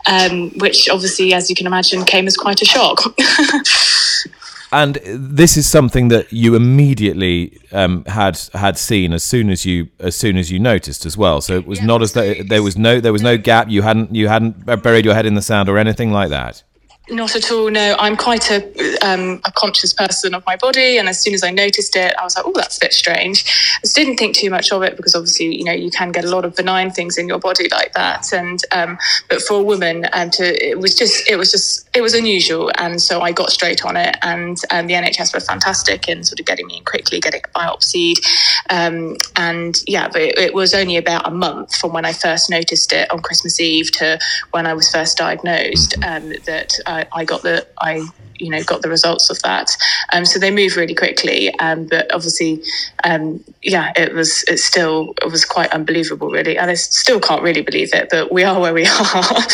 um, 0.09 0.49
which 0.57 0.89
obviously, 0.89 1.33
as 1.33 1.49
you 1.49 1.55
can 1.55 1.65
imagine, 1.65 2.03
came 2.03 2.27
as 2.27 2.37
quite 2.37 2.61
a 2.61 2.65
shock. 2.65 3.01
and 4.71 4.95
this 5.05 5.57
is 5.57 5.69
something 5.69 6.09
that 6.09 6.31
you 6.31 6.55
immediately 6.55 7.57
um, 7.71 8.03
had 8.05 8.39
had 8.53 8.77
seen 8.77 9.13
as 9.13 9.23
soon 9.23 9.49
as 9.49 9.65
you 9.65 9.87
as 9.99 10.15
soon 10.15 10.37
as 10.37 10.51
you 10.51 10.59
noticed 10.59 11.05
as 11.05 11.17
well. 11.17 11.41
So 11.41 11.55
it 11.55 11.65
was 11.65 11.79
yeah, 11.79 11.85
not 11.85 12.01
as 12.01 12.13
though 12.13 12.33
there 12.33 12.63
was 12.63 12.77
no 12.77 12.99
there 12.99 13.13
was 13.13 13.21
no 13.21 13.37
gap. 13.37 13.69
You 13.69 13.81
hadn't 13.81 14.13
you 14.13 14.27
hadn't 14.27 14.65
buried 14.83 15.05
your 15.05 15.13
head 15.13 15.25
in 15.25 15.35
the 15.35 15.41
sand 15.41 15.69
or 15.69 15.77
anything 15.77 16.11
like 16.11 16.29
that. 16.29 16.63
Not 17.09 17.35
at 17.35 17.51
all. 17.51 17.69
No, 17.71 17.95
I'm 17.99 18.15
quite 18.15 18.51
a, 18.51 18.63
um, 19.01 19.41
a 19.43 19.51
conscious 19.51 19.91
person 19.91 20.35
of 20.35 20.45
my 20.45 20.55
body, 20.55 20.97
and 20.97 21.09
as 21.09 21.19
soon 21.19 21.33
as 21.33 21.43
I 21.43 21.49
noticed 21.49 21.95
it, 21.95 22.13
I 22.17 22.23
was 22.23 22.37
like, 22.37 22.45
"Oh, 22.45 22.53
that's 22.55 22.77
a 22.77 22.79
bit 22.79 22.93
strange." 22.93 23.43
I 23.77 23.81
just 23.81 23.95
didn't 23.95 24.17
think 24.17 24.35
too 24.35 24.51
much 24.51 24.71
of 24.71 24.83
it 24.83 24.95
because 24.95 25.15
obviously, 25.15 25.55
you 25.55 25.63
know, 25.63 25.73
you 25.73 25.89
can 25.89 26.11
get 26.11 26.25
a 26.25 26.29
lot 26.29 26.45
of 26.45 26.55
benign 26.55 26.91
things 26.91 27.17
in 27.17 27.27
your 27.27 27.39
body 27.39 27.67
like 27.69 27.93
that. 27.93 28.31
And 28.31 28.61
um, 28.71 28.99
but 29.29 29.41
for 29.41 29.59
a 29.59 29.63
woman, 29.63 30.05
um, 30.13 30.29
to 30.31 30.69
it 30.69 30.79
was 30.79 30.93
just 30.93 31.27
it 31.27 31.37
was 31.37 31.51
just 31.51 31.89
it 31.93 32.01
was 32.01 32.13
unusual, 32.13 32.71
and 32.77 33.01
so 33.01 33.21
I 33.21 33.31
got 33.31 33.51
straight 33.51 33.85
on 33.85 33.97
it. 33.97 34.15
And 34.21 34.57
um, 34.69 34.87
the 34.87 34.93
NHS 34.93 35.33
were 35.33 35.39
fantastic 35.39 36.07
in 36.07 36.23
sort 36.23 36.39
of 36.39 36.45
getting 36.45 36.67
me 36.67 36.77
in 36.77 36.83
quickly, 36.85 37.19
getting 37.19 37.41
it 37.41 37.53
biopsied, 37.53 38.17
um, 38.69 39.17
and 39.35 39.77
yeah, 39.87 40.07
but 40.07 40.21
it, 40.21 40.37
it 40.37 40.53
was 40.53 40.73
only 40.73 40.97
about 40.97 41.27
a 41.27 41.31
month 41.31 41.75
from 41.75 41.93
when 41.93 42.05
I 42.05 42.13
first 42.13 42.49
noticed 42.49 42.93
it 42.93 43.11
on 43.11 43.19
Christmas 43.19 43.59
Eve 43.59 43.91
to 43.93 44.19
when 44.51 44.65
I 44.65 44.73
was 44.73 44.89
first 44.89 45.17
diagnosed 45.17 45.95
mm-hmm. 45.99 46.31
um, 46.31 46.33
that. 46.45 46.73
Uh, 46.85 47.03
I, 47.13 47.25
got 47.25 47.41
the 47.41 47.67
I 47.79 48.07
you 48.41 48.49
know 48.49 48.61
got 48.63 48.81
the 48.81 48.89
results 48.89 49.29
of 49.29 49.41
that. 49.43 49.69
Um, 50.11 50.25
so 50.25 50.39
they 50.39 50.51
move 50.51 50.75
really 50.75 50.95
quickly, 50.95 51.53
um, 51.59 51.85
but 51.85 52.13
obviously, 52.13 52.61
um, 53.03 53.43
yeah, 53.61 53.93
it 53.95 54.13
was 54.13 54.43
it 54.47 54.57
still 54.57 55.13
it 55.21 55.31
was 55.31 55.45
quite 55.45 55.71
unbelievable, 55.71 56.29
really, 56.29 56.57
and 56.57 56.69
I 56.69 56.73
still 56.73 57.19
can't 57.19 57.43
really 57.43 57.61
believe 57.61 57.93
it, 57.93 58.09
but 58.09 58.31
we 58.31 58.43
are 58.43 58.59
where 58.59 58.73
we 58.73 58.85
are. 59.13 59.49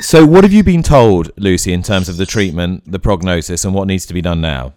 so, 0.00 0.26
what 0.26 0.44
have 0.44 0.52
you 0.52 0.64
been 0.68 0.82
told, 0.82 1.30
Lucy, 1.38 1.72
in 1.72 1.82
terms 1.82 2.10
of 2.10 2.18
the 2.18 2.26
treatment, 2.26 2.82
the 2.84 2.98
prognosis, 2.98 3.64
and 3.64 3.72
what 3.72 3.86
needs 3.86 4.04
to 4.04 4.12
be 4.12 4.20
done 4.20 4.42
now? 4.42 4.74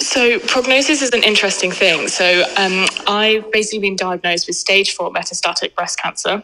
So, 0.00 0.38
prognosis 0.38 1.02
is 1.02 1.10
an 1.10 1.22
interesting 1.24 1.70
thing. 1.70 2.08
So, 2.08 2.42
um, 2.56 2.86
I've 3.06 3.52
basically 3.52 3.80
been 3.80 3.96
diagnosed 3.96 4.46
with 4.46 4.56
stage 4.56 4.94
four 4.94 5.12
metastatic 5.12 5.74
breast 5.74 5.98
cancer. 5.98 6.42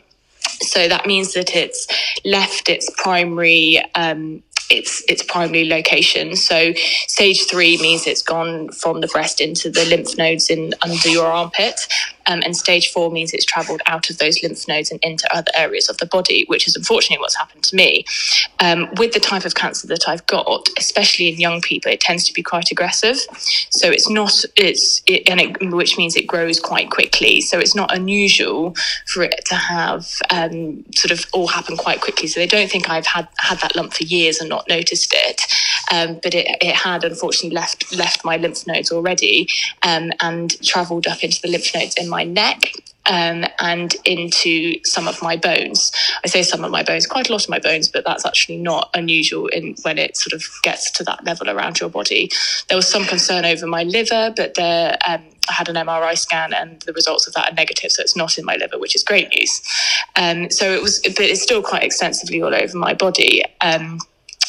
So 0.61 0.89
that 0.89 1.07
means 1.07 1.33
that 1.33 1.57
it's 1.57 1.87
left 2.25 2.69
its 2.69 2.91
primary 2.99 3.81
um, 3.95 4.43
its 4.71 5.03
its 5.09 5.23
primary 5.23 5.65
location. 5.67 6.37
So 6.37 6.73
stage 7.07 7.49
three 7.49 7.79
means 7.79 8.07
it's 8.07 8.23
gone 8.23 8.71
from 8.73 9.01
the 9.01 9.09
breast 9.09 9.41
into 9.41 9.71
the 9.71 9.85
lymph 9.87 10.17
nodes 10.17 10.51
in 10.51 10.73
under 10.83 11.09
your 11.09 11.27
armpit, 11.27 11.81
um, 12.27 12.43
and 12.45 12.57
stage 12.57 12.91
four 12.91 13.11
means 13.11 13.33
it's 13.33 13.45
travelled 13.45 13.83
out 13.87 14.11
of 14.11 14.19
those 14.19 14.43
lymph 14.43 14.67
nodes 14.69 14.91
and 14.91 15.01
into 15.03 15.27
other 15.35 15.51
areas 15.55 15.89
of 15.89 15.99
the 15.99 16.07
body, 16.07 16.45
which 16.47 16.67
is 16.67 16.77
unfortunately 16.77 17.21
what's 17.21 17.37
happened 17.37 17.63
to 17.65 17.77
me. 17.77 18.05
Um, 18.61 18.89
with 18.97 19.13
the 19.13 19.21
type 19.21 19.45
of 19.45 19.55
cancer 19.55 19.87
that 19.89 20.09
I've 20.09 20.27
got, 20.27 20.69
especially 20.79 21.29
in 21.29 21.41
young 21.41 21.61
people, 21.61 21.91
it 21.91 22.01
tends 22.01 22.27
to 22.29 22.33
be 22.33 22.43
quite 22.43 22.71
aggressive. 22.71 23.19
So 23.71 23.91
it's 23.91 24.09
not 24.09 24.45
it's 24.57 25.03
it, 25.07 25.29
and 25.29 25.41
it, 25.41 25.73
which 25.73 25.99
means 25.99 26.17
it 26.17 26.27
grows 26.27 26.61
quite 26.61 26.91
quickly. 26.91 27.41
So 27.41 27.59
it's 27.59 27.75
not 27.75 27.95
unusual 27.95 28.75
for 29.07 29.23
it 29.23 29.45
to 29.47 29.55
have 29.55 30.07
um, 30.31 30.85
sort 30.95 31.13
of 31.13 31.27
all 31.33 31.49
happen 31.49 31.77
quite 31.77 32.01
quickly. 32.01 32.29
So 32.29 32.41
they 32.41 32.47
don't 32.47 32.71
think 32.71 32.89
I've 32.89 33.07
had 33.07 33.29
had 33.39 33.59
that 33.61 33.75
lump 33.77 33.95
for 33.95 34.05
years 34.05 34.39
and 34.41 34.49
not 34.49 34.69
noticed 34.69 35.13
it, 35.15 35.43
um, 35.93 36.21
but 36.23 36.35
it, 36.35 36.47
it 36.61 36.75
had 36.75 37.05
unfortunately 37.05 37.55
left 37.55 37.95
left 37.97 38.25
my 38.25 38.37
lymph 38.37 38.67
nodes 38.67 38.93
already 38.93 39.49
um, 39.83 40.13
and 40.21 40.61
travelled 40.63 41.07
up 41.07 41.23
into 41.23 41.41
the 41.43 41.49
lymph 41.49 41.75
nodes 41.75 41.97
in 41.97 42.09
my 42.13 42.25
neck 42.25 42.73
um, 43.07 43.45
and 43.59 43.97
into 44.05 44.81
some 44.85 45.09
of 45.09 45.21
my 45.23 45.37
bones. 45.37 45.91
I 46.25 46.29
say 46.29 46.43
some 46.43 46.63
of 46.65 46.71
my 46.71 46.83
bones, 46.83 47.07
quite 47.07 47.29
a 47.29 47.33
lot 47.33 47.43
of 47.43 47.51
my 47.51 47.59
bones, 47.59 47.89
but 47.89 48.05
that's 48.05 48.25
actually 48.25 48.59
not 48.59 48.91
unusual 48.95 49.49
in 49.49 49.75
when 49.83 49.99
it 49.99 50.17
sort 50.17 50.33
of 50.33 50.45
gets 50.63 50.91
to 50.93 51.05
that 51.05 51.25
level 51.25 51.51
around 51.51 51.81
your 51.81 51.91
body. 51.91 52.31
There 52.69 52.77
was 52.77 52.89
some 52.89 53.05
concern 53.05 53.45
over 53.45 53.67
my 53.67 53.83
liver, 53.83 54.33
but 54.37 54.55
there, 54.55 54.97
um, 55.09 55.23
I 55.49 55.55
had 55.55 55.69
an 55.69 55.75
MRI 55.75 56.17
scan 56.17 56.53
and 56.55 56.81
the 56.83 56.93
results 56.93 57.27
of 57.27 57.35
that 57.35 57.51
are 57.51 57.55
negative, 57.55 57.91
so 57.91 58.03
it's 58.03 58.17
not 58.17 58.39
in 58.39 58.45
my 58.45 58.57
liver, 58.57 58.79
which 58.79 58.95
is 58.95 59.03
great 59.03 59.29
news. 59.37 59.61
Um, 60.15 60.51
so 60.51 60.73
it 60.73 60.83
was, 60.83 61.01
but 61.01 61.21
it's 61.21 61.43
still 61.43 61.63
quite 61.63 61.83
extensively 61.83 62.41
all 62.41 62.55
over 62.55 62.77
my 62.77 62.95
body. 62.95 63.43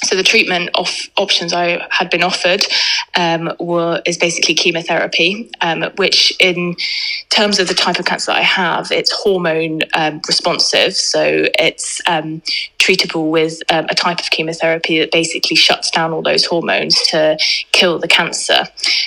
So 0.03 0.15
the 0.15 0.23
treatment 0.23 0.69
of 0.75 0.89
options 1.17 1.53
I 1.53 1.85
had 1.89 2.09
been 2.09 2.23
offered 2.23 2.65
um, 3.15 3.51
were 3.59 4.01
is 4.05 4.17
basically 4.17 4.53
chemotherapy, 4.53 5.49
um, 5.61 5.83
which 5.95 6.33
in 6.39 6.75
terms 7.29 7.59
of 7.59 7.67
the 7.67 7.73
type 7.73 7.99
of 7.99 8.05
cancer 8.05 8.31
that 8.31 8.39
I 8.39 8.43
have, 8.43 8.91
it's 8.91 9.11
hormone 9.11 9.81
um, 9.93 10.21
responsive, 10.27 10.95
so 10.95 11.47
it's 11.59 12.01
um, 12.07 12.41
treatable 12.79 13.31
with 13.31 13.61
um, 13.71 13.85
a 13.89 13.95
type 13.95 14.19
of 14.19 14.29
chemotherapy 14.29 14.99
that 14.99 15.11
basically 15.11 15.55
shuts 15.55 15.89
down 15.89 16.11
all 16.11 16.21
those 16.21 16.45
hormones 16.45 17.01
to 17.07 17.37
kill 17.71 17.97
the 17.97 18.07
cancer. 18.07 18.65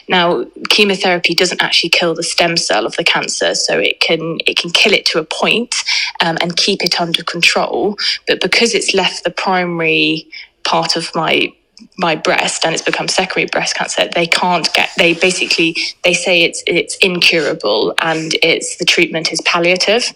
Now, 0.09 0.45
chemotherapy 0.71 1.35
doesn't 1.35 1.63
actually 1.63 1.91
kill 1.91 2.15
the 2.15 2.23
stem 2.23 2.57
cell 2.57 2.87
of 2.87 2.97
the 2.97 3.05
cancer, 3.05 3.55
so 3.55 3.79
it 3.79 4.01
can 4.01 4.39
it 4.47 4.57
can 4.59 4.71
kill 4.71 4.93
it 4.93 5.05
to 5.07 5.19
a 5.19 5.25
point, 5.25 5.75
um, 6.21 6.37
and 6.41 6.57
keep 6.57 6.83
it 6.83 7.01
under 7.01 7.23
control, 7.23 7.97
but 8.27 8.41
because 8.41 8.75
it's 8.75 8.95
left 8.95 9.25
the 9.25 9.31
primary 9.31 10.27
part 10.67 10.97
of 10.97 11.15
my 11.15 11.53
my 11.99 12.17
breast 12.17 12.65
and 12.65 12.75
it's 12.75 12.83
become 12.83 13.07
secondary 13.07 13.47
breast 13.47 13.75
cancer 13.77 14.09
they 14.15 14.27
can't 14.27 14.73
get 14.73 14.89
they 14.97 15.13
basically 15.13 15.77
they 16.05 16.15
say 16.15 16.43
it's 16.43 16.63
it's 16.67 16.97
incurable 16.99 17.95
and 18.01 18.35
it's 18.43 18.77
the 18.77 18.85
treatment 18.85 19.31
is 19.31 19.41
palliative. 19.43 20.13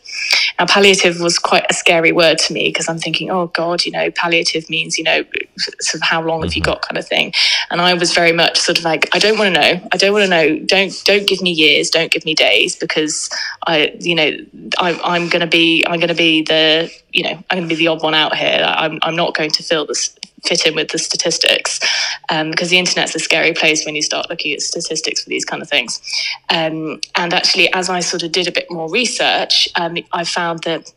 Now 0.58 0.66
palliative 0.66 1.20
was 1.20 1.38
quite 1.38 1.66
a 1.68 1.74
scary 1.74 2.12
word 2.12 2.38
to 2.38 2.52
me 2.54 2.68
because 2.68 2.88
i'm 2.88 2.98
thinking 2.98 3.30
oh 3.30 3.48
god 3.48 3.84
you 3.84 3.92
know 3.92 4.10
palliative 4.12 4.68
means 4.70 4.96
you 4.96 5.04
know 5.04 5.24
sort 5.58 5.96
of 5.96 6.02
how 6.02 6.22
long 6.22 6.42
have 6.42 6.54
you 6.54 6.62
mm-hmm. 6.62 6.72
got 6.72 6.82
kind 6.82 6.98
of 6.98 7.06
thing. 7.06 7.32
And 7.70 7.80
i 7.80 7.92
was 7.92 8.14
very 8.14 8.32
much 8.32 8.58
sort 8.58 8.78
of 8.78 8.84
like 8.84 9.08
i 9.14 9.18
don't 9.18 9.38
want 9.38 9.54
to 9.54 9.60
know. 9.60 9.88
I 9.92 9.96
don't 9.96 10.12
want 10.12 10.24
to 10.24 10.30
know. 10.30 10.58
Don't 10.60 10.92
don't 11.04 11.26
give 11.26 11.42
me 11.42 11.50
years. 11.50 11.90
Don't 11.90 12.10
give 12.10 12.24
me 12.24 12.34
days 12.34 12.76
because 12.76 13.28
i 13.66 13.94
you 14.00 14.14
know 14.14 14.30
I, 14.78 14.98
i'm 15.04 15.28
going 15.28 15.40
to 15.40 15.46
be 15.46 15.84
i'm 15.86 15.98
going 16.00 16.08
to 16.08 16.14
be 16.14 16.42
the 16.42 16.90
you 17.12 17.22
know 17.24 17.30
i'm 17.50 17.58
going 17.58 17.68
to 17.68 17.74
be 17.74 17.76
the 17.76 17.88
odd 17.88 18.02
one 18.02 18.14
out 18.14 18.34
here. 18.34 18.64
I'm, 18.66 18.98
I'm 19.02 19.16
not 19.16 19.34
going 19.34 19.50
to 19.50 19.62
feel 19.62 19.84
this 19.86 20.16
fit 20.44 20.66
in 20.66 20.74
with 20.74 20.88
the 20.88 20.98
statistics 20.98 21.81
um, 22.29 22.50
because 22.50 22.70
the 22.70 22.79
internet's 22.79 23.14
a 23.14 23.18
scary 23.18 23.53
place 23.53 23.85
when 23.85 23.94
you 23.94 24.03
start 24.03 24.29
looking 24.31 24.53
at 24.53 24.61
statistics 24.61 25.22
for 25.22 25.31
these 25.31 25.44
kind 25.44 25.62
of 25.62 25.68
things. 25.68 26.00
Um, 26.48 27.00
and 27.16 27.33
actually, 27.33 27.72
as 27.72 27.88
I 27.88 28.00
sort 28.00 28.22
of 28.22 28.33
did 28.33 28.48
a 28.48 28.53
bit 28.53 28.70
more 28.70 28.90
research, 28.90 29.68
um, 29.76 29.96
I 30.12 30.24
found 30.24 30.62
that 30.64 30.92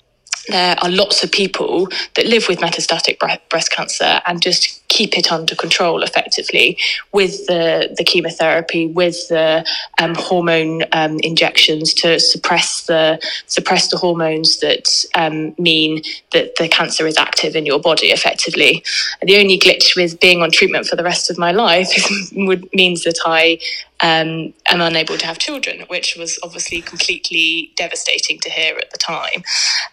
there 0.47 0.75
are 0.81 0.89
lots 0.89 1.23
of 1.23 1.31
people 1.31 1.87
that 2.15 2.25
live 2.25 2.47
with 2.47 2.59
metastatic 2.59 3.17
breast 3.49 3.71
cancer 3.71 4.21
and 4.25 4.41
just 4.41 4.83
keep 4.89 5.17
it 5.17 5.31
under 5.31 5.55
control 5.55 6.03
effectively 6.03 6.77
with 7.11 7.47
the, 7.47 7.93
the 7.97 8.03
chemotherapy, 8.03 8.85
with 8.87 9.27
the 9.29 9.65
um, 9.99 10.13
hormone 10.15 10.83
um, 10.91 11.19
injections 11.21 11.93
to 11.93 12.19
suppress 12.19 12.85
the 12.85 13.19
suppress 13.47 13.89
the 13.89 13.97
hormones 13.97 14.59
that 14.59 15.05
um, 15.15 15.55
mean 15.57 16.01
that 16.31 16.55
the 16.57 16.67
cancer 16.67 17.07
is 17.07 17.17
active 17.17 17.55
in 17.55 17.65
your 17.65 17.79
body 17.79 18.07
effectively. 18.07 18.83
And 19.19 19.29
the 19.29 19.37
only 19.37 19.57
glitch 19.57 19.95
with 19.95 20.19
being 20.19 20.41
on 20.41 20.51
treatment 20.51 20.85
for 20.85 20.95
the 20.95 21.03
rest 21.03 21.29
of 21.31 21.37
my 21.37 21.51
life 21.51 21.89
would 22.33 22.71
means 22.73 23.03
that 23.03 23.19
I 23.25 23.59
um, 24.03 24.53
am 24.67 24.81
unable 24.81 25.17
to 25.17 25.25
have 25.25 25.39
children, 25.39 25.85
which 25.87 26.17
was 26.17 26.37
obviously 26.43 26.81
completely 26.81 27.71
devastating 27.77 28.37
to 28.41 28.49
hear 28.49 28.75
at 28.77 28.91
the 28.91 28.97
time, 28.97 29.43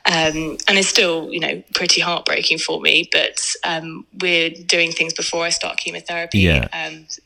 um, 0.04 0.58
and 0.66 0.76
is 0.76 0.88
still, 0.88 1.32
you 1.32 1.38
know, 1.38 1.62
pretty 1.74 2.00
heartbreaking 2.00 2.58
for 2.58 2.80
me. 2.80 3.08
But 3.12 3.40
um, 3.64 4.04
we're 4.20 4.50
doing 4.50 4.90
things 4.90 5.14
before 5.14 5.44
I 5.44 5.50
start 5.50 5.76
chemotherapy. 5.76 6.40
Yeah. 6.40 6.68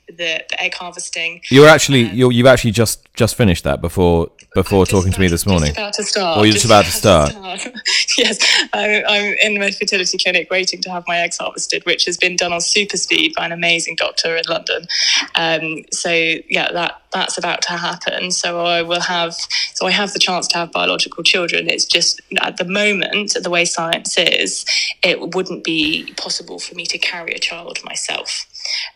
The, 0.07 0.45
the 0.49 0.61
egg 0.61 0.75
harvesting. 0.75 1.41
You're 1.51 1.69
actually 1.69 2.11
um, 2.11 2.15
you're, 2.15 2.33
you've 2.33 2.47
actually 2.47 2.73
just 2.73 3.09
just 3.15 3.37
finished 3.37 3.65
that 3.65 3.81
before 3.81 4.31
before 4.55 4.87
talking 4.87 5.13
to 5.13 5.21
me 5.21 5.29
this 5.29 5.47
morning. 5.47 5.75
Just 5.75 5.79
about 5.79 5.95
to 5.95 6.05
start. 6.05 6.39
Or 6.39 6.47
you're 6.47 6.53
just, 6.53 6.65
about, 6.65 6.85
about, 6.85 6.91
to 6.91 6.97
start. 6.97 7.61
start. 7.61 7.75
yes, 8.19 8.67
I'm, 8.73 9.03
I'm 9.07 9.35
in 9.43 9.59
my 9.59 9.71
fertility 9.71 10.17
clinic 10.17 10.49
waiting 10.51 10.81
to 10.83 10.91
have 10.91 11.05
my 11.09 11.19
eggs 11.19 11.39
harvested, 11.39 11.85
which 11.87 12.05
has 12.05 12.17
been 12.17 12.37
done 12.37 12.53
on 12.53 12.61
super 12.61 12.97
speed 12.97 13.35
by 13.37 13.47
an 13.47 13.53
amazing 13.53 13.97
doctor 13.97 14.37
in 14.37 14.43
London. 14.49 14.87
Um, 15.35 15.85
so 15.91 16.11
yeah, 16.11 16.71
that 16.73 17.03
that's 17.13 17.37
about 17.39 17.63
to 17.63 17.73
happen. 17.73 18.31
So 18.31 18.65
I 18.65 18.83
will 18.83 19.01
have 19.01 19.35
so 19.35 19.87
I 19.87 19.91
have 19.91 20.13
the 20.13 20.19
chance 20.19 20.47
to 20.49 20.59
have 20.59 20.73
biological 20.73 21.23
children. 21.25 21.69
It's 21.69 21.85
just 21.85 22.21
at 22.41 22.57
the 22.57 22.65
moment, 22.65 23.37
the 23.41 23.51
way 23.51 23.65
science 23.65 24.17
is, 24.19 24.65
it 25.03 25.35
wouldn't 25.35 25.65
be 25.65 26.13
possible 26.17 26.59
for 26.59 26.75
me 26.75 26.85
to 26.87 26.99
carry 26.99 27.33
a 27.33 27.39
child 27.39 27.79
myself. 27.85 28.47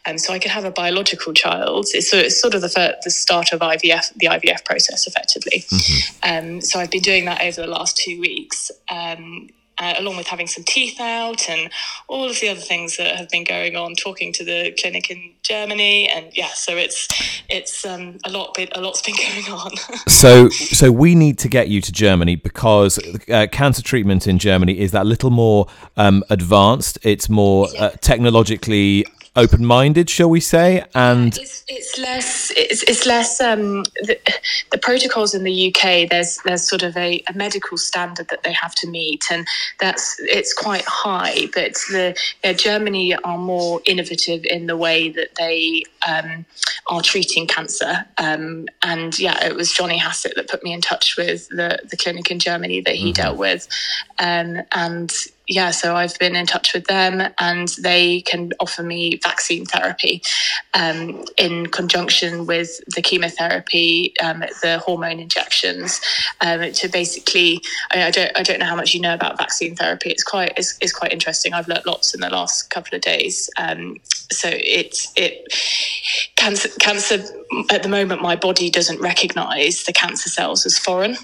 Um, 0.07 0.19
so 0.19 0.33
I 0.33 0.39
could 0.39 0.51
have 0.51 0.65
a 0.65 0.71
biological 0.71 1.33
child. 1.33 1.87
It's, 1.93 2.13
it's 2.13 2.41
sort 2.41 2.55
of 2.55 2.63
the, 2.63 2.69
first, 2.69 3.03
the 3.03 3.11
start 3.11 3.53
of 3.53 3.61
IVF, 3.61 4.15
the 4.15 4.27
IVF 4.27 4.65
process, 4.65 5.07
effectively. 5.07 5.65
Mm-hmm. 5.69 6.55
Um, 6.55 6.61
so 6.61 6.79
I've 6.79 6.91
been 6.91 7.03
doing 7.03 7.25
that 7.27 7.43
over 7.43 7.61
the 7.61 7.67
last 7.67 7.97
two 7.97 8.21
weeks. 8.21 8.71
Um, 8.91 9.49
uh, 9.81 9.95
along 9.99 10.17
with 10.17 10.27
having 10.27 10.47
some 10.47 10.65
teeth 10.65 11.01
out 11.01 11.49
and 11.49 11.71
all 12.09 12.29
of 12.29 12.41
the 12.41 12.49
other 12.49 12.61
things 12.61 12.97
that 12.97 13.17
have 13.17 13.29
been 13.29 13.45
going 13.45 13.77
on, 13.77 13.95
talking 13.95 14.33
to 14.33 14.45
the 14.45 14.75
clinic 14.79 15.11
in 15.11 15.33
Germany, 15.43 16.09
and 16.09 16.37
yeah, 16.37 16.49
so 16.49 16.77
it's 16.77 17.09
it's 17.49 17.85
um, 17.87 18.19
a 18.25 18.31
lot. 18.31 18.59
A 18.75 18.81
lot's 18.81 19.03
been 19.03 19.15
going 19.47 19.53
on. 19.53 19.71
so, 20.09 20.49
so 20.49 20.91
we 20.91 21.15
need 21.15 21.39
to 21.39 21.49
get 21.49 21.69
you 21.69 21.81
to 21.81 21.93
Germany 21.93 22.37
because 22.37 22.99
uh, 23.29 23.47
cancer 23.51 23.83
treatment 23.83 24.27
in 24.27 24.39
Germany 24.39 24.79
is 24.79 24.93
that 24.93 25.07
little 25.07 25.31
more 25.31 25.67
um, 25.97 26.25
advanced. 26.31 26.99
It's 27.03 27.29
more 27.29 27.69
uh, 27.79 27.91
technologically 28.01 29.07
open 29.39 29.65
minded, 29.65 30.11
shall 30.11 30.29
we 30.29 30.41
say? 30.41 30.85
And 30.95 31.37
it's, 31.39 31.65
it's 31.69 31.99
less 31.99 32.53
it's, 32.57 32.83
it's 32.83 33.07
less 33.07 33.41
um, 33.41 33.85
the, 34.03 34.19
the, 34.73 34.79
protocols 34.79 35.35
in 35.35 35.45
the 35.45 35.69
UK. 35.69 36.11
There's 36.11 36.39
there's 36.45 36.69
sort 36.69 36.83
of 36.83 36.97
a, 36.97 37.23
a, 37.29 37.33
medical 37.35 37.79
standard 37.79 38.29
that 38.29 38.43
they 38.43 38.53
have 38.53 38.75
to 38.77 38.89
meet, 38.89 39.25
and 39.31 39.47
that's 39.79 40.17
it's 40.21 40.53
quite 40.53 40.85
high. 40.87 41.47
But 41.55 41.75
the 41.91 42.17
Germany 42.57 43.15
are 43.15 43.39
more 43.39 43.81
innovative 43.87 44.45
in 44.45 44.67
the 44.67 44.77
way 44.77 45.11
that 45.11 45.37
they 45.37 45.85
um, 46.07 46.45
are 46.89 47.01
treating 47.01 47.47
cancer. 47.47 48.05
Um, 48.19 48.67
and 48.83 49.17
yeah, 49.19 49.47
it 49.47 49.55
was 49.55 49.73
Johnny 49.73 49.99
Hassett 49.99 50.35
that 50.35 50.49
put 50.49 50.65
me 50.65 50.73
in 50.73 50.81
touch 50.81 51.17
with 51.17 51.49
the 51.49 51.79
the 51.89 51.97
clinic 51.97 52.31
in 52.31 52.41
Germany 52.41 52.81
that 52.81 52.97
he 52.97 53.13
mm-hmm. 53.13 53.23
dealt 53.23 53.39
with, 53.39 53.69
um, 54.19 54.63
and 54.73 55.15
yeah, 55.49 55.71
so 55.71 55.97
I've 55.97 56.19
been 56.19 56.37
in 56.37 56.47
touch 56.47 56.75
with 56.75 56.85
them 56.85 57.23
and 57.39 57.69
they 57.81 58.21
can 58.21 58.53
offer 58.61 58.83
me 58.83 59.19
vaccine 59.23 59.65
therapy 59.65 60.23
um, 60.75 61.25
in 61.39 61.67
conjunction 61.67 62.47
with 62.47 62.81
the 62.95 63.01
chemotherapy, 63.01 64.13
um, 64.23 64.41
the 64.63 64.79
hormone 64.85 65.19
injections 65.19 66.03
um, 66.43 66.71
to 66.73 66.89
basically, 66.89 67.63
I, 67.93 68.05
I, 68.05 68.11
don't, 68.11 68.31
I 68.37 68.43
don't 68.43 68.59
know 68.61 68.67
how 68.67 68.77
much 68.77 68.93
you 68.93 69.01
know 69.01 69.15
about 69.15 69.39
vaccine 69.39 69.75
therapy. 69.75 70.11
It's 70.11 70.23
quite, 70.23 70.53
it's, 70.59 70.77
it's 70.83 70.93
quite 70.93 71.15
interesting. 71.15 71.55
I've 71.55 71.69
learnt 71.69 71.87
lots 71.87 72.15
in 72.15 72.21
the 72.21 72.31
last 72.31 72.69
couple 72.69 72.95
of 72.95 73.01
days. 73.01 73.49
Um, 73.57 73.97
so 74.31 74.51
it's, 74.53 75.11
it, 75.17 75.55
cancer, 76.37 76.69
cancer 76.79 77.25
at 77.71 77.83
the 77.83 77.89
moment, 77.89 78.21
my 78.21 78.37
body 78.37 78.69
doesn't 78.69 79.01
recognize 79.01 79.85
the 79.85 79.95
cancer 79.95 80.29
cells 80.29 80.67
as 80.67 80.77
foreign. 80.77 81.17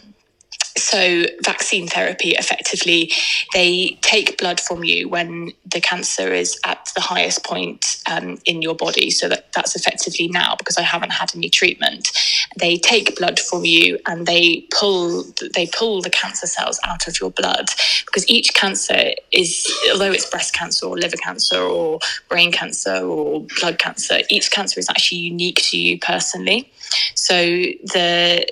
So, 0.77 1.25
vaccine 1.45 1.87
therapy 1.87 2.31
effectively, 2.31 3.13
they 3.53 3.97
take 4.01 4.39
blood 4.39 4.61
from 4.61 4.83
you 4.83 5.09
when 5.09 5.53
the 5.65 5.81
cancer 5.81 6.33
is 6.33 6.59
at 6.65 6.91
the 6.97 7.01
highest 7.01 7.45
point 7.45 8.03
um, 8.11 8.39
in 8.45 8.61
your 8.61 8.75
body. 8.75 9.11
So, 9.11 9.29
that, 9.29 9.53
that's 9.53 9.77
effectively 9.77 10.29
now 10.29 10.57
because 10.57 10.77
I 10.77 10.83
haven't 10.83 11.13
had 11.13 11.35
any 11.37 11.49
treatment. 11.49 12.11
They 12.59 12.77
take 12.77 13.17
blood 13.17 13.39
from 13.39 13.65
you 13.65 13.99
and 14.07 14.27
they 14.27 14.67
pull 14.77 15.25
they 15.55 15.69
pull 15.69 16.03
the 16.03 16.11
cancer 16.11 16.47
cells 16.47 16.81
out 16.85 17.07
of 17.07 17.21
your 17.21 17.31
blood 17.31 17.67
because 18.07 18.29
each 18.29 18.55
cancer 18.55 19.13
is, 19.33 19.71
although 19.93 20.13
it's 20.13 20.29
breast 20.29 20.55
cancer 20.55 20.87
or 20.87 20.99
liver 20.99 21.17
cancer 21.17 21.61
or 21.61 21.99
brain 22.29 22.51
cancer 22.53 22.97
or 22.97 23.47
blood 23.61 23.79
cancer, 23.79 24.19
each 24.29 24.51
cancer 24.51 24.81
is 24.81 24.89
actually 24.89 25.19
unique 25.19 25.61
to 25.63 25.79
you 25.79 25.99
personally. 25.99 26.71
So 27.15 27.35
the 27.35 28.47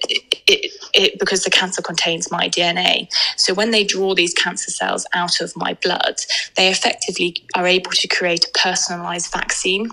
it, 0.48 0.72
it, 0.94 1.18
because 1.18 1.44
the 1.44 1.50
cancer 1.50 1.82
contains 1.82 2.30
my 2.30 2.48
DNA. 2.48 3.08
So 3.36 3.54
when 3.54 3.70
they 3.70 3.84
draw 3.84 4.14
these 4.14 4.34
cancer 4.34 4.70
cells 4.70 5.06
out 5.14 5.40
of 5.40 5.56
my 5.56 5.74
blood, 5.74 6.16
they 6.56 6.68
effectively 6.68 7.36
are 7.54 7.66
able 7.66 7.92
to 7.92 8.08
create 8.08 8.46
a 8.46 8.58
personalized 8.58 9.32
vaccine. 9.32 9.90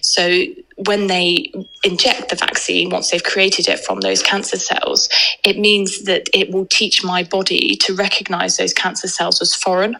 So 0.00 0.44
when 0.76 1.06
they 1.06 1.52
inject 1.84 2.30
the 2.30 2.36
vaccine, 2.36 2.90
once 2.90 3.10
they've 3.10 3.22
created 3.22 3.68
it 3.68 3.80
from 3.80 4.00
those 4.00 4.22
cancer 4.22 4.56
cells, 4.56 5.08
it 5.44 5.58
means 5.58 6.04
that 6.04 6.28
it 6.32 6.50
will 6.50 6.66
teach 6.66 7.04
my 7.04 7.22
body 7.22 7.76
to 7.76 7.94
recognize 7.94 8.56
those 8.56 8.72
cancer 8.72 9.08
cells 9.08 9.40
as 9.42 9.54
foreign 9.54 9.96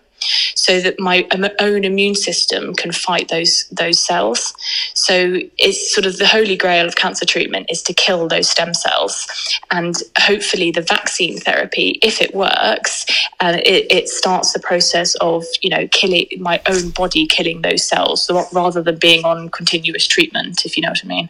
so 0.54 0.80
that 0.80 0.98
my 1.00 1.26
own 1.58 1.84
immune 1.84 2.14
system 2.14 2.74
can 2.74 2.92
fight 2.92 3.28
those 3.28 3.64
those 3.70 3.98
cells. 3.98 4.54
So 4.94 5.40
it's 5.58 5.94
sort 5.94 6.06
of 6.06 6.18
the 6.18 6.26
holy 6.26 6.56
grail 6.56 6.86
of 6.86 6.96
cancer 6.96 7.24
treatment 7.24 7.70
is 7.70 7.82
to 7.84 7.94
kill 7.94 8.28
those 8.28 8.48
stem 8.48 8.74
cells, 8.74 9.26
and 9.70 9.96
hopefully 10.18 10.70
the 10.70 10.82
vaccine 10.82 11.38
therapy, 11.38 11.98
if 12.02 12.20
it 12.20 12.34
works, 12.34 13.06
uh, 13.40 13.58
it, 13.64 13.86
it 13.90 14.08
starts 14.08 14.52
the 14.52 14.60
process 14.60 15.14
of 15.16 15.44
you 15.62 15.70
know 15.70 15.88
killing 15.88 16.26
my 16.38 16.60
own 16.68 16.90
body 16.90 17.26
killing 17.26 17.62
those 17.62 17.84
cells 17.84 18.30
rather 18.52 18.82
than 18.82 18.98
being 18.98 19.24
on 19.24 19.48
continuous 19.48 20.06
treatment, 20.06 20.64
if 20.64 20.76
you 20.76 20.82
know 20.82 20.90
what 20.90 21.04
I 21.04 21.08
mean. 21.08 21.28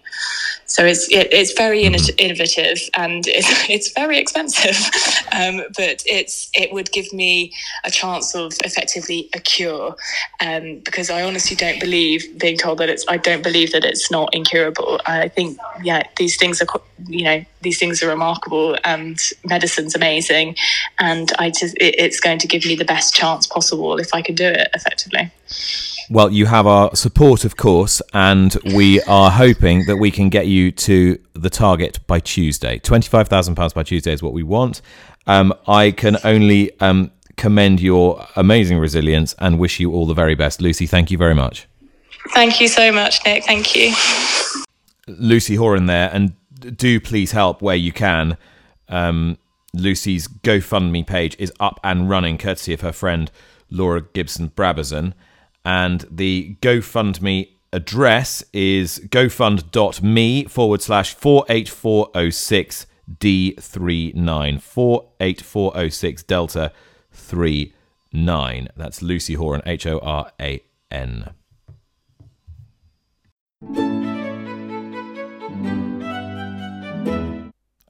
So 0.66 0.84
it's 0.84 1.08
it, 1.10 1.32
it's 1.32 1.52
very 1.52 1.82
mm-hmm. 1.82 2.14
innovative 2.18 2.78
and 2.94 3.26
it's, 3.26 3.48
it's 3.70 3.92
very 3.92 4.18
expensive, 4.18 4.78
um, 5.32 5.62
but 5.76 6.02
it's 6.06 6.50
it 6.54 6.72
would 6.72 6.90
give 6.92 7.12
me 7.12 7.52
a 7.84 7.90
chance 7.90 8.34
of 8.34 8.52
effectively 8.64 8.79
a 8.84 9.40
cure, 9.40 9.96
um, 10.40 10.80
because 10.84 11.10
I 11.10 11.22
honestly 11.22 11.56
don't 11.56 11.80
believe 11.80 12.38
being 12.38 12.56
told 12.56 12.78
that 12.78 12.88
it's 12.88 13.04
I 13.08 13.16
don't 13.16 13.42
believe 13.42 13.72
that 13.72 13.84
it's 13.84 14.10
not 14.10 14.34
incurable. 14.34 15.00
I 15.06 15.28
think 15.28 15.58
yeah 15.82 16.02
these 16.16 16.36
things 16.36 16.60
are 16.62 16.66
you 17.06 17.24
know 17.24 17.44
these 17.62 17.78
things 17.78 18.02
are 18.02 18.08
remarkable 18.08 18.76
and 18.84 19.18
medicine's 19.44 19.94
amazing, 19.94 20.56
and 20.98 21.30
I 21.38 21.50
just 21.50 21.76
it, 21.76 21.94
it's 21.98 22.20
going 22.20 22.38
to 22.38 22.46
give 22.46 22.64
me 22.64 22.76
the 22.76 22.84
best 22.84 23.14
chance 23.14 23.46
possible 23.46 23.98
if 23.98 24.14
I 24.14 24.22
can 24.22 24.34
do 24.34 24.46
it 24.46 24.68
effectively. 24.74 25.30
Well, 26.12 26.32
you 26.32 26.46
have 26.46 26.66
our 26.66 26.96
support, 26.96 27.44
of 27.44 27.56
course, 27.56 28.02
and 28.12 28.56
we 28.74 29.00
are 29.02 29.30
hoping 29.30 29.86
that 29.86 29.98
we 29.98 30.10
can 30.10 30.28
get 30.28 30.48
you 30.48 30.72
to 30.72 31.16
the 31.34 31.48
target 31.50 32.00
by 32.08 32.18
Tuesday. 32.18 32.80
£25,000 32.80 33.74
by 33.74 33.84
Tuesday 33.84 34.12
is 34.12 34.20
what 34.20 34.32
we 34.32 34.42
want. 34.42 34.82
Um, 35.28 35.54
I 35.68 35.92
can 35.92 36.16
only 36.24 36.72
um, 36.80 37.12
commend 37.36 37.80
your 37.80 38.26
amazing 38.36 38.78
resilience 38.78 39.34
and 39.38 39.58
wish 39.58 39.80
you 39.80 39.92
all 39.92 40.06
the 40.06 40.14
very 40.14 40.34
best. 40.34 40.60
Lucy, 40.60 40.86
thank 40.86 41.10
you 41.10 41.18
very 41.18 41.34
much. 41.34 41.66
Thank 42.34 42.60
you 42.60 42.68
so 42.68 42.92
much, 42.92 43.24
Nick. 43.24 43.44
Thank 43.44 43.74
you. 43.74 43.94
Lucy 45.06 45.56
Horan 45.56 45.86
there, 45.86 46.10
and 46.12 46.34
do 46.76 47.00
please 47.00 47.32
help 47.32 47.62
where 47.62 47.76
you 47.76 47.92
can. 47.92 48.36
Um, 48.88 49.38
Lucy's 49.72 50.28
GoFundMe 50.28 51.06
page 51.06 51.36
is 51.38 51.52
up 51.60 51.80
and 51.82 52.10
running, 52.10 52.38
courtesy 52.38 52.72
of 52.74 52.80
her 52.82 52.92
friend 52.92 53.30
Laura 53.70 54.02
Gibson 54.02 54.50
Brabazon 54.50 55.14
and 55.64 56.06
the 56.10 56.56
GoFundMe 56.60 57.48
address 57.72 58.42
is 58.52 58.98
gofund.me 59.08 60.44
forward 60.44 60.82
slash 60.82 61.14
48406 61.14 62.86
D39. 63.18 64.60
48406 64.60 66.22
Delta 66.24 66.72
39. 67.12 68.68
That's 68.76 69.02
Lucy 69.02 69.34
Horan, 69.34 69.62
H 69.66 69.86
O 69.86 69.98
R 69.98 70.32
A 70.40 70.62
N. 70.90 71.30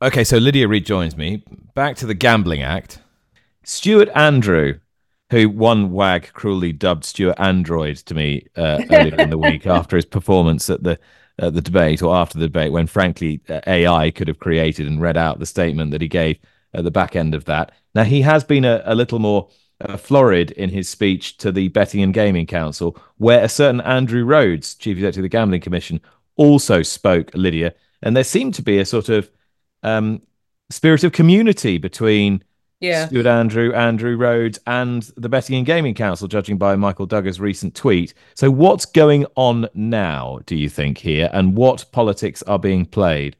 Okay, 0.02 0.24
so 0.24 0.38
Lydia 0.38 0.66
rejoins 0.66 1.16
me. 1.16 1.44
Back 1.74 1.96
to 1.96 2.06
the 2.06 2.14
Gambling 2.14 2.62
Act. 2.62 3.00
Stuart 3.64 4.08
Andrew, 4.14 4.78
who 5.30 5.48
one 5.48 5.92
wag 5.92 6.32
cruelly 6.32 6.72
dubbed 6.72 7.04
Stuart 7.04 7.38
Android 7.38 7.96
to 7.98 8.14
me 8.14 8.46
uh, 8.56 8.82
earlier 8.90 9.14
in 9.16 9.28
the 9.28 9.36
week 9.36 9.66
after 9.66 9.96
his 9.96 10.06
performance 10.06 10.70
at 10.70 10.82
the 10.82 10.98
at 11.38 11.54
the 11.54 11.60
debate 11.60 12.02
or 12.02 12.14
after 12.14 12.38
the 12.38 12.46
debate, 12.46 12.72
when 12.72 12.86
frankly 12.86 13.40
uh, 13.48 13.60
AI 13.66 14.10
could 14.10 14.28
have 14.28 14.38
created 14.38 14.86
and 14.86 15.00
read 15.00 15.16
out 15.16 15.38
the 15.38 15.46
statement 15.46 15.90
that 15.90 16.00
he 16.00 16.08
gave 16.08 16.38
at 16.74 16.84
the 16.84 16.90
back 16.90 17.16
end 17.16 17.34
of 17.34 17.44
that. 17.46 17.72
Now 17.94 18.04
he 18.04 18.22
has 18.22 18.44
been 18.44 18.64
a, 18.64 18.82
a 18.84 18.94
little 18.94 19.18
more 19.18 19.48
uh, 19.80 19.96
florid 19.96 20.50
in 20.52 20.70
his 20.70 20.88
speech 20.88 21.38
to 21.38 21.50
the 21.50 21.68
Betting 21.68 22.02
and 22.02 22.12
Gaming 22.14 22.46
Council, 22.46 22.96
where 23.16 23.42
a 23.42 23.48
certain 23.48 23.80
Andrew 23.80 24.24
Rhodes, 24.24 24.74
chief 24.74 24.96
executive 24.96 25.20
of 25.20 25.22
the 25.22 25.28
Gambling 25.28 25.62
Commission, 25.62 26.00
also 26.36 26.82
spoke. 26.82 27.30
Lydia, 27.34 27.74
and 28.02 28.16
there 28.16 28.24
seemed 28.24 28.54
to 28.54 28.62
be 28.62 28.78
a 28.78 28.84
sort 28.84 29.08
of 29.08 29.30
um, 29.82 30.22
spirit 30.70 31.04
of 31.04 31.12
community 31.12 31.78
between 31.78 32.42
Yeah. 32.80 33.06
Stuart 33.08 33.26
Andrew, 33.26 33.72
Andrew 33.74 34.16
Rhodes, 34.16 34.58
and 34.66 35.02
the 35.16 35.28
Betting 35.28 35.56
and 35.56 35.66
Gaming 35.66 35.94
Council, 35.94 36.28
judging 36.28 36.56
by 36.58 36.76
Michael 36.76 37.06
Dugher's 37.06 37.40
recent 37.40 37.74
tweet. 37.74 38.14
So, 38.34 38.50
what's 38.50 38.86
going 38.86 39.26
on 39.34 39.68
now, 39.74 40.40
do 40.46 40.56
you 40.56 40.68
think, 40.68 40.98
here, 40.98 41.28
and 41.32 41.56
what 41.56 41.84
politics 41.92 42.42
are 42.44 42.58
being 42.58 42.86
played? 42.86 43.36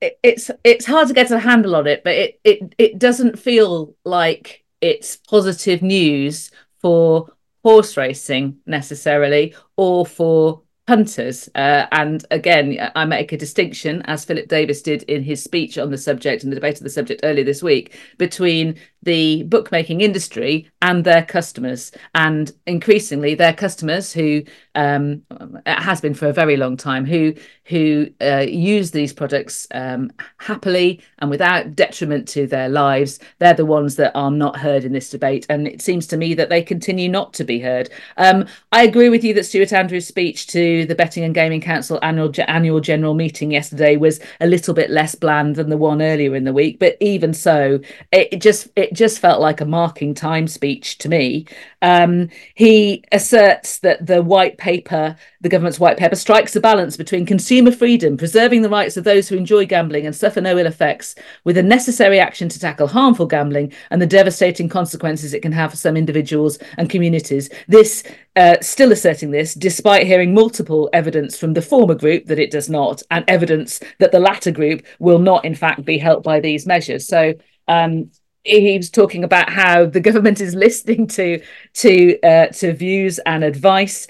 It, 0.00 0.18
it's 0.22 0.50
it's 0.64 0.86
hard 0.86 1.08
to 1.08 1.14
get 1.14 1.30
a 1.30 1.38
handle 1.38 1.76
on 1.76 1.86
it, 1.86 2.04
but 2.04 2.14
it 2.14 2.40
it 2.44 2.74
it 2.78 2.98
doesn't 2.98 3.38
feel 3.38 3.94
like 4.04 4.64
it's 4.80 5.16
positive 5.16 5.82
news 5.82 6.50
for 6.80 7.32
horse 7.64 7.96
racing 7.96 8.58
necessarily 8.66 9.54
or 9.76 10.06
for 10.06 10.62
punters. 10.88 11.50
Uh, 11.54 11.86
and 11.92 12.24
again, 12.30 12.90
I 12.96 13.04
make 13.04 13.30
a 13.30 13.36
distinction, 13.36 14.00
as 14.06 14.24
Philip 14.24 14.48
Davies 14.48 14.80
did 14.80 15.02
in 15.02 15.22
his 15.22 15.44
speech 15.44 15.76
on 15.76 15.90
the 15.90 15.98
subject 15.98 16.42
and 16.42 16.50
the 16.50 16.56
debate 16.56 16.78
of 16.78 16.82
the 16.82 16.88
subject 16.88 17.20
earlier 17.24 17.44
this 17.44 17.62
week, 17.62 17.94
between 18.16 18.74
the 19.02 19.42
bookmaking 19.44 20.00
industry 20.00 20.68
and 20.80 21.04
their 21.04 21.24
customers, 21.24 21.92
and 22.14 22.52
increasingly 22.66 23.34
their 23.34 23.52
customers 23.52 24.14
who 24.14 24.42
um, 24.74 25.22
it 25.66 25.78
has 25.78 26.00
been 26.00 26.14
for 26.14 26.28
a 26.28 26.32
very 26.32 26.56
long 26.56 26.76
time 26.76 27.04
who 27.04 27.34
who 27.64 28.08
uh, 28.22 28.46
use 28.48 28.90
these 28.90 29.12
products 29.12 29.66
um, 29.72 30.10
happily 30.38 31.02
and 31.18 31.28
without 31.28 31.76
detriment 31.76 32.26
to 32.26 32.46
their 32.46 32.70
lives. 32.70 33.20
They're 33.40 33.52
the 33.52 33.66
ones 33.66 33.96
that 33.96 34.12
are 34.14 34.30
not 34.30 34.56
heard 34.56 34.84
in 34.84 34.92
this 34.92 35.10
debate, 35.10 35.44
and 35.50 35.68
it 35.68 35.82
seems 35.82 36.06
to 36.08 36.16
me 36.16 36.32
that 36.34 36.48
they 36.48 36.62
continue 36.62 37.10
not 37.10 37.34
to 37.34 37.44
be 37.44 37.60
heard. 37.60 37.90
Um, 38.16 38.46
I 38.72 38.84
agree 38.84 39.10
with 39.10 39.22
you 39.22 39.34
that 39.34 39.44
Stuart 39.44 39.72
Andrews' 39.72 40.08
speech 40.08 40.46
to 40.48 40.77
the 40.84 40.94
Betting 40.94 41.24
and 41.24 41.34
Gaming 41.34 41.60
Council 41.60 41.98
annual 42.02 42.32
annual 42.46 42.80
general 42.80 43.14
meeting 43.14 43.50
yesterday 43.50 43.96
was 43.96 44.20
a 44.40 44.46
little 44.46 44.74
bit 44.74 44.90
less 44.90 45.14
bland 45.14 45.56
than 45.56 45.68
the 45.68 45.76
one 45.76 46.02
earlier 46.02 46.34
in 46.34 46.44
the 46.44 46.52
week, 46.52 46.78
but 46.78 46.96
even 47.00 47.32
so, 47.32 47.80
it, 48.12 48.40
just 48.40 48.68
it 48.76 48.92
just 48.92 49.18
felt 49.18 49.40
like 49.40 49.60
a 49.60 49.64
marking 49.64 50.14
time 50.14 50.46
speech 50.46 50.98
to 50.98 51.08
me. 51.08 51.46
Um, 51.82 52.28
he 52.54 53.04
asserts 53.12 53.78
that 53.80 54.04
the 54.06 54.22
white 54.22 54.58
paper, 54.58 55.16
the 55.40 55.48
government's 55.48 55.80
white 55.80 55.96
paper, 55.96 56.16
strikes 56.16 56.56
a 56.56 56.60
balance 56.60 56.96
between 56.96 57.26
consumer 57.26 57.70
freedom, 57.70 58.16
preserving 58.16 58.62
the 58.62 58.68
rights 58.68 58.96
of 58.96 59.04
those 59.04 59.28
who 59.28 59.36
enjoy 59.36 59.66
gambling 59.66 60.06
and 60.06 60.14
suffer 60.14 60.40
no 60.40 60.58
ill 60.58 60.66
effects, 60.66 61.14
with 61.44 61.56
a 61.56 61.62
necessary 61.62 62.18
action 62.18 62.48
to 62.48 62.58
tackle 62.58 62.88
harmful 62.88 63.26
gambling 63.26 63.72
and 63.90 64.02
the 64.02 64.06
devastating 64.06 64.68
consequences 64.68 65.32
it 65.32 65.40
can 65.40 65.52
have 65.52 65.70
for 65.70 65.76
some 65.76 65.96
individuals 65.96 66.58
and 66.76 66.90
communities. 66.90 67.48
This 67.68 68.02
uh, 68.38 68.56
still 68.60 68.92
asserting 68.92 69.30
this, 69.32 69.52
despite 69.52 70.06
hearing 70.06 70.32
multiple 70.32 70.88
evidence 70.92 71.36
from 71.36 71.54
the 71.54 71.62
former 71.62 71.94
group 71.94 72.26
that 72.26 72.38
it 72.38 72.50
does 72.50 72.70
not, 72.70 73.02
and 73.10 73.24
evidence 73.26 73.80
that 73.98 74.12
the 74.12 74.20
latter 74.20 74.52
group 74.52 74.82
will 74.98 75.18
not, 75.18 75.44
in 75.44 75.54
fact, 75.54 75.84
be 75.84 75.98
helped 75.98 76.24
by 76.24 76.40
these 76.40 76.66
measures. 76.66 77.06
So. 77.06 77.34
Um, 77.66 78.10
he 78.44 78.78
was 78.78 78.88
talking 78.88 79.24
about 79.24 79.50
how 79.50 79.84
the 79.84 80.00
government 80.08 80.40
is 80.40 80.54
listening 80.54 81.06
to 81.08 81.42
to 81.74 82.18
uh, 82.22 82.46
to 82.46 82.72
views 82.72 83.18
and 83.26 83.44
advice. 83.44 84.06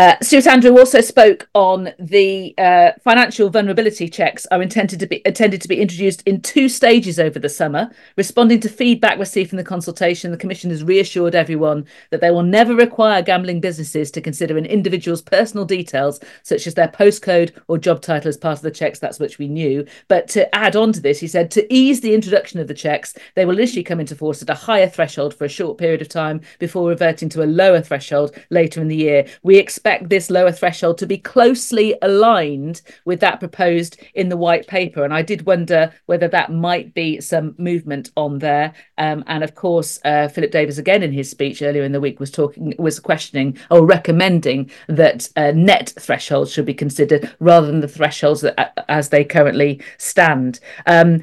Uh, 0.00 0.16
Stuart 0.22 0.46
Andrew 0.46 0.78
also 0.78 1.02
spoke 1.02 1.50
on 1.54 1.90
the 1.98 2.54
uh, 2.56 2.92
financial 3.04 3.50
vulnerability 3.50 4.08
checks 4.08 4.46
are 4.46 4.62
intended 4.62 4.98
to 4.98 5.06
be 5.06 5.20
intended 5.26 5.60
to 5.60 5.68
be 5.68 5.78
introduced 5.78 6.22
in 6.22 6.40
two 6.40 6.70
stages 6.70 7.20
over 7.20 7.38
the 7.38 7.50
summer. 7.50 7.90
Responding 8.16 8.60
to 8.60 8.70
feedback 8.70 9.18
received 9.18 9.50
from 9.50 9.58
the 9.58 9.62
consultation, 9.62 10.30
the 10.30 10.38
Commission 10.38 10.70
has 10.70 10.82
reassured 10.82 11.34
everyone 11.34 11.84
that 12.08 12.22
they 12.22 12.30
will 12.30 12.42
never 12.42 12.74
require 12.74 13.20
gambling 13.20 13.60
businesses 13.60 14.10
to 14.12 14.22
consider 14.22 14.56
an 14.56 14.64
individual's 14.64 15.20
personal 15.20 15.66
details, 15.66 16.18
such 16.44 16.66
as 16.66 16.72
their 16.72 16.88
postcode 16.88 17.52
or 17.68 17.76
job 17.76 18.00
title, 18.00 18.30
as 18.30 18.38
part 18.38 18.56
of 18.56 18.62
the 18.62 18.70
checks. 18.70 19.00
That's 19.00 19.20
which 19.20 19.38
we 19.38 19.48
knew. 19.48 19.84
But 20.08 20.28
to 20.28 20.54
add 20.54 20.76
on 20.76 20.94
to 20.94 21.00
this, 21.02 21.20
he 21.20 21.28
said 21.28 21.50
to 21.50 21.70
ease 21.70 22.00
the 22.00 22.14
introduction 22.14 22.58
of 22.58 22.68
the 22.68 22.72
checks, 22.72 23.12
they 23.34 23.44
will 23.44 23.58
initially 23.58 23.82
come 23.82 24.00
into 24.00 24.16
force 24.16 24.40
at 24.40 24.48
a 24.48 24.54
higher 24.54 24.88
threshold 24.88 25.34
for 25.34 25.44
a 25.44 25.50
short 25.50 25.76
period 25.76 26.00
of 26.00 26.08
time 26.08 26.40
before 26.58 26.88
reverting 26.88 27.28
to 27.28 27.42
a 27.42 27.44
lower 27.44 27.82
threshold 27.82 28.34
later 28.48 28.80
in 28.80 28.88
the 28.88 28.96
year. 28.96 29.26
We 29.42 29.58
expect 29.58 29.89
this 30.02 30.30
lower 30.30 30.52
threshold 30.52 30.98
to 30.98 31.06
be 31.06 31.18
closely 31.18 31.94
aligned 32.02 32.82
with 33.04 33.20
that 33.20 33.40
proposed 33.40 34.00
in 34.14 34.28
the 34.28 34.36
white 34.36 34.66
paper. 34.66 35.04
And 35.04 35.14
I 35.14 35.22
did 35.22 35.46
wonder 35.46 35.92
whether 36.06 36.28
that 36.28 36.52
might 36.52 36.94
be 36.94 37.20
some 37.20 37.54
movement 37.58 38.10
on 38.16 38.38
there. 38.38 38.72
Um, 38.98 39.24
and 39.26 39.42
of 39.42 39.54
course, 39.54 39.98
uh, 40.04 40.28
Philip 40.28 40.50
Davies 40.50 40.78
again 40.78 41.02
in 41.02 41.12
his 41.12 41.30
speech 41.30 41.62
earlier 41.62 41.82
in 41.82 41.92
the 41.92 42.00
week 42.00 42.20
was 42.20 42.30
talking, 42.30 42.74
was 42.78 43.00
questioning 43.00 43.58
or 43.70 43.84
recommending 43.84 44.70
that 44.88 45.28
uh, 45.36 45.52
net 45.54 45.92
thresholds 45.98 46.52
should 46.52 46.66
be 46.66 46.74
considered 46.74 47.34
rather 47.40 47.66
than 47.66 47.80
the 47.80 47.88
thresholds 47.88 48.40
that, 48.42 48.84
as 48.88 49.08
they 49.08 49.24
currently 49.24 49.82
stand. 49.98 50.60
Um, 50.86 51.22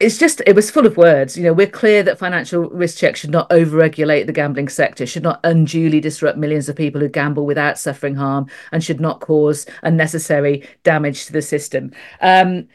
it's 0.00 0.16
just 0.16 0.40
it 0.46 0.56
was 0.56 0.70
full 0.70 0.86
of 0.86 0.96
words. 0.96 1.36
You 1.36 1.44
know 1.44 1.52
we're 1.52 1.66
clear 1.66 2.02
that 2.02 2.18
financial 2.18 2.68
risk 2.70 2.96
checks 2.98 3.20
should 3.20 3.30
not 3.30 3.48
overregulate 3.50 4.26
the 4.26 4.32
gambling 4.32 4.68
sector 4.68 5.06
should 5.06 5.22
not 5.22 5.40
unduly 5.44 6.00
disrupt 6.00 6.38
millions 6.38 6.68
of 6.68 6.76
people 6.76 7.00
who 7.00 7.08
gamble 7.08 7.44
without 7.44 7.78
suffering 7.78 8.14
harm 8.14 8.46
and 8.72 8.82
should 8.82 9.00
not 9.00 9.20
cause 9.20 9.66
unnecessary 9.82 10.66
damage 10.82 11.26
to 11.26 11.32
the 11.32 11.42
system. 11.42 11.92
Um, 12.22 12.66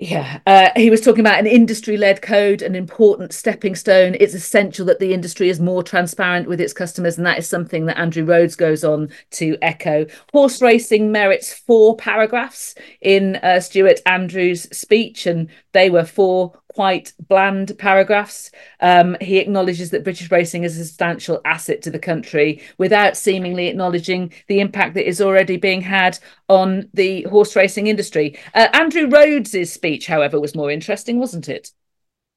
yeah, 0.00 0.38
uh, 0.46 0.68
he 0.76 0.90
was 0.90 1.00
talking 1.00 1.20
about 1.20 1.40
an 1.40 1.46
industry 1.48 1.96
led 1.96 2.22
code, 2.22 2.62
an 2.62 2.76
important 2.76 3.32
stepping 3.32 3.74
stone. 3.74 4.16
It's 4.20 4.32
essential 4.32 4.86
that 4.86 5.00
the 5.00 5.12
industry 5.12 5.48
is 5.48 5.58
more 5.58 5.82
transparent 5.82 6.48
with 6.48 6.60
its 6.60 6.72
customers, 6.72 7.18
and 7.18 7.26
that 7.26 7.38
is 7.38 7.48
something 7.48 7.86
that 7.86 7.98
Andrew 7.98 8.24
Rhodes 8.24 8.54
goes 8.54 8.84
on 8.84 9.10
to 9.32 9.58
echo. 9.60 10.06
Horse 10.32 10.62
racing 10.62 11.10
merits 11.10 11.52
four 11.52 11.96
paragraphs 11.96 12.76
in 13.00 13.36
uh, 13.42 13.58
Stuart 13.58 14.00
Andrews' 14.06 14.68
speech, 14.70 15.26
and 15.26 15.48
they 15.72 15.90
were 15.90 16.04
four 16.04 16.52
quite 16.78 17.12
bland 17.26 17.76
paragraphs. 17.76 18.52
Um, 18.78 19.16
he 19.20 19.38
acknowledges 19.38 19.90
that 19.90 20.04
British 20.04 20.30
racing 20.30 20.62
is 20.62 20.78
a 20.78 20.84
substantial 20.84 21.40
asset 21.44 21.82
to 21.82 21.90
the 21.90 21.98
country 21.98 22.62
without 22.78 23.16
seemingly 23.16 23.66
acknowledging 23.66 24.32
the 24.46 24.60
impact 24.60 24.94
that 24.94 25.08
is 25.08 25.20
already 25.20 25.56
being 25.56 25.80
had 25.80 26.20
on 26.48 26.88
the 26.94 27.22
horse 27.22 27.56
racing 27.56 27.88
industry. 27.88 28.38
Uh, 28.54 28.68
Andrew 28.74 29.08
Rhodes' 29.08 29.72
speech, 29.72 30.06
however, 30.06 30.38
was 30.38 30.54
more 30.54 30.70
interesting, 30.70 31.18
wasn't 31.18 31.48
it? 31.48 31.72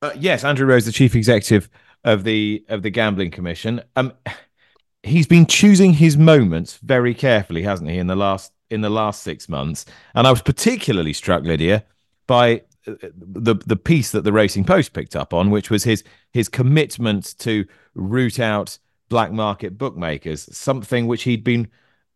Uh, 0.01 0.09
yes, 0.17 0.43
Andrew 0.43 0.65
Rhodes, 0.65 0.87
the 0.87 0.91
chief 0.91 1.13
executive 1.13 1.69
of 2.03 2.23
the 2.23 2.65
of 2.67 2.81
the 2.81 2.89
Gambling 2.89 3.29
Commission. 3.29 3.83
Um, 3.95 4.11
he's 5.03 5.27
been 5.27 5.45
choosing 5.45 5.93
his 5.93 6.17
moments 6.17 6.77
very 6.77 7.13
carefully, 7.13 7.61
hasn't 7.61 7.91
he, 7.91 7.99
in 7.99 8.07
the 8.07 8.15
last 8.15 8.53
in 8.71 8.81
the 8.81 8.89
last 8.89 9.21
six 9.21 9.47
months? 9.47 9.85
And 10.15 10.25
I 10.25 10.31
was 10.31 10.41
particularly 10.41 11.13
struck, 11.13 11.43
Lydia, 11.43 11.85
by 12.25 12.63
the 12.85 13.55
the 13.65 13.75
piece 13.75 14.11
that 14.11 14.23
the 14.23 14.33
Racing 14.33 14.63
Post 14.63 14.93
picked 14.93 15.15
up 15.15 15.33
on, 15.33 15.49
which 15.49 15.69
was 15.69 15.83
his 15.83 16.03
his 16.31 16.49
commitment 16.49 17.37
to 17.39 17.65
root 17.93 18.39
out 18.39 18.77
black 19.09 19.31
market 19.31 19.77
bookmakers, 19.77 20.47
something 20.55 21.05
which 21.05 21.23
he'd 21.23 21.43
been 21.43 21.67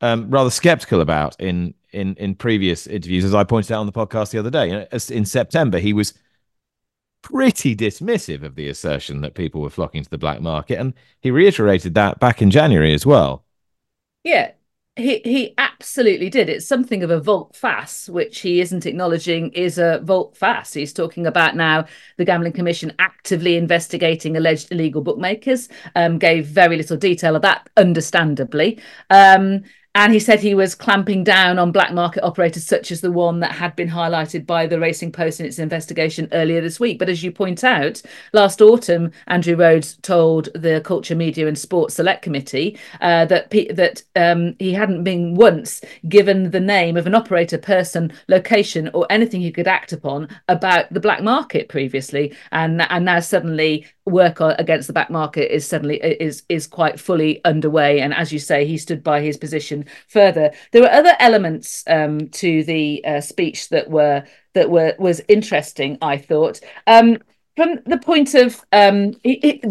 um, 0.02 0.30
rather 0.30 0.50
skeptical 0.50 1.02
about 1.02 1.40
in 1.40 1.74
in 1.92 2.16
in 2.16 2.36
previous 2.36 2.88
interviews, 2.88 3.26
as 3.26 3.34
I 3.34 3.44
pointed 3.44 3.74
out 3.74 3.82
on 3.82 3.86
the 3.86 3.92
podcast 3.92 4.32
the 4.32 4.40
other 4.40 4.50
day. 4.50 4.88
In 5.10 5.26
September, 5.26 5.80
he 5.80 5.94
was 5.94 6.14
pretty 7.22 7.76
dismissive 7.76 8.44
of 8.44 8.56
the 8.56 8.70
assertion 8.70 9.22
that 9.22 9.34
people 9.34 9.62
were 9.62 9.70
flocking 9.70 10.04
to 10.04 10.10
the 10.10 10.18
black 10.18 10.42
market, 10.42 10.80
and 10.80 10.94
he 11.22 11.32
reiterated 11.32 11.94
that 11.96 12.20
back 12.20 12.42
in 12.42 12.52
January 12.52 12.94
as 12.94 13.06
well. 13.06 13.46
Yeah, 14.24 14.52
he 14.96 15.20
he 15.26 15.54
absolutely 15.58 16.30
did. 16.30 16.48
It's 16.48 16.66
something 16.66 17.04
of 17.04 17.12
a 17.12 17.20
volte 17.20 17.56
face, 17.56 18.08
which 18.08 18.40
he 18.40 18.62
isn't 18.62 18.86
acknowledging 18.86 19.52
is 19.52 19.78
a 19.78 20.00
volte 20.04 20.38
face. 20.38 20.74
He's 20.74 20.94
talking 20.94 21.28
about 21.28 21.56
now 21.56 21.86
the 22.18 22.26
Gambling 22.26 22.54
Commission 22.54 22.94
actively 23.00 23.58
investigating 23.58 24.38
alleged 24.38 24.72
illegal 24.72 25.02
bookmakers. 25.02 25.68
Um, 25.96 26.18
gave 26.18 26.46
very 26.46 26.78
little 26.78 26.98
detail 26.98 27.36
of 27.36 27.42
that, 27.42 27.70
understandably. 27.76 28.80
Um, 29.10 29.64
and 29.96 30.12
he 30.12 30.20
said 30.20 30.42
he 30.42 30.54
was 30.54 30.76
clamping 30.76 31.24
down 31.24 31.58
on 31.58 31.72
black 31.72 31.94
market 31.94 32.22
operators 32.22 32.66
such 32.66 32.92
as 32.92 33.00
the 33.00 33.12
one 33.12 33.40
that 33.40 33.54
had 33.54 33.76
been 33.78 33.90
highlighted 33.90 34.46
by 34.46 34.68
the 34.68 34.78
Racing 34.78 35.14
Post 35.14 35.40
in 35.40 35.46
its 35.46 35.58
investigation 35.58 36.28
earlier 36.34 36.60
this 36.60 36.82
week. 36.82 37.00
But 37.00 37.08
as 37.08 37.24
you 37.24 37.32
point 37.32 37.64
out, 37.64 38.02
last 38.34 38.62
autumn, 38.62 39.12
Andrew 39.28 39.56
Rhodes 39.56 39.96
told 40.02 40.50
the 40.54 40.82
Culture, 40.82 41.16
Media 41.16 41.48
and 41.48 41.58
Sports 41.58 41.96
Select 41.96 42.22
Committee 42.22 42.78
uh, 43.00 43.24
that 43.26 43.50
that 43.50 44.04
um, 44.18 44.56
he 44.60 44.74
hadn't 44.74 45.06
been 45.06 45.34
once 45.34 45.82
given 46.10 46.52
the 46.52 46.60
name 46.60 46.98
of 46.98 47.08
an 47.08 47.16
operator, 47.16 47.58
person, 47.58 48.12
location, 48.28 48.90
or 48.94 49.08
anything 49.10 49.40
he 49.40 49.52
could 49.52 49.68
act 49.68 49.94
upon 49.94 50.28
about 50.50 50.92
the 50.94 51.00
black 51.00 51.24
market 51.24 51.70
previously, 51.70 52.36
and 52.52 52.82
and 52.82 53.06
now 53.06 53.22
suddenly 53.22 53.88
work 54.06 54.40
against 54.40 54.88
the 54.88 54.94
black 54.94 55.10
market 55.10 55.54
is 55.54 55.66
suddenly 55.66 55.98
is 55.98 56.44
is 56.48 56.68
quite 56.68 57.00
fully 57.00 57.44
underway 57.44 58.02
and 58.02 58.14
as 58.14 58.32
you 58.32 58.38
say 58.38 58.64
he 58.64 58.78
stood 58.78 59.04
by 59.04 59.20
his 59.20 59.36
position 59.36 59.84
further. 60.08 60.52
There 60.72 60.82
were 60.82 60.92
other 60.92 61.16
elements 61.20 61.84
um, 61.88 62.30
to 62.30 62.64
the 62.64 63.04
uh, 63.06 63.22
speech 63.22 63.70
that 63.70 63.90
were 63.90 64.24
that 64.54 64.70
were 64.70 64.96
was 64.98 65.22
interesting 65.28 65.98
i 66.02 66.18
thought. 66.18 66.60
Um, 66.88 67.18
from 67.56 67.80
the 67.86 67.98
point 67.98 68.34
of 68.36 68.66
um, 68.74 69.14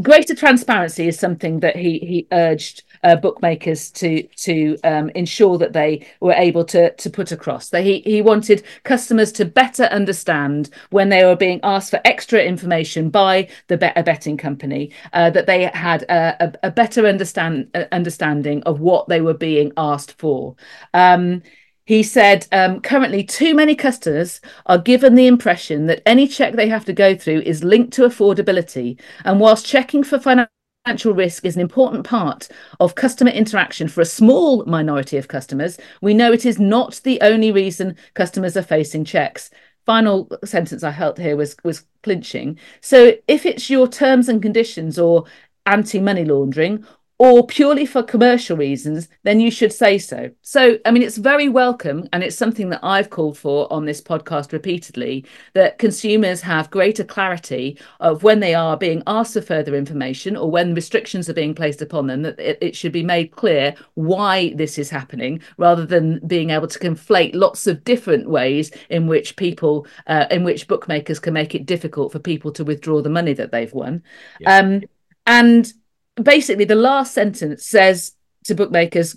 greater 0.01 0.35
transparency 0.35 1.07
is 1.07 1.19
something 1.19 1.61
that 1.61 1.77
he 1.77 1.99
he 1.99 2.27
urged 2.33 2.83
uh, 3.05 3.17
bookmakers 3.17 3.91
to 3.93 4.23
to 4.37 4.77
um, 4.85 5.11
ensure 5.11 5.59
that 5.59 5.73
they 5.73 6.07
were 6.21 6.33
able 6.33 6.65
to 6.65 6.93
to 6.95 7.11
put 7.11 7.31
across. 7.33 7.69
That 7.69 7.85
he 7.85 8.01
he 8.01 8.23
wanted 8.23 8.65
customers 8.83 9.31
to 9.33 9.45
better 9.45 9.85
understand 9.85 10.71
when 10.91 11.09
they 11.11 11.25
were 11.25 11.37
being 11.37 11.61
asked 11.63 11.91
for 11.91 12.01
extra 12.05 12.43
information 12.43 13.11
by 13.11 13.49
the 13.69 13.77
bet- 13.77 13.97
a 13.97 14.03
betting 14.03 14.37
company 14.37 14.91
uh, 15.13 15.31
that 15.31 15.47
they 15.47 15.65
had 15.65 16.03
a, 16.05 16.37
a, 16.45 16.69
a 16.69 16.71
better 16.71 17.07
understand 17.07 17.69
uh, 17.75 17.85
understanding 17.93 18.63
of 18.65 18.81
what 18.81 19.09
they 19.09 19.21
were 19.21 19.35
being 19.35 19.73
asked 19.77 20.19
for. 20.19 20.57
Um, 20.95 21.43
he 21.87 22.03
said, 22.03 22.47
um, 22.51 22.81
currently, 22.81 23.23
too 23.23 23.55
many 23.55 23.75
customers 23.75 24.41
are 24.65 24.79
given 24.79 25.15
the 25.15 25.27
impression 25.27 25.87
that 25.87 26.03
any 26.07 26.27
check 26.27 26.55
they 26.55 26.69
have 26.69 26.87
to 26.87 26.95
go 26.95 27.15
through 27.15 27.41
is 27.41 27.63
linked 27.63 27.93
to 27.95 28.09
affordability. 28.09 28.99
And 29.25 29.39
whilst 29.39 29.67
checking 29.67 30.03
for 30.03 30.19
financial 30.19 30.54
risk 30.87 31.45
is 31.45 31.55
an 31.57 31.63
important 31.63 32.05
part 32.05 32.49
of 32.81 32.95
customer 32.95 33.31
interaction 33.31 33.89
for 33.89 34.01
a 34.01 34.07
small 34.07 34.65
minority 34.67 35.17
of 35.17 35.29
customers, 35.29 35.79
we 36.01 36.15
know 36.15 36.33
it 36.33 36.45
is 36.45 36.59
not 36.59 37.01
the 37.05 37.21
only 37.23 37.51
reason 37.51 37.97
customers 38.15 38.57
are 38.57 38.63
facing 38.63 39.05
checks. 39.05 39.51
Final 39.87 40.29
sentence 40.45 40.83
I 40.83 40.91
held 40.91 41.19
here 41.19 41.37
was 41.37 41.57
was 41.65 41.85
clinching. 42.03 42.59
So 42.81 43.15
if 43.29 43.45
it's 43.47 43.71
your 43.71 43.89
terms 43.89 44.29
and 44.29 44.43
conditions 44.43 44.99
or 44.99 45.25
anti-money 45.67 46.25
laundering 46.25 46.85
or 47.19 47.47
purely 47.47 47.87
for 47.87 48.03
commercial 48.03 48.57
reasons, 48.57 49.09
then 49.23 49.39
you 49.39 49.51
should 49.51 49.73
say 49.73 49.99
so. 49.99 50.31
So, 50.43 50.79
I 50.85 50.91
mean, 50.91 51.03
it's 51.03 51.17
very 51.17 51.49
welcome, 51.49 52.09
and 52.13 52.25
it's 52.25 52.37
something 52.37 52.71
that 52.71 52.81
I've 52.83 53.11
called 53.11 53.39
for 53.39 53.73
on 53.73 53.85
this 53.85 54.01
podcast 54.01 54.53
repeatedly 54.53 55.25
that 55.53 55.79
consumers 55.79 56.41
have 56.41 56.71
greater 56.73 57.05
clarity 57.05 57.79
of 58.01 58.25
when 58.25 58.41
they 58.41 58.53
are 58.53 58.77
being 58.77 59.03
asked 59.07 59.35
for 59.35 59.43
further 59.43 59.77
information 59.77 60.37
or 60.37 60.51
when 60.51 60.75
restrictions 60.75 61.29
are 61.29 61.35
being 61.35 61.55
placed 61.55 61.81
upon 61.81 62.09
them, 62.09 62.23
that 62.23 62.39
it, 62.41 62.59
it 62.61 62.77
should 62.77 62.93
be 62.93 63.05
made 63.05 63.31
clear 63.31 63.75
why 63.95 64.53
this 64.57 64.77
is 64.77 64.91
happening 64.91 65.41
rather 65.57 65.87
than 65.87 66.21
being 66.27 66.51
able 66.51 66.67
to 66.67 66.79
conflate 66.81 67.35
lots 67.35 67.69
of 67.69 67.85
different 67.85 68.29
ways 68.29 68.73
in 68.91 69.07
which 69.07 69.37
people, 69.37 69.87
uh, 70.09 70.27
in 70.33 70.43
which 70.43 70.67
bookmakers 70.67 71.21
can 71.21 71.33
make 71.33 71.55
it 71.55 71.65
difficult 71.65 72.11
for 72.11 72.19
people 72.19 72.51
to 72.51 72.65
withdraw 72.65 73.01
the 73.01 73.09
money 73.09 73.35
that 73.35 73.53
they've 73.53 73.73
won. 73.73 74.03
Yeah. 74.41 74.59
Um, 74.59 74.83
and 75.27 75.73
basically 76.23 76.65
the 76.65 76.75
last 76.75 77.13
sentence 77.15 77.67
says 77.67 78.13
to 78.45 78.55
bookmakers 78.55 79.17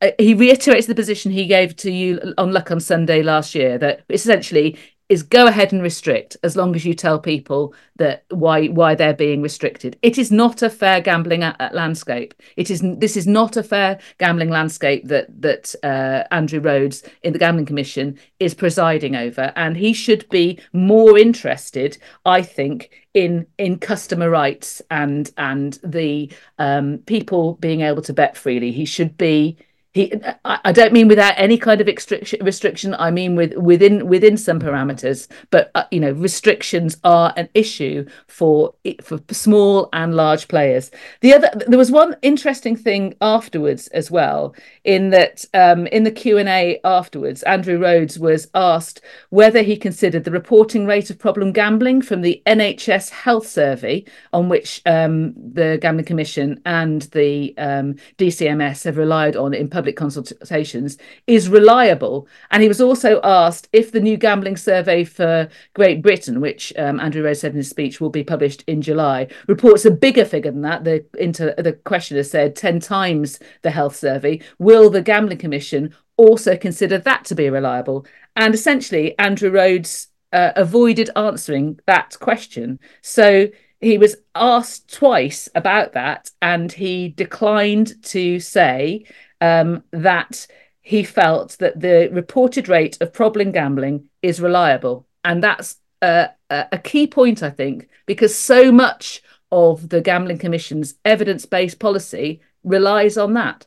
uh, 0.00 0.10
he 0.18 0.34
reiterates 0.34 0.86
the 0.86 0.94
position 0.94 1.30
he 1.30 1.46
gave 1.46 1.76
to 1.76 1.90
you 1.90 2.34
on 2.38 2.52
luck 2.52 2.70
on 2.70 2.80
sunday 2.80 3.22
last 3.22 3.54
year 3.54 3.78
that 3.78 4.02
essentially 4.08 4.76
is 5.12 5.22
go 5.22 5.46
ahead 5.46 5.72
and 5.72 5.82
restrict 5.82 6.38
as 6.42 6.56
long 6.56 6.74
as 6.74 6.86
you 6.86 6.94
tell 6.94 7.18
people 7.18 7.74
that 7.96 8.24
why 8.30 8.68
why 8.68 8.94
they're 8.94 9.12
being 9.12 9.42
restricted. 9.42 9.98
It 10.00 10.16
is 10.16 10.32
not 10.32 10.62
a 10.62 10.70
fair 10.70 11.02
gambling 11.02 11.42
a- 11.42 11.54
a 11.60 11.68
landscape. 11.74 12.32
It 12.56 12.70
is 12.70 12.80
this 12.82 13.16
is 13.16 13.26
not 13.26 13.58
a 13.58 13.62
fair 13.62 13.98
gambling 14.18 14.48
landscape 14.48 15.06
that 15.08 15.26
that 15.42 15.74
uh, 15.82 16.24
Andrew 16.30 16.60
Rhodes 16.60 17.02
in 17.22 17.34
the 17.34 17.38
Gambling 17.38 17.66
Commission 17.66 18.18
is 18.40 18.54
presiding 18.54 19.14
over, 19.14 19.52
and 19.54 19.76
he 19.76 19.92
should 19.92 20.26
be 20.30 20.58
more 20.72 21.18
interested, 21.18 21.98
I 22.24 22.40
think, 22.40 22.88
in 23.14 23.46
in 23.58 23.78
customer 23.78 24.30
rights 24.30 24.80
and 24.90 25.30
and 25.36 25.78
the 25.84 26.32
um, 26.58 26.98
people 27.06 27.54
being 27.54 27.82
able 27.82 28.02
to 28.02 28.12
bet 28.12 28.36
freely. 28.36 28.72
He 28.72 28.84
should 28.84 29.16
be 29.18 29.58
he 29.92 30.12
I, 30.44 30.72
don't 30.72 30.92
mean 30.92 31.08
without 31.08 31.34
any 31.36 31.58
kind 31.58 31.80
of 31.80 31.86
restriction. 31.86 32.94
I 32.98 33.10
mean 33.10 33.36
with 33.36 33.54
within 33.56 34.06
within 34.06 34.36
some 34.36 34.60
parameters. 34.60 35.28
But 35.50 35.70
uh, 35.74 35.84
you 35.90 36.00
know 36.00 36.12
restrictions 36.12 36.96
are 37.04 37.32
an 37.36 37.48
issue 37.54 38.06
for 38.26 38.74
for 39.02 39.20
small 39.30 39.88
and 39.92 40.14
large 40.14 40.48
players. 40.48 40.90
The 41.20 41.34
other 41.34 41.50
there 41.66 41.78
was 41.78 41.90
one 41.90 42.16
interesting 42.22 42.76
thing 42.76 43.14
afterwards 43.20 43.88
as 43.88 44.10
well 44.10 44.54
in 44.84 45.10
that 45.10 45.44
um, 45.54 45.86
in 45.88 46.04
the 46.04 46.10
q&a 46.10 46.80
afterwards 46.84 47.42
andrew 47.44 47.78
rhodes 47.78 48.18
was 48.18 48.48
asked 48.54 49.00
whether 49.30 49.62
he 49.62 49.76
considered 49.76 50.24
the 50.24 50.30
reporting 50.30 50.86
rate 50.86 51.10
of 51.10 51.18
problem 51.18 51.52
gambling 51.52 52.02
from 52.02 52.20
the 52.20 52.42
nhs 52.46 53.10
health 53.10 53.46
survey 53.46 54.04
on 54.32 54.48
which 54.48 54.80
um, 54.86 55.34
the 55.36 55.78
gambling 55.80 56.04
commission 56.04 56.60
and 56.64 57.02
the 57.12 57.54
um, 57.58 57.94
dcms 58.18 58.84
have 58.84 58.96
relied 58.96 59.36
on 59.36 59.54
in 59.54 59.68
public 59.68 59.81
consultations 59.90 60.96
is 61.26 61.48
reliable. 61.48 62.28
And 62.50 62.62
he 62.62 62.68
was 62.68 62.80
also 62.80 63.20
asked 63.24 63.68
if 63.72 63.90
the 63.90 64.00
new 64.00 64.16
gambling 64.16 64.56
survey 64.56 65.02
for 65.02 65.48
Great 65.74 66.02
Britain, 66.02 66.40
which 66.40 66.72
um, 66.78 67.00
Andrew 67.00 67.24
Rhodes 67.24 67.40
said 67.40 67.52
in 67.52 67.56
his 67.56 67.70
speech 67.70 68.00
will 68.00 68.10
be 68.10 68.22
published 68.22 68.62
in 68.66 68.82
July, 68.82 69.26
reports 69.48 69.84
a 69.84 69.90
bigger 69.90 70.24
figure 70.24 70.50
than 70.52 70.62
that. 70.62 70.84
The 70.84 71.04
inter- 71.18 71.54
the 71.56 71.72
questioner 71.72 72.22
said 72.22 72.54
10 72.54 72.78
times 72.80 73.38
the 73.62 73.70
health 73.70 73.96
survey. 73.96 74.40
Will 74.58 74.90
the 74.90 75.02
Gambling 75.02 75.38
Commission 75.38 75.94
also 76.16 76.56
consider 76.56 76.98
that 76.98 77.24
to 77.24 77.34
be 77.34 77.50
reliable? 77.50 78.06
And 78.36 78.54
essentially, 78.54 79.18
Andrew 79.18 79.50
Rhodes 79.50 80.08
uh, 80.32 80.52
avoided 80.56 81.10
answering 81.16 81.78
that 81.86 82.16
question. 82.20 82.78
So 83.02 83.48
he 83.82 83.98
was 83.98 84.16
asked 84.34 84.94
twice 84.94 85.48
about 85.54 85.92
that 85.92 86.30
and 86.40 86.72
he 86.72 87.08
declined 87.08 88.00
to 88.04 88.38
say 88.38 89.04
um, 89.42 89.82
that 89.90 90.46
he 90.80 91.02
felt 91.02 91.58
that 91.58 91.80
the 91.80 92.08
reported 92.12 92.68
rate 92.68 92.96
of 93.00 93.12
problem 93.12 93.50
gambling 93.50 94.08
is 94.22 94.40
reliable. 94.40 95.06
And 95.24 95.42
that's 95.42 95.76
a, 96.00 96.30
a 96.48 96.78
key 96.78 97.08
point, 97.08 97.42
I 97.42 97.50
think, 97.50 97.88
because 98.06 98.36
so 98.36 98.70
much 98.70 99.20
of 99.50 99.88
the 99.88 100.00
Gambling 100.00 100.38
Commission's 100.38 100.94
evidence 101.04 101.44
based 101.44 101.80
policy 101.80 102.40
relies 102.62 103.18
on 103.18 103.34
that. 103.34 103.66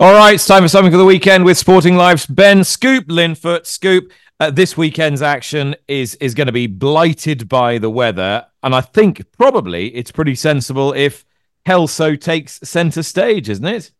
All 0.00 0.14
right, 0.14 0.34
it's 0.34 0.46
time 0.46 0.62
for 0.62 0.68
something 0.68 0.92
for 0.92 0.98
the 0.98 1.04
weekend 1.04 1.44
with 1.44 1.58
Sporting 1.58 1.96
Life's 1.96 2.26
Ben 2.26 2.64
Scoop 2.64 3.06
Linfoot. 3.06 3.66
Scoop, 3.66 4.12
uh, 4.40 4.50
this 4.50 4.76
weekend's 4.76 5.22
action 5.22 5.76
is 5.86 6.14
is 6.16 6.34
going 6.34 6.48
to 6.48 6.52
be 6.52 6.66
blighted 6.66 7.48
by 7.48 7.78
the 7.78 7.90
weather, 7.90 8.46
and 8.64 8.74
I 8.74 8.80
think 8.80 9.30
probably 9.32 9.94
it's 9.94 10.10
pretty 10.10 10.34
sensible 10.34 10.92
if 10.92 11.24
Kelso 11.64 12.16
takes 12.16 12.60
centre 12.64 13.02
stage, 13.02 13.48
isn't 13.48 13.64
it? 13.64 13.92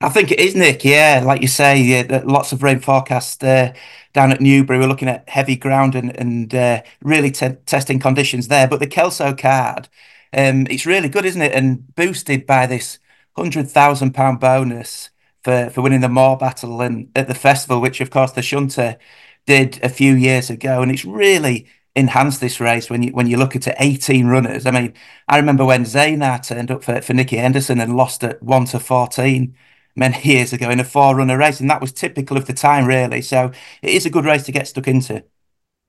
I 0.00 0.08
think 0.10 0.30
it 0.30 0.38
is, 0.38 0.54
Nick. 0.54 0.84
Yeah, 0.84 1.22
like 1.24 1.42
you 1.42 1.48
say, 1.48 1.80
yeah, 1.80 2.22
lots 2.24 2.52
of 2.52 2.62
rain 2.62 2.78
forecast 2.78 3.42
uh, 3.42 3.72
down 4.12 4.30
at 4.30 4.40
Newbury. 4.40 4.78
We're 4.78 4.86
looking 4.86 5.08
at 5.08 5.28
heavy 5.28 5.56
ground 5.56 5.96
and, 5.96 6.16
and 6.16 6.54
uh, 6.54 6.82
really 7.02 7.32
testing 7.32 7.98
conditions 7.98 8.46
there. 8.46 8.68
But 8.68 8.78
the 8.78 8.86
Kelso 8.86 9.34
card, 9.34 9.88
um, 10.32 10.68
it's 10.70 10.86
really 10.86 11.08
good, 11.08 11.24
isn't 11.24 11.42
it? 11.42 11.52
And 11.52 11.94
boosted 11.96 12.46
by 12.46 12.66
this 12.66 13.00
hundred 13.36 13.68
thousand 13.70 14.12
pound 14.14 14.38
bonus 14.38 15.10
for 15.42 15.70
for 15.70 15.80
winning 15.82 16.00
the 16.00 16.08
Morebattle 16.08 16.84
and 16.84 17.10
at 17.16 17.26
the 17.26 17.34
festival, 17.34 17.80
which 17.80 18.00
of 18.00 18.10
course 18.10 18.32
the 18.32 18.42
Shunter 18.42 18.98
did 19.46 19.80
a 19.82 19.88
few 19.88 20.14
years 20.14 20.48
ago. 20.48 20.80
And 20.80 20.92
it's 20.92 21.04
really 21.04 21.66
enhance 21.98 22.38
this 22.38 22.60
race 22.60 22.88
when 22.88 23.02
you 23.02 23.12
when 23.12 23.26
you 23.26 23.36
look 23.36 23.56
at 23.56 23.66
it, 23.66 23.76
18 23.78 24.26
runners. 24.26 24.66
I 24.66 24.70
mean, 24.70 24.94
I 25.26 25.36
remember 25.36 25.64
when 25.64 25.84
Zaynar 25.84 26.46
turned 26.46 26.70
up 26.70 26.84
for, 26.84 27.00
for 27.02 27.12
Nicky 27.12 27.36
Henderson 27.36 27.80
and 27.80 27.96
lost 27.96 28.22
at 28.24 28.42
1 28.42 28.66
to 28.66 28.78
14 28.78 29.54
many 29.96 30.20
years 30.22 30.52
ago 30.52 30.70
in 30.70 30.80
a 30.80 30.84
four 30.84 31.16
runner 31.16 31.36
race, 31.36 31.60
and 31.60 31.68
that 31.70 31.80
was 31.80 31.92
typical 31.92 32.36
of 32.36 32.46
the 32.46 32.52
time, 32.52 32.86
really. 32.86 33.20
So 33.20 33.50
it 33.82 33.90
is 33.90 34.06
a 34.06 34.10
good 34.10 34.24
race 34.24 34.44
to 34.44 34.52
get 34.52 34.68
stuck 34.68 34.86
into. 34.86 35.24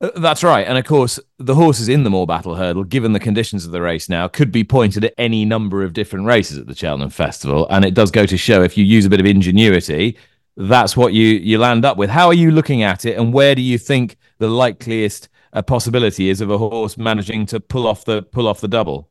Uh, 0.02 0.10
that's 0.20 0.44
right. 0.44 0.66
And 0.68 0.78
of 0.78 0.86
course, 0.86 1.20
the 1.38 1.56
horses 1.56 1.90
in 1.90 2.04
the 2.04 2.10
Morebattle 2.10 2.58
Hurdle, 2.58 2.86
given 2.86 3.14
the 3.14 3.20
conditions 3.20 3.66
of 3.66 3.72
the 3.72 3.82
race 3.82 4.10
now, 4.10 4.28
could 4.28 4.52
be 4.52 4.64
pointed 4.64 5.04
at 5.06 5.14
any 5.18 5.46
number 5.46 5.84
of 5.84 5.94
different 5.94 6.26
races 6.26 6.58
at 6.58 6.68
the 6.68 6.76
Cheltenham 6.76 7.10
Festival. 7.10 7.68
And 7.70 7.86
it 7.86 7.94
does 7.94 8.10
go 8.10 8.26
to 8.26 8.38
show 8.38 8.64
if 8.64 8.78
you 8.78 8.84
use 8.84 9.06
a 9.06 9.10
bit 9.10 9.20
of 9.20 9.26
ingenuity, 9.26 10.18
that's 10.58 10.98
what 10.98 11.14
you, 11.14 11.26
you 11.26 11.60
land 11.60 11.86
up 11.86 11.98
with. 11.98 12.10
How 12.10 12.28
are 12.28 12.34
you 12.34 12.52
looking 12.52 12.82
at 12.82 13.06
it? 13.06 13.18
And 13.18 13.34
where 13.34 13.56
do 13.56 13.62
you 13.62 13.78
think 13.78 14.18
the 14.40 14.50
likeliest 14.50 15.30
a 15.54 15.64
possibility 15.64 16.30
is 16.30 16.42
of 16.42 16.50
a 16.50 16.58
horse 16.58 16.98
managing 16.98 17.46
to 17.48 17.60
pull 17.60 17.88
off 17.88 18.06
the 18.06 18.22
pull 18.22 18.48
off 18.48 18.62
the 18.62 18.68
double. 18.68 19.10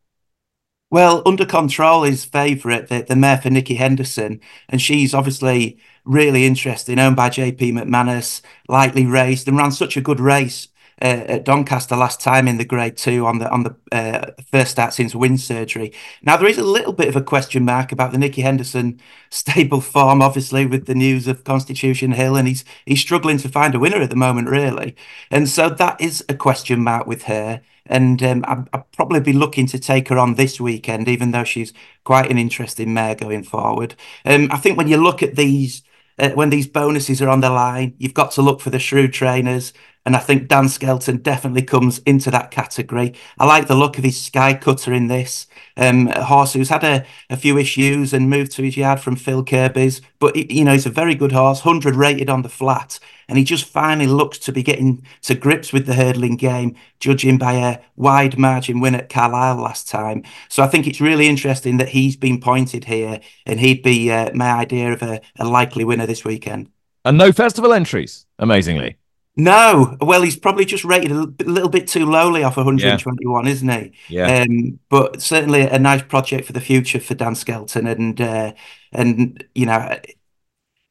Well, 0.91 1.22
under 1.26 1.45
control 1.45 2.05
is 2.05 2.24
favourite, 2.24 2.89
the, 2.89 3.03
the 3.03 3.14
mare 3.16 3.36
for 3.39 3.51
Nicky 3.51 3.74
Henderson, 3.74 4.41
and 4.70 4.80
she's 4.80 5.12
obviously 5.12 5.78
really 6.07 6.47
interesting, 6.47 6.99
owned 6.99 7.16
by 7.16 7.28
JP 7.28 7.59
McManus, 7.59 8.41
lightly 8.68 9.05
raced, 9.05 9.47
and 9.49 9.59
ran 9.59 9.70
such 9.70 9.99
a 9.99 10.01
good 10.01 10.18
race 10.18 10.68
at 11.01 11.44
Doncaster 11.44 11.96
last 11.96 12.20
time 12.20 12.49
in 12.49 12.59
the 12.59 12.64
Grade 12.64 12.96
Two 12.96 13.26
on 13.26 13.38
the 13.38 13.51
on 13.51 13.62
the 13.62 13.76
uh, 13.92 14.32
first 14.51 14.72
start 14.72 14.92
since 14.92 15.14
wind 15.14 15.40
surgery. 15.40 15.92
Now 16.22 16.36
there 16.36 16.49
is 16.49 16.59
a 16.59 16.64
little 16.64 16.92
bit 16.92 17.09
of 17.09 17.16
a 17.16 17.22
question 17.22 17.64
mark 17.64 17.92
about 17.92 18.12
the 18.12 18.18
Nicky 18.18 18.42
Henderson 18.42 19.01
stable 19.30 19.80
form, 19.80 20.22
obviously 20.22 20.66
with 20.66 20.86
the 20.86 20.94
news 20.94 21.28
of 21.28 21.44
Constitution 21.44 22.12
Hill, 22.12 22.36
and 22.36 22.49
he's 22.49 22.64
he's 22.84 23.01
struggling 23.01 23.38
to 23.38 23.49
find 23.49 23.74
a 23.74 23.78
winner 23.78 24.01
at 24.01 24.11
the 24.11 24.16
moment, 24.16 24.49
really, 24.49 24.96
and 25.30 25.49
so 25.49 25.68
that 25.68 26.01
is 26.01 26.24
a 26.28 26.34
question 26.34 26.82
mark 26.82 27.07
with 27.07 27.24
her. 27.24 27.61
And 27.90 28.22
um, 28.22 28.44
I'd 28.46 28.92
probably 28.92 29.20
be 29.20 29.32
looking 29.32 29.66
to 29.68 29.78
take 29.78 30.09
her 30.09 30.18
on 30.18 30.34
this 30.34 30.61
weekend, 30.61 31.09
even 31.09 31.30
though 31.30 31.44
she's 31.44 31.72
quite 32.05 32.30
an 32.30 32.36
interesting 32.36 32.92
mare 32.92 33.14
going 33.14 33.44
forward. 33.44 33.94
Um, 34.26 34.49
I 34.51 34.59
think 34.59 34.76
when 34.76 34.88
you 34.88 34.99
look 34.99 35.22
at 35.22 35.36
these 35.36 35.82
uh, 36.18 36.30
when 36.30 36.51
these 36.51 36.66
bonuses 36.66 37.22
are 37.22 37.28
on 37.28 37.40
the 37.40 37.51
line, 37.51 37.94
you've 37.99 38.14
got 38.14 38.32
to 38.32 38.42
look 38.42 38.61
for 38.61 38.70
the 38.70 38.78
shrewd 38.78 39.12
trainers. 39.12 39.72
And 40.09 40.16
I 40.16 40.20
think 40.20 40.48
Dan 40.48 40.70
Skelton 40.70 41.18
definitely 41.18 41.61
comes 41.61 41.98
into 42.06 42.30
that 42.30 42.50
category. 42.50 43.12
I 43.38 43.44
like 43.44 43.66
the 43.66 43.74
look 43.74 43.98
of 43.98 44.04
his 44.04 44.18
Sky 44.18 44.54
Cutter 44.54 44.94
in 44.94 45.09
this. 45.09 45.46
Um, 45.76 46.06
horse 46.06 46.54
who's 46.54 46.70
had 46.70 46.82
a, 46.82 47.04
a 47.28 47.36
few 47.36 47.59
issues 47.59 48.14
and 48.14 48.30
moved 48.30 48.52
to 48.52 48.62
his 48.62 48.78
yard 48.78 49.00
from 49.00 49.16
Phil 49.16 49.44
Kirby's, 49.44 50.00
but 50.18 50.34
you 50.34 50.64
know 50.64 50.72
he's 50.72 50.86
a 50.86 50.90
very 50.90 51.14
good 51.14 51.32
horse, 51.32 51.61
hundred 51.61 51.94
rated 51.94 52.30
on 52.30 52.40
the 52.40 52.48
flat, 52.48 52.98
and 53.28 53.36
he 53.36 53.44
just 53.44 53.66
finally 53.66 54.06
looks 54.06 54.38
to 54.38 54.50
be 54.50 54.62
getting 54.62 55.06
to 55.24 55.34
grips 55.34 55.74
with 55.74 55.84
the 55.84 55.92
hurdling 55.92 56.36
game, 56.36 56.74
judging 57.00 57.36
by 57.36 57.52
a 57.52 57.78
wide 57.96 58.38
margin 58.38 58.80
win 58.80 58.94
at 58.94 59.11
Carlisle 59.11 59.56
last 59.56 59.90
time. 59.90 60.24
So 60.48 60.62
I 60.62 60.68
think 60.68 60.86
it's 60.86 61.02
really 61.02 61.28
interesting 61.28 61.76
that 61.76 61.90
he's 61.90 62.16
been 62.16 62.40
pointed 62.40 62.86
here, 62.86 63.20
and 63.44 63.61
he'd 63.61 63.82
be 63.82 64.11
uh, 64.11 64.32
my 64.32 64.52
idea 64.52 64.90
of 64.90 65.02
a, 65.02 65.20
a 65.38 65.44
likely 65.44 65.84
winner 65.84 66.06
this 66.06 66.24
weekend. 66.24 66.70
And 67.04 67.18
no 67.18 67.30
festival 67.30 67.74
entries, 67.74 68.24
amazingly. 68.38 68.96
No, 69.41 69.97
well, 70.01 70.22
he's 70.22 70.34
probably 70.34 70.64
just 70.64 70.84
rated 70.84 71.12
a 71.12 71.28
little 71.45 71.68
bit 71.68 71.86
too 71.86 72.05
lowly 72.05 72.43
off 72.43 72.57
121, 72.57 73.45
yeah. 73.45 73.51
isn't 73.51 73.68
he? 73.68 73.93
Yeah. 74.09 74.41
Um, 74.41 74.80
but 74.89 75.22
certainly 75.22 75.61
a 75.62 75.78
nice 75.78 76.03
project 76.03 76.45
for 76.45 76.53
the 76.53 76.61
future 76.61 76.99
for 76.99 77.14
Dan 77.14 77.36
Skelton, 77.36 77.86
and 77.86 78.20
uh, 78.20 78.53
and 78.91 79.45
you 79.55 79.66
know, 79.66 79.97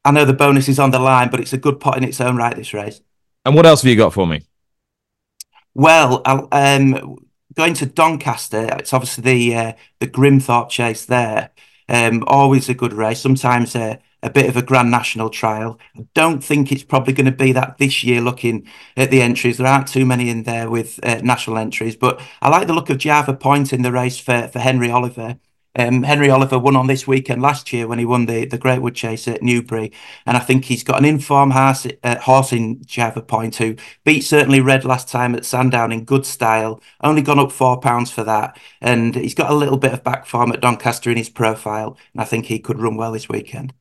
I 0.06 0.12
know 0.12 0.24
the 0.24 0.32
bonus 0.32 0.70
is 0.70 0.80
on 0.80 0.92
the 0.92 1.00
line, 1.00 1.30
but 1.30 1.42
it's 1.42 1.52
a 1.52 1.58
good 1.58 1.82
pot 1.82 1.98
in 1.98 2.06
its 2.06 2.22
own 2.22 2.38
right. 2.38 2.56
This 2.56 2.74
race. 2.74 3.02
And 3.44 3.54
what 3.54 3.66
else 3.66 3.82
have 3.82 3.90
you 3.90 3.98
got 3.98 4.14
for 4.14 4.26
me? 4.26 4.44
Well, 5.74 6.22
um, 6.26 7.18
going 7.54 7.74
to 7.74 7.86
Doncaster, 7.86 8.78
it's 8.80 8.94
obviously 8.94 9.24
the 9.24 9.56
uh, 9.58 9.74
the 10.00 10.08
Grimthorpe 10.08 10.70
Chase 10.70 11.04
there. 11.04 11.50
Um, 11.90 12.24
always 12.28 12.70
a 12.70 12.74
good 12.74 12.94
race. 12.94 13.20
Sometimes 13.20 13.76
uh, 13.76 13.98
a 14.24 14.30
bit 14.30 14.50
of 14.50 14.58
a 14.58 14.62
Grand 14.62 14.92
National 14.92 15.30
trial. 15.30 15.80
I 15.96 16.06
don't 16.14 16.44
think 16.44 16.72
it's 16.72 16.84
probably 16.84 17.14
going 17.14 17.26
to 17.26 17.32
be 17.32 17.52
that 17.54 17.78
this 17.78 18.04
year. 18.04 18.22
Looking 18.22 18.68
at 18.96 19.12
the 19.12 19.22
entries, 19.22 19.58
there 19.58 19.68
aren't 19.68 19.88
too 19.88 20.06
many 20.06 20.30
in 20.30 20.44
there 20.44 20.70
with 20.70 21.00
uh, 21.04 21.22
national 21.24 21.58
entries, 21.58 21.96
but 21.96 22.20
I 22.42 22.50
like 22.50 22.68
the 22.68 22.74
look 22.74 22.90
of 22.90 22.98
Java 22.98 23.34
Point 23.34 23.74
in 23.74 23.82
the 23.82 23.92
race 23.92 24.18
for 24.18 24.48
for 24.48 24.60
Henry 24.60 24.90
Oliver. 24.92 25.40
Um, 25.78 26.02
Henry 26.02 26.30
Oliver 26.30 26.58
won 26.58 26.76
on 26.76 26.88
this 26.88 27.06
weekend 27.06 27.42
last 27.42 27.72
year 27.72 27.88
when 27.88 28.00
he 28.00 28.06
won 28.06 28.26
the, 28.26 28.46
the 28.46 28.58
Greatwood 28.58 28.96
Chase 28.96 29.28
at 29.28 29.44
Newbury. 29.44 29.92
And 30.26 30.36
I 30.36 30.40
think 30.40 30.66
he's 30.66 30.84
got 30.84 30.98
an 30.98 31.06
informed 31.06 31.54
horse, 31.54 31.86
uh, 32.04 32.18
horse 32.18 32.52
in 32.52 32.84
Java 32.84 33.22
Point 33.22 33.58
who 33.58 33.76
beat 34.04 34.22
certainly 34.22 34.60
Red 34.60 34.86
last 34.86 35.08
time 35.08 35.36
at 35.36 35.46
Sandown 35.46 35.92
in 35.92 36.04
good 36.04 36.26
style. 36.26 36.82
Only 37.02 37.22
gone 37.22 37.38
up 37.40 37.52
four 37.52 37.80
pounds 37.80 38.10
for 38.10 38.24
that. 38.24 38.60
And 38.82 39.14
he's 39.14 39.36
got 39.36 39.52
a 39.52 39.56
little 39.56 39.78
bit 39.78 39.94
of 39.94 40.04
back 40.04 40.26
form 40.26 40.52
at 40.52 40.62
Doncaster 40.62 41.12
in 41.12 41.18
his 41.18 41.30
profile. 41.30 41.96
And 42.14 42.22
I 42.22 42.26
think 42.26 42.46
he 42.48 42.58
could 42.58 42.80
run 42.80 42.98
well 42.98 43.12
this 43.12 43.30
weekend. 43.30 43.74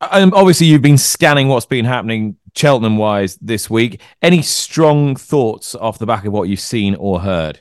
Um, 0.00 0.32
obviously, 0.34 0.66
you've 0.66 0.82
been 0.82 0.98
scanning 0.98 1.48
what's 1.48 1.66
been 1.66 1.84
happening 1.84 2.36
Cheltenham 2.54 2.96
wise 2.96 3.36
this 3.36 3.68
week. 3.70 4.00
Any 4.22 4.42
strong 4.42 5.16
thoughts 5.16 5.74
off 5.74 5.98
the 5.98 6.06
back 6.06 6.24
of 6.24 6.32
what 6.32 6.48
you've 6.48 6.60
seen 6.60 6.94
or 6.94 7.20
heard? 7.20 7.60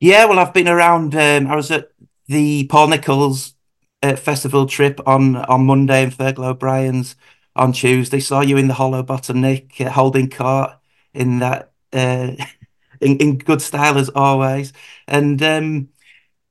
Yeah, 0.00 0.26
well, 0.26 0.38
I've 0.38 0.54
been 0.54 0.68
around. 0.68 1.14
Um, 1.14 1.46
I 1.46 1.56
was 1.56 1.70
at 1.70 1.88
the 2.26 2.66
Paul 2.66 2.88
Nicholls 2.88 3.54
uh, 4.02 4.16
festival 4.16 4.66
trip 4.66 5.00
on 5.06 5.36
on 5.36 5.66
Monday 5.66 6.04
and 6.04 6.12
Fergal 6.12 6.50
O'Brien's 6.50 7.16
on 7.56 7.72
Tuesday. 7.72 8.20
Saw 8.20 8.40
you 8.40 8.56
in 8.56 8.68
the 8.68 8.74
Hollow 8.74 9.02
Bottom, 9.02 9.40
Nick, 9.40 9.80
uh, 9.80 9.90
holding 9.90 10.28
court 10.28 10.72
in 11.14 11.38
that 11.38 11.72
uh, 11.92 12.32
in, 13.00 13.16
in 13.18 13.38
good 13.38 13.62
style 13.62 13.98
as 13.98 14.10
always. 14.10 14.72
And 15.08 15.42
um, 15.42 15.88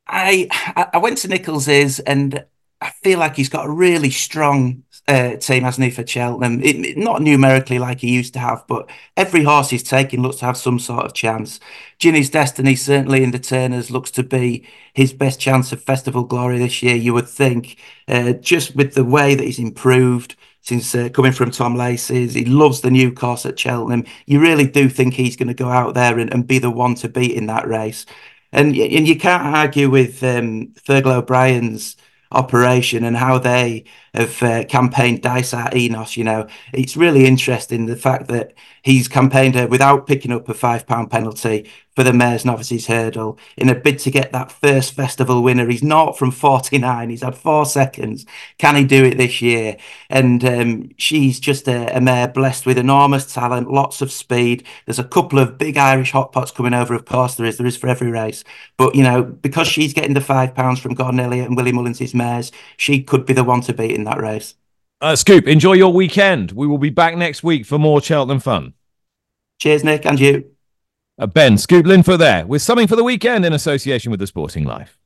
I 0.08 0.48
I 0.92 0.98
went 0.98 1.20
to 1.20 1.28
Nicholls's 1.28 2.00
and 2.00 2.46
I 2.84 2.90
feel 3.02 3.20
like 3.20 3.38
he's 3.38 3.50
got 3.50 3.66
a 3.66 3.72
really 3.72 4.10
strong 4.10 4.84
uh, 5.08 5.38
team, 5.38 5.64
hasn't 5.64 5.86
he, 5.86 5.92
for 5.92 6.06
Cheltenham? 6.06 6.62
It, 6.62 6.76
it, 6.86 6.98
not 6.98 7.22
numerically 7.22 7.80
like 7.80 8.00
he 8.00 8.14
used 8.14 8.34
to 8.34 8.40
have, 8.40 8.66
but 8.68 8.90
every 9.16 9.44
horse 9.44 9.70
he's 9.70 9.84
taking 9.84 10.22
looks 10.22 10.38
to 10.38 10.46
have 10.46 10.58
some 10.58 10.80
sort 10.80 11.06
of 11.06 11.14
chance. 11.14 11.62
Ginny's 11.98 12.30
Destiny, 12.30 12.76
certainly 12.76 13.24
in 13.24 13.32
the 13.32 13.40
Turners, 13.40 13.90
looks 13.90 14.12
to 14.12 14.24
be 14.24 14.68
his 14.94 15.14
best 15.14 15.40
chance 15.40 15.72
of 15.72 15.82
festival 15.82 16.26
glory 16.26 16.60
this 16.60 16.84
year, 16.84 16.96
you 16.96 17.14
would 17.14 17.30
think. 17.30 17.78
Uh, 18.08 18.34
just 18.34 18.76
with 18.76 18.96
the 18.96 19.06
way 19.06 19.34
that 19.34 19.46
he's 19.46 19.60
improved 19.60 20.36
since 20.60 20.94
uh, 20.94 21.08
coming 21.10 21.32
from 21.32 21.52
Tom 21.52 21.76
Lacey's, 21.76 22.34
he 22.34 22.44
loves 22.44 22.82
the 22.82 22.92
new 22.92 23.14
course 23.14 23.46
at 23.46 23.58
Cheltenham. 23.58 24.06
You 24.26 24.42
really 24.42 24.68
do 24.68 24.90
think 24.90 25.14
he's 25.14 25.38
going 25.38 25.48
to 25.50 25.54
go 25.54 25.70
out 25.70 25.94
there 25.94 26.20
and, 26.20 26.34
and 26.34 26.46
be 26.46 26.60
the 26.60 26.72
one 26.72 26.96
to 26.96 27.08
beat 27.08 27.32
in 27.32 27.48
that 27.48 27.68
race. 27.68 28.06
And, 28.52 28.76
and 28.76 29.08
you 29.08 29.18
can't 29.18 29.56
argue 29.56 29.90
with 29.90 30.22
um, 30.22 30.74
Fergal 30.86 31.18
O'Brien's 31.18 31.98
operation 32.34 33.04
and 33.04 33.16
how 33.18 33.38
they 33.38 33.86
have 34.14 34.44
uh, 34.44 34.64
campaigned 34.66 35.22
Dysart 35.22 35.76
Enos. 35.76 36.18
You 36.18 36.24
know, 36.24 36.48
it's 36.72 36.96
really 36.96 37.26
interesting 37.26 37.86
the 37.86 37.96
fact 37.96 38.28
that 38.28 38.54
he's 38.82 39.08
campaigned 39.08 39.56
her 39.56 39.68
without 39.68 40.08
picking 40.08 40.32
up 40.32 40.48
a 40.50 40.54
five 40.54 40.86
pound 40.86 41.10
penalty 41.10 41.70
for 41.96 42.04
the 42.04 42.14
Mares 42.14 42.44
Novices 42.44 42.88
hurdle 42.88 43.38
in 43.56 43.70
a 43.70 43.76
bid 43.76 44.00
to 44.00 44.12
get 44.12 44.32
that 44.32 44.52
first 44.52 44.94
festival 44.94 45.44
winner. 45.44 45.70
He's 45.70 45.84
not 45.84 46.18
from 46.18 46.32
49. 46.32 47.10
He's 47.10 47.22
had 47.22 47.36
four 47.36 47.66
seconds. 47.66 48.26
Can 48.58 48.76
he 48.76 48.84
do 48.84 49.06
it 49.06 49.18
this 49.18 49.42
year? 49.42 49.78
And 50.10 50.44
um, 50.44 50.90
she's 50.98 51.40
just 51.40 51.68
a, 51.68 51.96
a 51.96 52.02
mare 52.02 52.28
blessed 52.28 52.66
with 52.66 52.78
enormous 52.78 53.32
talent, 53.32 53.72
lots 53.72 54.02
of 54.02 54.12
speed. 54.12 54.66
There's 54.86 55.00
a 55.00 55.04
couple 55.04 55.38
of 55.38 55.58
big 55.58 55.78
Irish 55.78 56.12
hot 56.12 56.32
pots 56.32 56.52
coming 56.52 56.74
over. 56.74 56.96
Of 56.96 57.06
course, 57.06 57.36
there 57.36 57.46
is. 57.46 57.58
There 57.58 57.68
is 57.68 57.78
for 57.78 57.88
every 57.88 58.10
race. 58.10 58.44
But, 58.78 58.96
you 58.96 59.04
know, 59.04 59.24
because 59.24 59.68
she's 59.68 59.94
getting 59.94 60.16
the 60.16 60.22
five 60.22 60.56
pounds 60.56 60.80
from 60.80 60.96
Gordon 60.96 61.20
Elliott 61.20 61.48
and 61.48 61.56
Willie 61.56 61.72
Mullins' 61.72 62.14
mares, 62.16 62.52
she 62.78 63.04
could 63.04 63.26
be 63.26 63.34
the 63.34 63.44
one 63.44 63.62
to 63.62 63.74
beat 63.74 63.92
in 63.92 64.03
that 64.06 64.20
race. 64.20 64.56
Uh, 65.02 65.16
Scoop, 65.16 65.48
enjoy 65.48 65.74
your 65.74 65.92
weekend. 65.92 66.52
We 66.52 66.66
will 66.66 66.78
be 66.78 66.90
back 66.90 67.18
next 67.18 67.44
week 67.44 67.66
for 67.66 67.78
more 67.78 68.02
Cheltenham 68.02 68.40
fun. 68.40 68.74
Cheers, 69.60 69.84
Nick, 69.84 70.06
and 70.06 70.20
you. 70.20 70.52
Uh, 71.20 71.28
ben 71.28 71.58
Scoop 71.58 71.86
Linfoot 71.86 72.18
there 72.18 72.46
with 72.46 72.62
something 72.62 72.88
for 72.88 72.96
the 72.96 73.04
weekend 73.04 73.46
in 73.46 73.54
association 73.54 74.12
with 74.12 74.20
the 74.20 74.28
Sporting 74.28 74.66
Life. 74.66 74.98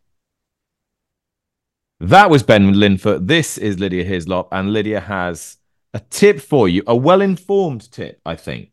That 1.99 2.29
was 2.29 2.43
Ben 2.43 2.73
Linfoot. 2.73 3.27
This 3.27 3.57
is 3.57 3.79
Lydia 3.79 4.03
Hislop, 4.03 4.49
and 4.51 4.71
Lydia 4.71 4.99
has 4.99 5.57
a 5.93 5.99
tip 5.99 6.39
for 6.39 6.69
you, 6.69 6.83
a 6.85 6.95
well 6.95 7.21
informed 7.21 7.91
tip, 7.91 8.21
I 8.25 8.35
think. 8.35 8.71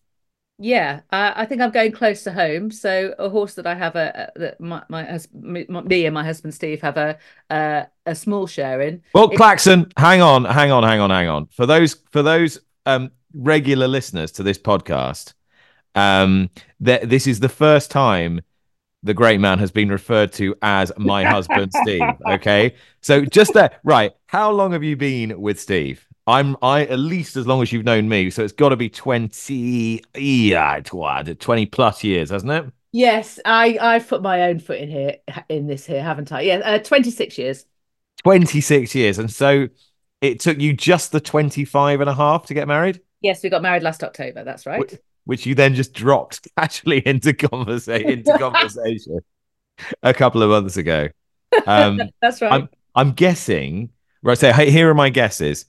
Yeah, 0.58 1.00
uh, 1.10 1.32
I 1.34 1.46
think 1.46 1.60
I'm 1.60 1.72
going 1.72 1.90
close 1.90 2.22
to 2.24 2.32
home. 2.32 2.70
So 2.70 3.14
a 3.18 3.28
horse 3.28 3.54
that 3.54 3.66
I 3.66 3.74
have 3.74 3.96
a, 3.96 4.30
a 4.36 4.38
that 4.38 4.60
my, 4.60 4.82
my 4.88 5.04
husband, 5.04 5.68
me 5.88 6.06
and 6.06 6.14
my 6.14 6.24
husband 6.24 6.54
Steve 6.54 6.80
have 6.82 6.96
a 6.96 7.18
uh, 7.50 7.84
a 8.06 8.14
small 8.14 8.46
share 8.46 8.80
in. 8.80 9.02
Well, 9.14 9.30
it- 9.30 9.36
Claxon, 9.36 9.90
hang 9.96 10.22
on, 10.22 10.44
hang 10.44 10.70
on, 10.70 10.84
hang 10.84 11.00
on, 11.00 11.10
hang 11.10 11.28
on. 11.28 11.46
For 11.48 11.66
those 11.66 11.96
for 12.12 12.22
those 12.22 12.60
um, 12.86 13.10
regular 13.34 13.88
listeners 13.88 14.30
to 14.32 14.44
this 14.44 14.58
podcast, 14.58 15.34
um, 15.96 16.50
that 16.80 17.08
this 17.08 17.26
is 17.26 17.40
the 17.40 17.48
first 17.48 17.90
time 17.90 18.40
the 19.02 19.14
great 19.14 19.40
man 19.40 19.58
has 19.58 19.70
been 19.72 19.88
referred 19.88 20.32
to 20.34 20.54
as 20.62 20.92
my 20.96 21.24
husband 21.24 21.72
Steve. 21.82 22.02
Okay, 22.26 22.74
so 23.02 23.24
just 23.24 23.54
that, 23.54 23.80
right? 23.82 24.12
How 24.28 24.52
long 24.52 24.72
have 24.72 24.84
you 24.84 24.96
been 24.96 25.40
with 25.40 25.60
Steve? 25.60 26.06
I'm 26.26 26.56
I 26.62 26.86
at 26.86 26.98
least 26.98 27.36
as 27.36 27.46
long 27.46 27.62
as 27.62 27.72
you've 27.72 27.84
known 27.84 28.08
me, 28.08 28.30
so 28.30 28.42
it's 28.42 28.52
got 28.52 28.70
to 28.70 28.76
be 28.76 28.88
twenty, 28.88 30.02
yeah, 30.16 30.80
twenty 30.80 31.66
plus 31.66 32.02
years, 32.04 32.30
hasn't 32.30 32.52
it? 32.52 32.64
Yes, 32.92 33.38
I 33.44 33.78
I've 33.80 34.08
put 34.08 34.22
my 34.22 34.42
own 34.42 34.58
foot 34.58 34.78
in 34.78 34.88
here 34.90 35.16
in 35.48 35.66
this 35.66 35.86
here, 35.86 36.02
haven't 36.02 36.32
I? 36.32 36.42
Yeah, 36.42 36.56
uh, 36.58 36.78
twenty 36.78 37.10
six 37.10 37.36
years. 37.36 37.66
Twenty 38.22 38.60
six 38.60 38.94
years, 38.94 39.18
and 39.18 39.30
so 39.30 39.68
it 40.20 40.40
took 40.40 40.58
you 40.58 40.72
just 40.72 41.12
the 41.12 41.20
25 41.20 42.00
and 42.00 42.08
a 42.08 42.14
half 42.14 42.46
to 42.46 42.54
get 42.54 42.66
married. 42.66 43.02
Yes, 43.20 43.42
we 43.42 43.50
got 43.50 43.60
married 43.60 43.82
last 43.82 44.02
October. 44.02 44.42
That's 44.42 44.64
right 44.64 44.98
which 45.24 45.46
you 45.46 45.54
then 45.54 45.74
just 45.74 45.92
dropped 45.92 46.46
casually 46.58 47.02
into, 47.06 47.32
conversa- 47.32 48.04
into 48.04 48.36
conversation 48.38 49.20
a 50.02 50.14
couple 50.14 50.42
of 50.42 50.50
months 50.50 50.76
ago. 50.76 51.08
Um, 51.66 52.00
That's 52.22 52.40
right. 52.40 52.52
I'm, 52.52 52.68
I'm 52.94 53.12
guessing, 53.12 53.90
right? 54.22 54.38
So 54.38 54.52
here 54.52 54.88
are 54.90 54.94
my 54.94 55.10
guesses. 55.10 55.66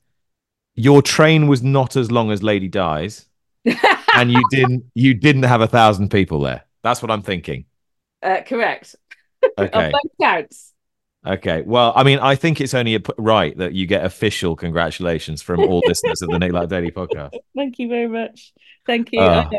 Your 0.76 1.02
train 1.02 1.48
was 1.48 1.64
not 1.64 1.96
as 1.96 2.12
long 2.12 2.32
as 2.32 2.44
Lady 2.44 2.68
Di's, 2.68 3.26
and 4.16 4.32
you 4.32 4.42
didn't 4.52 4.86
you 4.94 5.14
didn't 5.14 5.44
have 5.44 5.62
a 5.62 5.68
thousand 5.68 6.10
people 6.10 6.42
there. 6.42 6.64
That's 6.84 7.02
what 7.02 7.12
I'm 7.12 7.22
thinking. 7.22 7.66
Uh, 8.22 8.42
correct. 8.46 8.96
Okay. 9.60 9.92
Both 9.92 10.12
counts. 10.20 10.74
Okay. 11.24 11.62
Well, 11.62 11.94
I 11.96 12.04
mean, 12.04 12.18
I 12.18 12.36
think 12.36 12.60
it's 12.60 12.74
only 12.74 12.96
a, 12.96 13.00
right 13.20 13.56
that 13.60 13.74
you 13.74 13.86
get 13.86 14.04
official 14.04 14.56
congratulations 14.56 15.44
from 15.44 15.60
all 15.60 15.84
listeners 15.86 16.24
of 16.24 16.30
the 16.30 16.40
Nick 16.40 16.52
Luck 16.52 16.68
Daily 16.68 16.90
podcast. 16.90 17.34
Thank 17.56 17.78
you 17.78 17.88
very 17.88 18.08
much. 18.08 18.54
Thank 18.88 19.10
you. 19.12 19.22
Uh, 19.22 19.50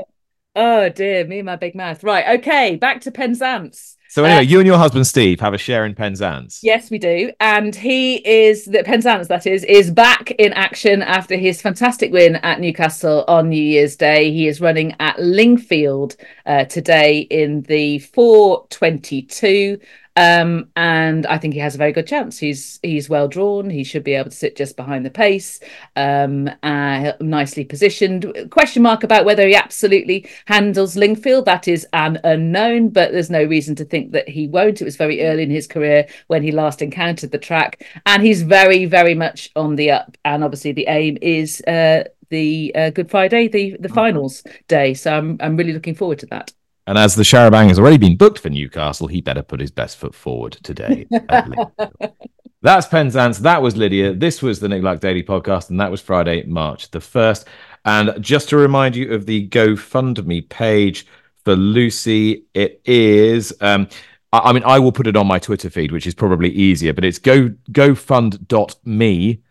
oh 0.56 0.88
dear, 0.88 1.24
me 1.24 1.38
and 1.38 1.46
my 1.46 1.54
big 1.54 1.76
mouth. 1.76 2.02
Right. 2.02 2.40
Okay. 2.40 2.74
Back 2.74 3.02
to 3.02 3.12
Penzance. 3.12 3.95
So 4.16 4.24
anyway, 4.24 4.38
uh, 4.38 4.48
you 4.48 4.60
and 4.60 4.66
your 4.66 4.78
husband 4.78 5.06
Steve 5.06 5.40
have 5.40 5.52
a 5.52 5.58
share 5.58 5.84
in 5.84 5.94
Penzance. 5.94 6.60
Yes, 6.62 6.90
we 6.90 6.96
do, 6.96 7.32
and 7.38 7.76
he 7.76 8.26
is 8.26 8.64
the 8.64 8.82
Penzance 8.82 9.28
that 9.28 9.46
is 9.46 9.62
is 9.64 9.90
back 9.90 10.30
in 10.30 10.54
action 10.54 11.02
after 11.02 11.36
his 11.36 11.60
fantastic 11.60 12.10
win 12.12 12.36
at 12.36 12.58
Newcastle 12.58 13.26
on 13.28 13.50
New 13.50 13.62
Year's 13.62 13.94
Day. 13.94 14.32
He 14.32 14.48
is 14.48 14.58
running 14.58 14.96
at 15.00 15.18
Lingfield 15.18 16.16
uh, 16.46 16.64
today 16.64 17.26
in 17.28 17.60
the 17.64 17.98
422. 17.98 19.78
Um, 20.16 20.70
and 20.76 21.26
I 21.26 21.36
think 21.36 21.52
he 21.52 21.60
has 21.60 21.74
a 21.74 21.78
very 21.78 21.92
good 21.92 22.06
chance. 22.06 22.38
He's 22.38 22.80
he's 22.82 23.08
well 23.08 23.28
drawn. 23.28 23.68
He 23.68 23.84
should 23.84 24.02
be 24.02 24.14
able 24.14 24.30
to 24.30 24.36
sit 24.36 24.56
just 24.56 24.74
behind 24.76 25.04
the 25.04 25.10
pace, 25.10 25.60
um, 25.94 26.50
uh, 26.62 27.12
nicely 27.20 27.64
positioned. 27.64 28.32
Question 28.50 28.82
mark 28.82 29.04
about 29.04 29.26
whether 29.26 29.46
he 29.46 29.54
absolutely 29.54 30.28
handles 30.46 30.96
Lingfield. 30.96 31.44
That 31.44 31.68
is 31.68 31.86
an 31.92 32.18
unknown, 32.24 32.88
but 32.88 33.12
there's 33.12 33.30
no 33.30 33.44
reason 33.44 33.74
to 33.76 33.84
think 33.84 34.12
that 34.12 34.28
he 34.28 34.48
won't. 34.48 34.80
It 34.80 34.84
was 34.84 34.96
very 34.96 35.22
early 35.22 35.42
in 35.42 35.50
his 35.50 35.66
career 35.66 36.06
when 36.28 36.42
he 36.42 36.50
last 36.50 36.80
encountered 36.80 37.30
the 37.30 37.38
track, 37.38 37.84
and 38.06 38.22
he's 38.22 38.42
very 38.42 38.86
very 38.86 39.14
much 39.14 39.50
on 39.54 39.76
the 39.76 39.90
up. 39.90 40.16
And 40.24 40.42
obviously 40.42 40.72
the 40.72 40.86
aim 40.88 41.18
is 41.20 41.60
uh, 41.62 42.04
the 42.30 42.72
uh, 42.74 42.90
Good 42.90 43.10
Friday, 43.10 43.48
the 43.48 43.76
the 43.78 43.90
finals 43.90 44.42
day. 44.68 44.94
So 44.94 45.14
I'm 45.14 45.36
I'm 45.40 45.56
really 45.56 45.72
looking 45.74 45.94
forward 45.94 46.20
to 46.20 46.26
that. 46.26 46.52
And 46.86 46.96
as 46.96 47.16
the 47.16 47.24
Charabanc 47.24 47.68
has 47.68 47.78
already 47.78 47.98
been 47.98 48.16
booked 48.16 48.38
for 48.38 48.48
Newcastle, 48.48 49.08
he 49.08 49.20
better 49.20 49.42
put 49.42 49.60
his 49.60 49.72
best 49.72 49.96
foot 49.96 50.14
forward 50.14 50.52
today. 50.62 51.08
That's 52.62 52.86
Penzance. 52.86 53.38
That 53.38 53.60
was 53.60 53.76
Lydia. 53.76 54.14
This 54.14 54.40
was 54.40 54.60
the 54.60 54.68
Nick 54.68 54.84
Luck 54.84 55.00
Daily 55.00 55.24
Podcast, 55.24 55.70
and 55.70 55.80
that 55.80 55.90
was 55.90 56.00
Friday, 56.00 56.44
March 56.44 56.88
the 56.90 57.00
1st. 57.00 57.44
And 57.84 58.22
just 58.22 58.48
to 58.50 58.56
remind 58.56 58.94
you 58.96 59.12
of 59.12 59.26
the 59.26 59.48
GoFundMe 59.48 60.48
page 60.48 61.06
for 61.44 61.56
Lucy, 61.56 62.44
it 62.54 62.80
is. 62.84 63.52
Um, 63.60 63.88
I, 64.32 64.38
I 64.38 64.52
mean, 64.52 64.62
I 64.64 64.78
will 64.78 64.92
put 64.92 65.08
it 65.08 65.16
on 65.16 65.26
my 65.26 65.40
Twitter 65.40 65.70
feed, 65.70 65.90
which 65.92 66.06
is 66.06 66.14
probably 66.14 66.50
easier, 66.50 66.92
but 66.92 67.04
it's 67.04 67.18
go 67.18 67.48
gofund.me 67.70 69.42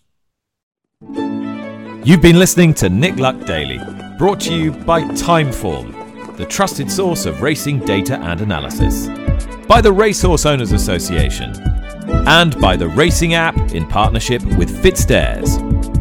You've 2.04 2.22
been 2.22 2.40
listening 2.40 2.74
to 2.76 2.90
Nick 2.90 3.18
Luck 3.18 3.46
Daily, 3.46 3.80
brought 4.18 4.42
to 4.42 4.54
you 4.54 4.72
by 4.72 5.04
Timeform 5.04 5.99
the 6.40 6.46
trusted 6.46 6.90
source 6.90 7.26
of 7.26 7.42
racing 7.42 7.80
data 7.80 8.18
and 8.18 8.40
analysis, 8.40 9.10
by 9.68 9.82
the 9.82 9.92
Racehorse 9.92 10.46
Owners 10.46 10.72
Association, 10.72 11.54
and 12.28 12.58
by 12.62 12.78
the 12.78 12.88
Racing 12.88 13.34
app 13.34 13.58
in 13.74 13.86
partnership 13.86 14.42
with 14.58 14.70
FitzDares. 14.82 15.99